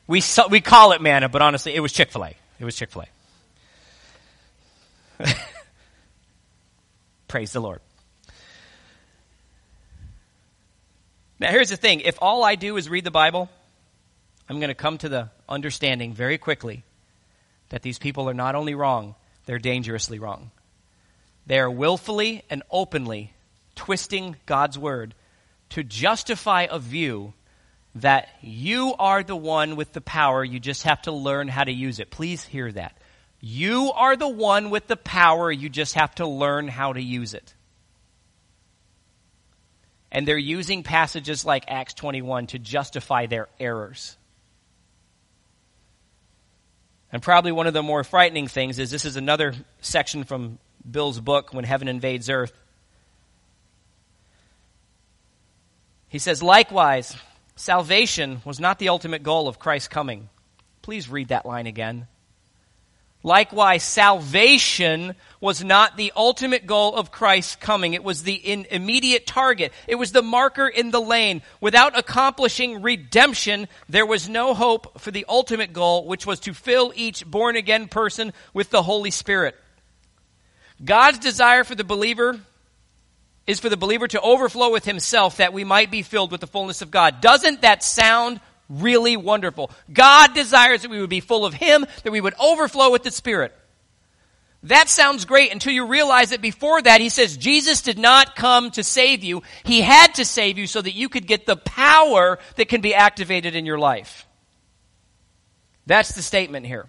We, 0.07 0.23
we 0.49 0.61
call 0.61 0.93
it 0.93 1.03
manna, 1.03 1.29
but 1.29 1.43
honestly, 1.43 1.75
it 1.75 1.81
was 1.81 1.93
Chick 1.93 2.11
fil 2.11 2.25
A. 2.25 2.35
It 2.59 2.65
was 2.65 2.77
Chick 2.77 2.91
fil 2.91 3.03
A. 3.03 3.07
Praise 7.29 7.53
the 7.53 7.61
Lord. 7.61 7.81
Now, 11.39 11.51
here's 11.51 11.71
the 11.71 11.77
thing 11.77 12.01
if 12.01 12.19
all 12.23 12.45
I 12.45 12.55
do 12.55 12.77
is 12.77 12.89
read 12.89 13.05
the 13.05 13.11
Bible, 13.11 13.51
I'm 14.49 14.61
going 14.61 14.69
to 14.69 14.75
come 14.75 14.99
to 14.99 15.09
the 15.09 15.31
understanding 15.49 16.15
very 16.15 16.39
quickly 16.39 16.85
that 17.71 17.83
these 17.83 17.99
people 17.99 18.29
are 18.29 18.35
not 18.35 18.55
only 18.55 18.75
wrong, 18.75 19.15
they're 19.47 19.59
dangerously 19.59 20.19
wrong. 20.19 20.51
They 21.47 21.59
are 21.59 21.71
willfully 21.71 22.45
and 22.49 22.63
openly 22.71 23.33
twisting 23.75 24.37
God's 24.47 24.79
word 24.79 25.15
to 25.71 25.83
justify 25.83 26.67
a 26.71 26.79
view 26.79 27.33
that 27.95 28.29
you 28.41 28.95
are 28.99 29.23
the 29.23 29.37
one 29.37 29.77
with 29.77 29.93
the 29.93 30.01
power, 30.01 30.45
you 30.45 30.61
just 30.61 30.85
have 30.85 31.03
to 31.03 31.13
learn 31.13 31.49
how 31.49 31.65
to 31.65 31.73
use 31.73 31.99
it. 31.99 32.11
Please 32.11 32.45
hear 32.45 32.71
that. 32.73 32.97
You 33.45 33.91
are 33.93 34.17
the 34.17 34.29
one 34.29 34.71
with 34.71 34.87
the 34.87 34.97
power, 34.97 35.51
you 35.51 35.69
just 35.69 35.95
have 35.95 36.15
to 36.15 36.27
learn 36.27 36.69
how 36.69 36.93
to 36.93 37.03
use 37.03 37.35
it. 37.35 37.55
And 40.13 40.29
they're 40.29 40.39
using 40.39 40.85
passages 40.85 41.45
like 41.45 41.65
Acts 41.67 41.95
21 41.95 42.47
to 42.49 42.61
justify 42.61 43.27
their 43.27 43.49
errors. 43.59 44.17
And 47.11 47.21
probably 47.21 47.51
one 47.51 47.67
of 47.67 47.75
the 47.75 47.83
more 47.83 48.05
frightening 48.05 48.47
things 48.47 48.79
is 48.79 48.93
this 48.93 49.05
is 49.05 49.17
another 49.17 49.55
section 49.81 50.23
from 50.23 50.61
Bill's 50.89 51.19
book, 51.19 51.53
When 51.53 51.65
Heaven 51.65 51.89
Invades 51.89 52.31
Earth. 52.31 52.57
He 56.09 56.21
says, 56.21 56.45
likewise, 56.45 57.17
salvation 57.57 58.41
was 58.45 58.61
not 58.61 58.79
the 58.79 58.91
ultimate 58.91 59.25
goal 59.25 59.49
of 59.49 59.59
Christ's 59.59 59.89
coming. 59.89 60.29
Please 60.81 61.09
read 61.09 61.29
that 61.29 61.45
line 61.45 61.67
again. 61.67 62.07
Likewise, 63.23 63.85
salvation 63.85 65.15
was 65.41 65.63
not 65.63 65.97
the 65.97 66.13
ultimate 66.17 66.67
goal 66.67 66.97
of 66.97 67.13
Christ's 67.13 67.57
coming. 67.57 67.95
It 67.95 68.03
was 68.03 68.25
the 68.25 68.67
immediate 68.73 69.27
target. 69.27 69.73
It 69.87 69.95
was 69.95 70.11
the 70.11 70.23
marker 70.23 70.67
in 70.67 70.91
the 70.91 71.01
lane. 71.01 71.43
Without 71.61 71.97
accomplishing 71.97 72.83
redemption, 72.83 73.69
there 73.89 74.07
was 74.07 74.29
no 74.29 74.55
hope 74.55 75.01
for 75.01 75.13
the 75.13 75.27
ultimate 75.29 75.73
goal, 75.73 76.07
which 76.07 76.27
was 76.27 76.41
to 76.41 76.55
fill 76.55 76.93
each 76.97 77.25
born 77.25 77.55
again 77.55 77.87
person 77.87 78.33
with 78.53 78.71
the 78.71 78.83
Holy 78.83 79.13
Spirit. 79.13 79.57
God's 80.85 81.19
desire 81.19 81.63
for 81.63 81.77
the 81.77 81.85
believer 81.85 82.41
is 83.47 83.61
for 83.61 83.69
the 83.69 83.77
believer 83.77 84.09
to 84.09 84.21
overflow 84.21 84.71
with 84.73 84.85
himself 84.85 85.37
that 85.37 85.53
we 85.53 85.65
might 85.65 85.91
be 85.91 86.03
filled 86.03 86.33
with 86.33 86.41
the 86.41 86.47
fullness 86.47 86.83
of 86.83 86.91
God. 86.91 87.21
Doesn't 87.21 87.63
that 87.63 87.85
sound 87.85 88.41
really 88.81 89.17
wonderful? 89.17 89.71
God 89.93 90.35
desires 90.35 90.83
that 90.83 90.91
we 90.91 91.01
would 91.01 91.11
be 91.11 91.21
full 91.21 91.45
of 91.45 91.55
Him, 91.55 91.87
that 92.05 92.13
we 92.13 92.21
would 92.21 92.35
overflow 92.41 92.91
with 92.91 93.03
the 93.03 93.11
Spirit. 93.11 93.55
That 94.65 94.89
sounds 94.89 95.25
great 95.25 95.53
until 95.53 95.73
you 95.73 95.87
realize 95.87 96.31
that 96.31 96.41
before 96.41 96.81
that, 96.83 97.01
He 97.01 97.09
says 97.09 97.37
Jesus 97.37 97.83
did 97.83 97.99
not 97.99 98.37
come 98.37 98.71
to 98.73 98.85
save 98.85 99.25
you. 99.25 99.43
He 99.65 99.81
had 99.81 100.15
to 100.15 100.25
save 100.25 100.57
you 100.57 100.67
so 100.67 100.81
that 100.81 100.95
you 100.95 101.09
could 101.09 101.27
get 101.27 101.47
the 101.47 101.57
power 101.57 102.39
that 102.57 102.69
can 102.69 102.81
be 102.81 102.95
activated 102.95 103.57
in 103.57 103.67
your 103.67 103.79
life. 103.79 104.27
That's 105.87 106.15
the 106.15 106.23
statement 106.23 106.67
here. 106.67 106.87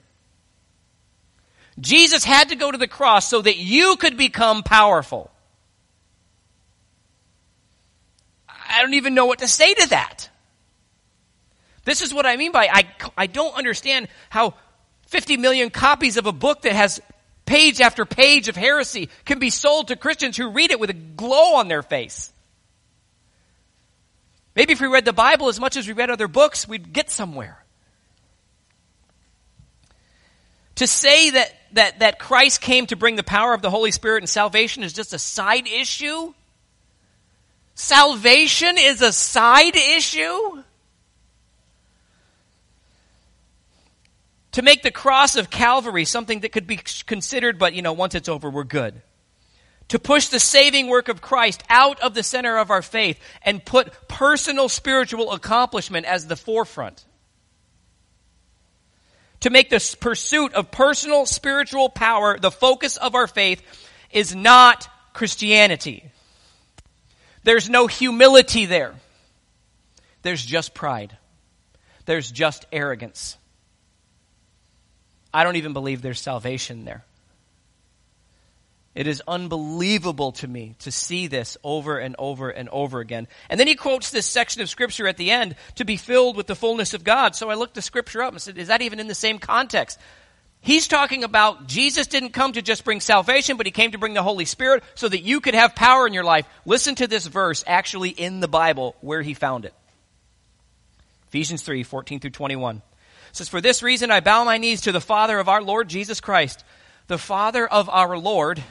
Jesus 1.80 2.24
had 2.24 2.50
to 2.50 2.56
go 2.56 2.72
to 2.72 2.78
the 2.78 2.88
cross 2.88 3.28
so 3.28 3.42
that 3.42 3.58
you 3.58 3.96
could 3.96 4.18
become 4.18 4.62
powerful. 4.62 5.32
I 8.48 8.82
don't 8.82 8.94
even 8.94 9.16
know 9.16 9.26
what 9.26 9.40
to 9.40 9.48
say 9.48 9.74
to 9.74 9.90
that. 9.90 10.30
This 11.86 12.02
is 12.02 12.14
what 12.14 12.26
I 12.26 12.38
mean 12.38 12.52
by 12.52 12.68
I, 12.72 12.88
I 13.18 13.28
don't 13.28 13.56
understand 13.56 14.08
how 14.30 14.54
50 15.08 15.38
million 15.38 15.70
copies 15.70 16.18
of 16.18 16.26
a 16.26 16.32
book 16.32 16.62
that 16.64 16.74
has 16.74 17.02
page 17.46 17.82
after 17.82 18.06
page 18.06 18.48
of 18.48 18.56
heresy 18.56 19.10
can 19.26 19.40
be 19.40 19.50
sold 19.50 19.90
to 19.90 19.96
Christians 19.96 20.38
who 20.38 20.52
read 20.52 20.72
it 20.72 20.80
with 20.80 20.90
a 20.90 20.94
glow 20.94 21.56
on 21.56 21.68
their 21.68 21.84
face. 21.84 22.32
Maybe 24.56 24.74
if 24.74 24.82
we 24.82 24.88
read 24.88 25.06
the 25.06 25.14
Bible 25.14 25.50
as 25.50 25.60
much 25.60 25.76
as 25.76 25.88
we 25.88 25.94
read 25.94 26.10
other 26.10 26.28
books, 26.28 26.68
we'd 26.68 26.94
get 26.94 27.10
somewhere. 27.10 27.64
To 30.76 30.88
say 30.88 31.32
that, 31.32 31.54
that, 31.74 32.00
that 32.00 32.20
Christ 32.20 32.62
came 32.62 32.86
to 32.88 32.96
bring 32.96 33.16
the 33.16 33.24
power 33.24 33.54
of 33.54 33.62
the 33.62 33.70
Holy 33.70 33.92
Spirit 33.92 34.24
and 34.24 34.30
salvation 34.30 34.84
is 34.84 34.94
just 34.94 35.14
a 35.14 35.20
side 35.20 35.68
issue 35.68 36.34
Salvation 37.76 38.76
is 38.78 39.02
a 39.02 39.12
side 39.12 39.76
issue? 39.76 40.64
To 44.54 44.62
make 44.62 44.84
the 44.84 44.92
cross 44.92 45.36
of 45.36 45.50
Calvary 45.50 46.06
something 46.06 46.42
that 46.42 46.52
could 46.52 46.68
be 46.68 46.80
considered, 47.06 47.60
but 47.60 47.74
you 47.74 47.82
know, 47.82 47.94
once 47.94 48.16
it's 48.16 48.30
over, 48.30 48.50
we're 48.50 48.64
good. 48.64 49.02
To 49.90 50.00
push 50.00 50.28
the 50.28 50.40
saving 50.40 50.88
work 50.88 51.10
of 51.10 51.22
Christ 51.22 51.64
out 51.70 52.00
of 52.02 52.14
the 52.14 52.24
center 52.24 52.58
of 52.58 52.72
our 52.72 52.82
faith 52.82 53.20
and 53.44 53.64
put 53.64 54.08
personal 54.08 54.70
spiritual 54.70 55.32
accomplishment 55.34 56.06
as 56.06 56.28
the 56.28 56.36
forefront. 56.36 57.06
to 59.44 59.50
make 59.50 59.70
the 59.70 59.98
pursuit 60.00 60.54
of 60.54 60.72
personal 60.72 61.26
spiritual 61.26 61.90
power 61.90 62.40
the 62.40 62.50
focus 62.50 62.96
of 62.96 63.14
our 63.14 63.28
faith 63.28 63.62
is 64.10 64.34
not 64.34 64.88
Christianity. 65.12 66.10
There's 67.44 67.70
no 67.70 67.88
humility 67.88 68.68
there. 68.68 68.96
There's 70.22 70.46
just 70.46 70.74
pride. 70.74 71.18
There's 72.06 72.32
just 72.32 72.66
arrogance. 72.72 73.36
I 75.34 75.44
don't 75.44 75.56
even 75.56 75.74
believe 75.74 76.02
there's 76.02 76.22
salvation 76.22 76.86
there. 76.86 77.04
It 78.96 79.08
is 79.08 79.24
unbelievable 79.28 80.34
to 80.34 80.48
me 80.48 80.76
to 80.80 80.92
see 80.92 81.26
this 81.26 81.58
over 81.64 81.98
and 81.98 82.16
over 82.20 82.52
and 82.52 82.70
over 82.70 83.00
again. 83.00 83.28
And 83.50 83.60
then 83.60 83.68
he 83.68 83.74
quotes 83.74 84.12
this 84.12 84.28
section 84.28 84.62
of 84.62 84.70
scripture 84.70 85.08
at 85.08 85.18
the 85.18 85.32
end 85.32 85.56
to 85.76 85.86
be 85.86 85.98
filled 85.98 86.38
with 86.38 86.46
the 86.46 86.56
fullness 86.56 86.94
of 86.94 87.04
God. 87.04 87.36
So 87.36 87.50
I 87.50 87.56
looked 87.56 87.74
the 87.74 87.82
scripture 87.82 88.22
up 88.22 88.34
and 88.34 88.42
said, 88.42 88.60
is 88.60 88.68
that 88.68 88.84
even 88.84 89.00
in 89.00 89.08
the 89.08 89.16
same 89.16 89.40
context? 89.40 89.98
He's 90.62 90.88
talking 90.88 91.24
about 91.24 91.68
Jesus 91.68 92.06
didn't 92.06 92.30
come 92.30 92.54
to 92.54 92.62
just 92.62 92.86
bring 92.86 93.00
salvation, 93.00 93.58
but 93.58 93.66
he 93.66 93.72
came 93.72 93.92
to 93.92 93.98
bring 93.98 94.14
the 94.14 94.24
Holy 94.24 94.46
Spirit 94.46 94.84
so 94.94 95.10
that 95.10 95.22
you 95.22 95.42
could 95.42 95.56
have 95.56 95.76
power 95.76 96.06
in 96.06 96.14
your 96.14 96.24
life. 96.24 96.48
Listen 96.64 96.94
to 96.96 97.08
this 97.08 97.26
verse 97.26 97.64
actually 97.66 98.10
in 98.12 98.42
the 98.42 98.48
Bible 98.48 98.96
where 99.02 99.24
he 99.24 99.34
found 99.34 99.66
it. 99.66 99.74
Ephesians 101.30 101.64
3, 101.64 101.82
14 101.82 102.20
through 102.20 102.30
21. 102.30 102.84
Says, 103.34 103.50
For 103.50 103.60
this 103.60 103.82
reason 103.82 104.12
I 104.12 104.20
bow 104.20 104.44
my 104.44 104.60
knees 104.60 104.82
to 104.82 104.92
the 104.92 105.02
Father 105.02 105.40
of 105.40 105.50
our 105.50 105.62
Lord 105.62 105.90
Jesus 105.90 106.22
Christ, 106.22 106.64
the 107.08 107.18
Father 107.18 107.68
of 107.68 107.90
our 107.90 108.16
Lord 108.16 108.64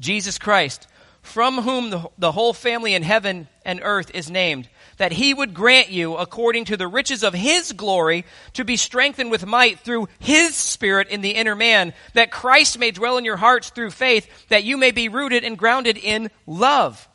Jesus 0.00 0.38
Christ, 0.38 0.88
from 1.20 1.58
whom 1.58 1.90
the, 1.90 2.10
the 2.16 2.32
whole 2.32 2.54
family 2.54 2.94
in 2.94 3.02
heaven 3.02 3.46
and 3.62 3.80
earth 3.82 4.10
is 4.14 4.30
named, 4.30 4.70
that 4.96 5.12
he 5.12 5.34
would 5.34 5.52
grant 5.52 5.90
you, 5.90 6.16
according 6.16 6.64
to 6.64 6.78
the 6.78 6.88
riches 6.88 7.22
of 7.22 7.34
his 7.34 7.72
glory, 7.72 8.24
to 8.54 8.64
be 8.64 8.76
strengthened 8.76 9.30
with 9.30 9.44
might 9.44 9.80
through 9.80 10.08
his 10.18 10.56
Spirit 10.56 11.08
in 11.08 11.20
the 11.20 11.32
inner 11.32 11.54
man, 11.54 11.92
that 12.14 12.30
Christ 12.30 12.78
may 12.78 12.90
dwell 12.90 13.18
in 13.18 13.24
your 13.26 13.36
hearts 13.36 13.68
through 13.68 13.90
faith, 13.90 14.48
that 14.48 14.64
you 14.64 14.78
may 14.78 14.92
be 14.92 15.10
rooted 15.10 15.44
and 15.44 15.58
grounded 15.58 15.98
in 15.98 16.30
love, 16.46 17.06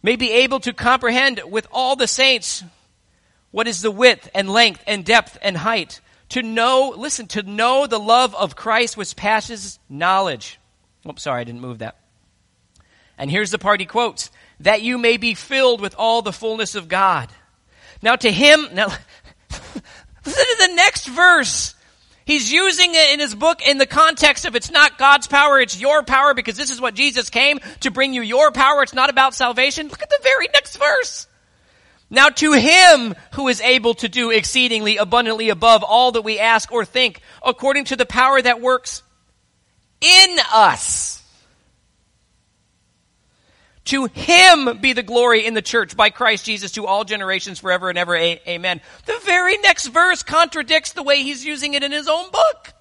may 0.00 0.14
be 0.14 0.30
able 0.30 0.60
to 0.60 0.72
comprehend 0.72 1.40
with 1.44 1.66
all 1.72 1.96
the 1.96 2.06
saints 2.06 2.62
what 3.50 3.68
is 3.68 3.82
the 3.82 3.90
width 3.90 4.28
and 4.34 4.50
length 4.50 4.82
and 4.86 5.04
depth 5.04 5.38
and 5.42 5.56
height, 5.56 6.00
to 6.30 6.42
know, 6.42 6.94
listen, 6.96 7.26
to 7.28 7.42
know 7.42 7.86
the 7.86 7.98
love 7.98 8.34
of 8.34 8.56
Christ 8.56 8.96
which 8.96 9.16
passes 9.16 9.78
knowledge 9.88 10.60
Oops, 11.08 11.22
sorry, 11.22 11.40
I 11.40 11.44
didn't 11.44 11.60
move 11.62 11.78
that. 11.78 11.96
And 13.16 13.30
here's 13.30 13.50
the 13.50 13.58
part 13.58 13.80
he 13.80 13.86
quotes 13.86 14.30
that 14.60 14.82
you 14.82 14.98
may 14.98 15.16
be 15.16 15.34
filled 15.34 15.80
with 15.80 15.94
all 15.96 16.22
the 16.22 16.32
fullness 16.32 16.74
of 16.74 16.88
God. 16.88 17.30
Now, 18.02 18.16
to 18.16 18.30
him, 18.30 18.68
now, 18.72 18.86
listen 19.50 19.82
to 20.24 20.68
the 20.68 20.74
next 20.74 21.06
verse. 21.06 21.74
He's 22.26 22.52
using 22.52 22.90
it 22.94 23.14
in 23.14 23.20
his 23.20 23.34
book 23.34 23.66
in 23.66 23.78
the 23.78 23.86
context 23.86 24.44
of 24.44 24.54
it's 24.54 24.70
not 24.70 24.98
God's 24.98 25.26
power, 25.26 25.58
it's 25.58 25.80
your 25.80 26.02
power 26.02 26.34
because 26.34 26.56
this 26.56 26.70
is 26.70 26.80
what 26.80 26.94
Jesus 26.94 27.30
came 27.30 27.58
to 27.80 27.90
bring 27.90 28.14
you 28.14 28.22
your 28.22 28.52
power. 28.52 28.82
It's 28.82 28.94
not 28.94 29.10
about 29.10 29.34
salvation. 29.34 29.88
Look 29.88 30.02
at 30.02 30.10
the 30.10 30.20
very 30.22 30.48
next 30.52 30.76
verse. 30.76 31.26
Now 32.10 32.28
to 32.28 32.52
him 32.52 33.14
who 33.34 33.46
is 33.46 33.60
able 33.60 33.94
to 33.94 34.08
do 34.08 34.30
exceedingly 34.30 34.96
abundantly 34.96 35.48
above 35.48 35.84
all 35.84 36.12
that 36.12 36.22
we 36.22 36.40
ask 36.40 36.72
or 36.72 36.84
think, 36.84 37.20
according 37.44 37.84
to 37.86 37.96
the 37.96 38.04
power 38.04 38.42
that 38.42 38.60
works 38.60 39.02
in 40.00 40.36
us. 40.52 41.22
To 43.84 44.06
him 44.06 44.78
be 44.80 44.92
the 44.92 45.02
glory 45.02 45.46
in 45.46 45.54
the 45.54 45.62
church 45.62 45.96
by 45.96 46.10
Christ 46.10 46.44
Jesus 46.44 46.72
to 46.72 46.86
all 46.86 47.04
generations 47.04 47.60
forever 47.60 47.88
and 47.88 47.98
ever. 47.98 48.16
Amen. 48.16 48.80
The 49.06 49.18
very 49.24 49.56
next 49.58 49.86
verse 49.88 50.22
contradicts 50.22 50.92
the 50.92 51.02
way 51.02 51.22
he's 51.22 51.44
using 51.44 51.74
it 51.74 51.82
in 51.82 51.92
his 51.92 52.08
own 52.08 52.30
book. 52.30 52.72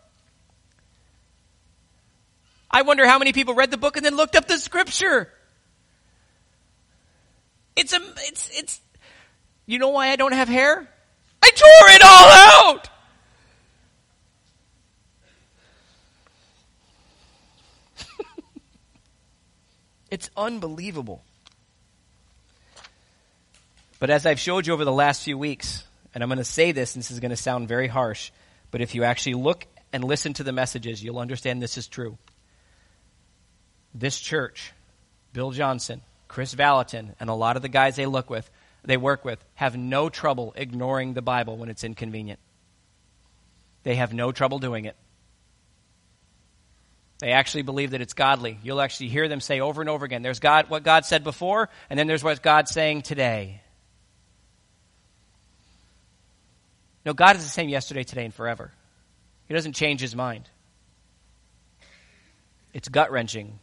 I 2.70 2.82
wonder 2.82 3.08
how 3.08 3.18
many 3.18 3.34
people 3.34 3.56
read 3.56 3.72
the 3.72 3.78
book 3.78 3.98
and 3.98 4.06
then 4.06 4.16
looked 4.16 4.36
up 4.36 4.48
the 4.48 4.58
scripture. 4.58 5.32
It's 7.76 7.94
a, 7.94 8.00
it's, 8.18 8.50
it's, 8.54 8.82
you 9.70 9.80
know 9.80 9.90
why 9.90 10.10
I 10.10 10.16
don't 10.16 10.34
have 10.34 10.50
hair? 10.50 10.88
I 11.44 11.52
tore 11.52 11.90
it 11.90 12.02
all 12.04 12.30
out! 12.66 12.90
It's 20.12 20.32
unbelievable. 20.36 21.24
But 24.00 24.10
as 24.10 24.26
I've 24.26 24.40
showed 24.40 24.66
you 24.66 24.74
over 24.74 24.84
the 24.84 24.92
last 24.92 25.24
few 25.24 25.38
weeks, 25.38 25.84
and 26.16 26.24
I'm 26.24 26.30
going 26.30 26.40
to 26.40 26.44
say 26.44 26.72
this, 26.72 26.96
and 26.96 27.04
this 27.04 27.12
is 27.12 27.20
going 27.20 27.30
to 27.30 27.38
sound 27.38 27.68
very 27.68 27.88
harsh, 27.88 28.32
but 28.72 28.82
if 28.82 28.96
you 28.96 29.04
actually 29.04 29.36
look 29.36 29.68
and 29.94 30.04
listen 30.04 30.34
to 30.34 30.44
the 30.44 30.52
messages, 30.52 31.04
you'll 31.04 31.20
understand 31.20 31.62
this 31.62 31.78
is 31.78 31.88
true. 31.88 32.18
This 33.94 34.20
church, 34.20 34.72
Bill 35.32 35.52
Johnson, 35.52 36.02
Chris 36.28 36.56
Vallotton, 36.56 37.14
and 37.20 37.30
a 37.30 37.34
lot 37.34 37.56
of 37.56 37.62
the 37.62 37.70
guys 37.70 37.96
they 37.96 38.08
look 38.08 38.32
with, 38.32 38.50
they 38.84 38.98
work 38.98 39.26
with, 39.26 39.44
have 39.56 39.78
no 39.78 40.10
trouble 40.10 40.54
ignoring 40.56 41.14
the 41.14 41.22
Bible 41.22 41.58
when 41.58 41.70
it's 41.70 41.84
inconvenient. 41.84 42.40
They 43.84 43.96
have 43.96 44.14
no 44.14 44.32
trouble 44.32 44.60
doing 44.60 44.86
it. 44.86 44.96
They 47.20 47.32
actually 47.32 47.64
believe 47.64 47.92
that 47.92 48.02
it's 48.02 48.14
godly. 48.14 48.58
You'll 48.64 48.80
actually 48.80 49.10
hear 49.10 49.28
them 49.28 49.42
say 49.42 49.60
over 49.60 49.82
and 49.82 49.90
over 49.90 50.06
again, 50.06 50.22
there's 50.22 50.40
God, 50.40 50.70
what 50.70 50.84
God 50.84 51.06
said 51.06 51.24
before, 51.24 51.70
and 51.90 52.00
then 52.00 52.08
there's 52.08 52.24
what 52.24 52.42
God's 52.42 52.72
saying 52.72 53.02
today. 53.02 53.62
No, 57.06 57.14
God 57.14 57.36
is 57.36 57.44
the 57.44 57.50
same 57.50 57.70
yesterday, 57.70 58.04
today, 58.04 58.26
and 58.26 58.34
forever. 58.34 58.72
He 59.48 59.54
doesn't 59.54 59.74
change 59.74 60.00
his 60.00 60.16
mind. 60.16 60.50
It's 62.74 62.88
gut 62.88 63.12
wrenching. 63.12 63.60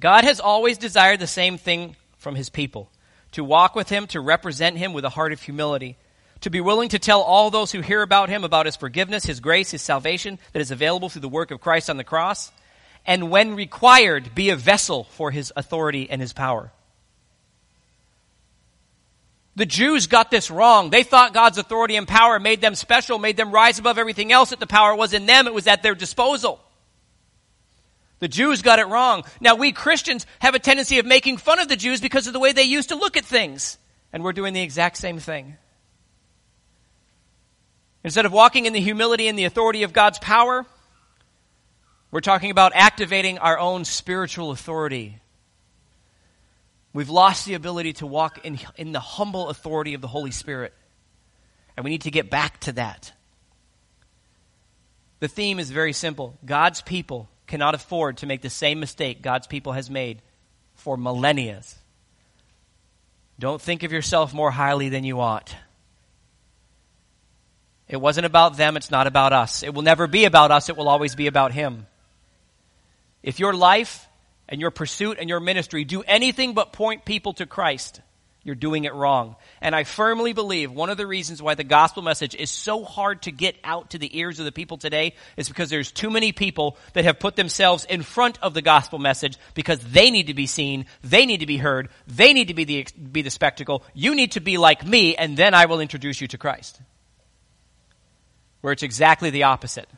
God 0.00 0.24
has 0.24 0.40
always 0.40 0.78
desired 0.78 1.20
the 1.20 1.26
same 1.26 1.58
thing 1.58 1.96
from 2.16 2.34
his 2.34 2.48
people 2.48 2.90
to 3.32 3.44
walk 3.44 3.74
with 3.74 3.88
him, 3.88 4.06
to 4.08 4.20
represent 4.20 4.76
him 4.76 4.92
with 4.92 5.04
a 5.04 5.10
heart 5.10 5.32
of 5.32 5.42
humility 5.42 5.96
to 6.40 6.50
be 6.50 6.60
willing 6.60 6.88
to 6.90 6.98
tell 6.98 7.20
all 7.20 7.50
those 7.50 7.72
who 7.72 7.80
hear 7.80 8.02
about 8.02 8.28
him 8.28 8.44
about 8.44 8.66
his 8.66 8.76
forgiveness, 8.76 9.24
his 9.24 9.40
grace, 9.40 9.70
his 9.70 9.82
salvation 9.82 10.38
that 10.52 10.60
is 10.60 10.70
available 10.70 11.08
through 11.08 11.20
the 11.20 11.28
work 11.28 11.50
of 11.50 11.60
Christ 11.60 11.90
on 11.90 11.96
the 11.96 12.04
cross, 12.04 12.50
and 13.06 13.30
when 13.30 13.54
required, 13.54 14.34
be 14.34 14.50
a 14.50 14.56
vessel 14.56 15.04
for 15.04 15.30
his 15.30 15.52
authority 15.56 16.08
and 16.10 16.20
his 16.20 16.32
power. 16.32 16.72
The 19.56 19.66
Jews 19.66 20.06
got 20.06 20.30
this 20.30 20.50
wrong. 20.50 20.90
They 20.90 21.02
thought 21.02 21.34
God's 21.34 21.58
authority 21.58 21.96
and 21.96 22.08
power 22.08 22.38
made 22.38 22.60
them 22.60 22.74
special, 22.74 23.18
made 23.18 23.36
them 23.36 23.52
rise 23.52 23.78
above 23.78 23.98
everything 23.98 24.32
else, 24.32 24.50
that 24.50 24.60
the 24.60 24.66
power 24.66 24.94
was 24.94 25.12
in 25.12 25.26
them, 25.26 25.46
it 25.46 25.54
was 25.54 25.66
at 25.66 25.82
their 25.82 25.94
disposal. 25.94 26.60
The 28.20 28.28
Jews 28.28 28.62
got 28.62 28.78
it 28.78 28.86
wrong. 28.86 29.24
Now 29.40 29.54
we 29.56 29.72
Christians 29.72 30.26
have 30.38 30.54
a 30.54 30.58
tendency 30.58 30.98
of 30.98 31.06
making 31.06 31.38
fun 31.38 31.58
of 31.58 31.68
the 31.68 31.76
Jews 31.76 32.00
because 32.00 32.26
of 32.26 32.32
the 32.32 32.38
way 32.38 32.52
they 32.52 32.62
used 32.62 32.90
to 32.90 32.94
look 32.94 33.16
at 33.16 33.24
things. 33.24 33.78
And 34.12 34.22
we're 34.22 34.32
doing 34.32 34.52
the 34.52 34.62
exact 34.62 34.98
same 34.98 35.18
thing. 35.18 35.56
Instead 38.04 38.26
of 38.26 38.32
walking 38.32 38.66
in 38.66 38.72
the 38.72 38.80
humility 38.80 39.26
and 39.28 39.38
the 39.38 39.44
authority 39.44 39.82
of 39.82 39.92
God's 39.92 40.18
power, 40.18 40.66
we're 42.10 42.20
talking 42.20 42.50
about 42.50 42.72
activating 42.74 43.38
our 43.38 43.58
own 43.58 43.84
spiritual 43.84 44.50
authority. 44.50 45.18
We've 46.92 47.10
lost 47.10 47.46
the 47.46 47.54
ability 47.54 47.94
to 47.94 48.06
walk 48.06 48.44
in, 48.44 48.58
in 48.76 48.92
the 48.92 49.00
humble 49.00 49.48
authority 49.48 49.94
of 49.94 50.00
the 50.00 50.08
Holy 50.08 50.30
Spirit. 50.30 50.74
And 51.76 51.84
we 51.84 51.90
need 51.90 52.02
to 52.02 52.10
get 52.10 52.30
back 52.30 52.60
to 52.60 52.72
that. 52.72 53.12
The 55.20 55.28
theme 55.28 55.58
is 55.58 55.70
very 55.70 55.92
simple 55.92 56.38
God's 56.44 56.82
people 56.82 57.28
cannot 57.50 57.74
afford 57.74 58.18
to 58.18 58.26
make 58.26 58.42
the 58.42 58.48
same 58.48 58.78
mistake 58.78 59.20
God's 59.20 59.48
people 59.48 59.72
has 59.72 59.90
made 59.90 60.22
for 60.74 60.96
millennia. 60.96 61.62
Don't 63.40 63.60
think 63.60 63.82
of 63.82 63.90
yourself 63.90 64.32
more 64.32 64.52
highly 64.52 64.88
than 64.88 65.02
you 65.02 65.20
ought. 65.20 65.54
It 67.88 68.00
wasn't 68.00 68.26
about 68.26 68.56
them, 68.56 68.76
it's 68.76 68.92
not 68.92 69.08
about 69.08 69.32
us. 69.32 69.64
It 69.64 69.74
will 69.74 69.82
never 69.82 70.06
be 70.06 70.26
about 70.26 70.52
us, 70.52 70.68
it 70.68 70.76
will 70.76 70.88
always 70.88 71.16
be 71.16 71.26
about 71.26 71.52
Him. 71.52 71.88
If 73.20 73.40
your 73.40 73.52
life 73.52 74.06
and 74.48 74.60
your 74.60 74.70
pursuit 74.70 75.18
and 75.18 75.28
your 75.28 75.40
ministry 75.40 75.84
do 75.84 76.02
anything 76.02 76.54
but 76.54 76.72
point 76.72 77.04
people 77.04 77.32
to 77.34 77.46
Christ, 77.46 78.00
you're 78.42 78.54
doing 78.54 78.84
it 78.84 78.94
wrong. 78.94 79.36
And 79.60 79.74
I 79.74 79.84
firmly 79.84 80.32
believe 80.32 80.72
one 80.72 80.90
of 80.90 80.96
the 80.96 81.06
reasons 81.06 81.42
why 81.42 81.54
the 81.54 81.64
gospel 81.64 82.02
message 82.02 82.34
is 82.34 82.50
so 82.50 82.84
hard 82.84 83.22
to 83.22 83.30
get 83.30 83.56
out 83.62 83.90
to 83.90 83.98
the 83.98 84.18
ears 84.18 84.38
of 84.38 84.46
the 84.46 84.52
people 84.52 84.78
today 84.78 85.14
is 85.36 85.48
because 85.48 85.68
there's 85.68 85.92
too 85.92 86.10
many 86.10 86.32
people 86.32 86.78
that 86.94 87.04
have 87.04 87.18
put 87.18 87.36
themselves 87.36 87.84
in 87.84 88.02
front 88.02 88.38
of 88.42 88.54
the 88.54 88.62
gospel 88.62 88.98
message 88.98 89.36
because 89.54 89.78
they 89.80 90.10
need 90.10 90.28
to 90.28 90.34
be 90.34 90.46
seen, 90.46 90.86
they 91.02 91.26
need 91.26 91.40
to 91.40 91.46
be 91.46 91.58
heard, 91.58 91.90
they 92.06 92.32
need 92.32 92.48
to 92.48 92.54
be 92.54 92.64
the, 92.64 92.86
be 93.12 93.22
the 93.22 93.30
spectacle. 93.30 93.84
You 93.94 94.14
need 94.14 94.32
to 94.32 94.40
be 94.40 94.56
like 94.56 94.86
me, 94.86 95.16
and 95.16 95.36
then 95.36 95.52
I 95.54 95.66
will 95.66 95.80
introduce 95.80 96.20
you 96.20 96.28
to 96.28 96.38
Christ 96.38 96.80
where 98.60 98.72
it's 98.72 98.82
exactly 98.82 99.30
the 99.30 99.44
opposite. 99.44 99.88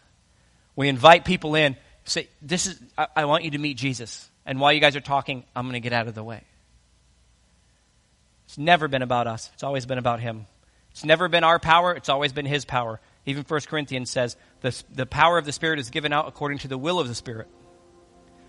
We 0.77 0.89
invite 0.89 1.25
people 1.25 1.55
in, 1.55 1.77
say, 2.05 2.29
this 2.41 2.67
is, 2.67 2.81
I, 2.97 3.07
I 3.17 3.25
want 3.25 3.45
you 3.45 3.53
to 3.53 3.59
meet 3.59 3.77
Jesus. 3.77 4.29
And 4.47 4.61
while 4.61 4.73
you 4.73 4.81
guys 4.81 4.97
are 4.97 5.01
talking, 5.01 5.45
I'm 5.55 5.65
going 5.65 5.75
to 5.75 5.81
get 5.81 5.93
out 5.93 6.09
of 6.09 6.15
the 6.15 6.25
way. 6.25 6.43
It's 8.53 8.59
never 8.59 8.87
been 8.87 9.01
about 9.01 9.27
us. 9.27 9.51
It's 9.55 9.63
always 9.63 9.87
been 9.87 9.97
about 9.97 10.21
Him. 10.21 10.45
It's 10.91 11.07
never 11.07 11.27
been 11.27 11.43
our 11.43 11.59
power, 11.59 11.95
it's 11.95 12.11
always 12.11 12.35
been 12.35 12.45
His 12.45 12.67
power. 12.67 13.01
Even 13.25 13.45
1 13.45 13.61
Corinthians 13.63 14.11
says 14.11 14.37
the, 14.61 14.79
the 14.95 15.07
power 15.07 15.39
of 15.39 15.47
the 15.47 15.53
Spirit 15.53 15.79
is 15.79 15.89
given 15.89 16.13
out 16.13 16.29
according 16.29 16.59
to 16.59 16.69
the 16.69 16.77
will 16.77 17.01
of 17.01 17.09
the 17.09 17.15
Spirit. 17.15 17.49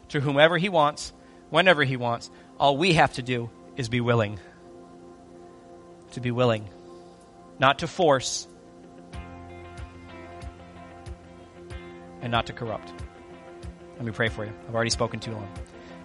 To 0.10 0.20
whomever 0.20 0.58
He 0.58 0.68
wants, 0.68 1.14
whenever 1.52 1.86
He 1.86 1.96
wants. 1.96 2.30
All 2.60 2.76
we 2.76 2.96
have 2.96 3.14
to 3.14 3.22
do 3.22 3.50
is 3.78 3.88
be 3.88 4.02
willing. 4.02 4.42
To 6.12 6.20
be 6.20 6.32
willing. 6.32 6.68
Not 7.58 7.80
to 7.80 7.88
force, 7.88 8.46
and 12.22 12.30
not 12.30 12.48
to 12.48 12.54
corrupt. 12.54 12.92
Let 13.96 14.04
me 14.04 14.12
pray 14.12 14.28
for 14.28 14.44
you. 14.44 14.52
I've 14.68 14.76
already 14.76 14.90
spoken 14.90 15.22
too 15.22 15.32
long. 15.32 15.48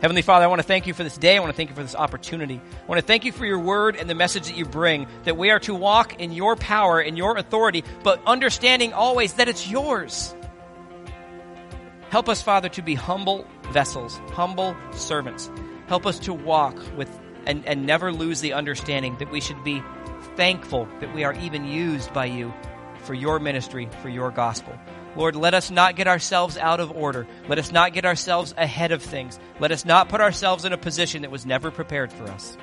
Heavenly 0.01 0.23
Father, 0.23 0.45
I 0.45 0.49
want 0.49 0.61
to 0.61 0.67
thank 0.67 0.87
you 0.87 0.95
for 0.95 1.03
this 1.03 1.19
day. 1.19 1.37
I 1.37 1.41
want 1.41 1.51
to 1.51 1.57
thank 1.57 1.71
you 1.71 1.75
for 1.75 1.83
this 1.83 1.97
opportunity. 1.97 2.61
I 2.61 2.87
want 2.87 3.01
to 3.01 3.07
thank 3.07 3.25
you 3.25 3.33
for 3.33 3.45
your 3.45 3.59
word 3.59 3.97
and 3.97 4.09
the 4.09 4.15
message 4.15 4.47
that 4.47 4.57
you 4.57 4.65
bring, 4.65 5.09
that 5.25 5.37
we 5.37 5.51
are 5.51 5.59
to 5.61 5.75
walk 5.75 6.21
in 6.21 6.33
your 6.33 6.55
power 6.55 7.01
and 7.01 7.19
your 7.19 7.37
authority, 7.37 7.83
but 8.05 8.23
understanding 8.25 8.93
always 8.93 9.35
that 9.35 9.49
it's 9.49 9.69
yours. 9.69 10.35
Help 12.11 12.29
us, 12.29 12.41
Father, 12.41 12.69
to 12.71 12.83
be 12.83 12.95
humble 12.95 13.45
vessels, 13.73 14.21
humble 14.31 14.77
servants. 14.93 15.51
Help 15.89 16.07
us 16.07 16.21
to 16.21 16.33
walk 16.33 16.77
with 16.97 17.11
and, 17.47 17.67
and 17.67 17.85
never 17.85 18.13
lose 18.13 18.41
the 18.41 18.53
understanding 18.53 19.17
that 19.19 19.31
we 19.33 19.41
should 19.41 19.63
be 19.65 19.83
thankful 20.37 20.87
that 21.01 21.13
we 21.13 21.25
are 21.25 21.35
even 21.35 21.65
used 21.65 22.13
by 22.13 22.27
you 22.27 22.55
for 23.03 23.15
your 23.15 23.41
ministry, 23.41 23.89
for 24.01 24.09
your 24.09 24.31
gospel. 24.31 24.79
Lord, 25.17 25.37
let 25.37 25.55
us 25.55 25.71
not 25.71 25.97
get 25.97 26.07
ourselves 26.07 26.57
out 26.57 26.81
of 26.81 26.93
order. 26.93 27.27
Let 27.49 27.59
us 27.59 27.73
not 27.73 27.93
get 27.93 28.05
ourselves 28.05 28.55
ahead 28.57 28.93
of 28.93 29.03
things. 29.03 29.39
Let 29.59 29.73
us 29.73 29.85
not 29.85 30.09
put 30.09 30.21
ourselves 30.21 30.65
in 30.65 30.73
a 30.73 30.79
position 30.79 31.23
that 31.23 31.31
was 31.31 31.47
never 31.47 31.71
prepared 31.71 32.13
for 32.13 32.25
us. 32.25 32.57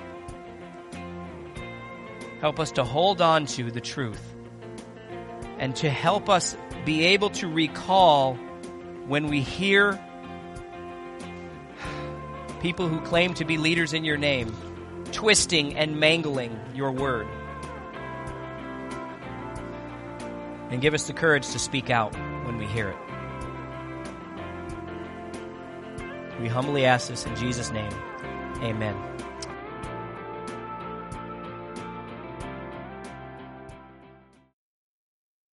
Help 2.41 2.60
us 2.60 2.72
to 2.74 2.84
hold 2.84 3.22
on 3.22 3.46
to 3.48 3.72
the 3.72 3.82
truth 3.82 4.36
and 5.58 5.76
to 5.78 5.89
help 5.89 6.30
us 6.30 6.56
be 6.86 7.06
able 7.06 7.30
to 7.32 7.48
recall 7.48 8.36
when 9.08 9.28
we 9.28 9.41
hear 9.41 10.00
people 12.62 12.88
who 12.88 13.00
claim 13.02 13.34
to 13.34 13.46
be 13.46 13.58
leaders 13.58 13.93
in 13.93 14.04
your 14.04 14.18
name 14.18 14.56
twisting 15.12 15.76
and 15.78 16.00
mangling 16.00 16.60
your 16.74 16.91
word. 16.91 17.28
And 20.70 20.82
give 20.82 20.93
us 20.93 21.08
the 21.08 21.14
courage 21.14 21.50
to 21.52 21.60
speak 21.60 21.89
out 21.89 22.14
when 22.46 22.58
we 22.58 22.66
hear 22.66 22.89
it. 22.89 22.98
We 26.39 26.48
humbly 26.48 26.86
ask 26.86 27.08
this 27.08 27.26
in 27.26 27.36
Jesus' 27.36 27.72
name. 27.72 27.91
Amen. 28.62 29.14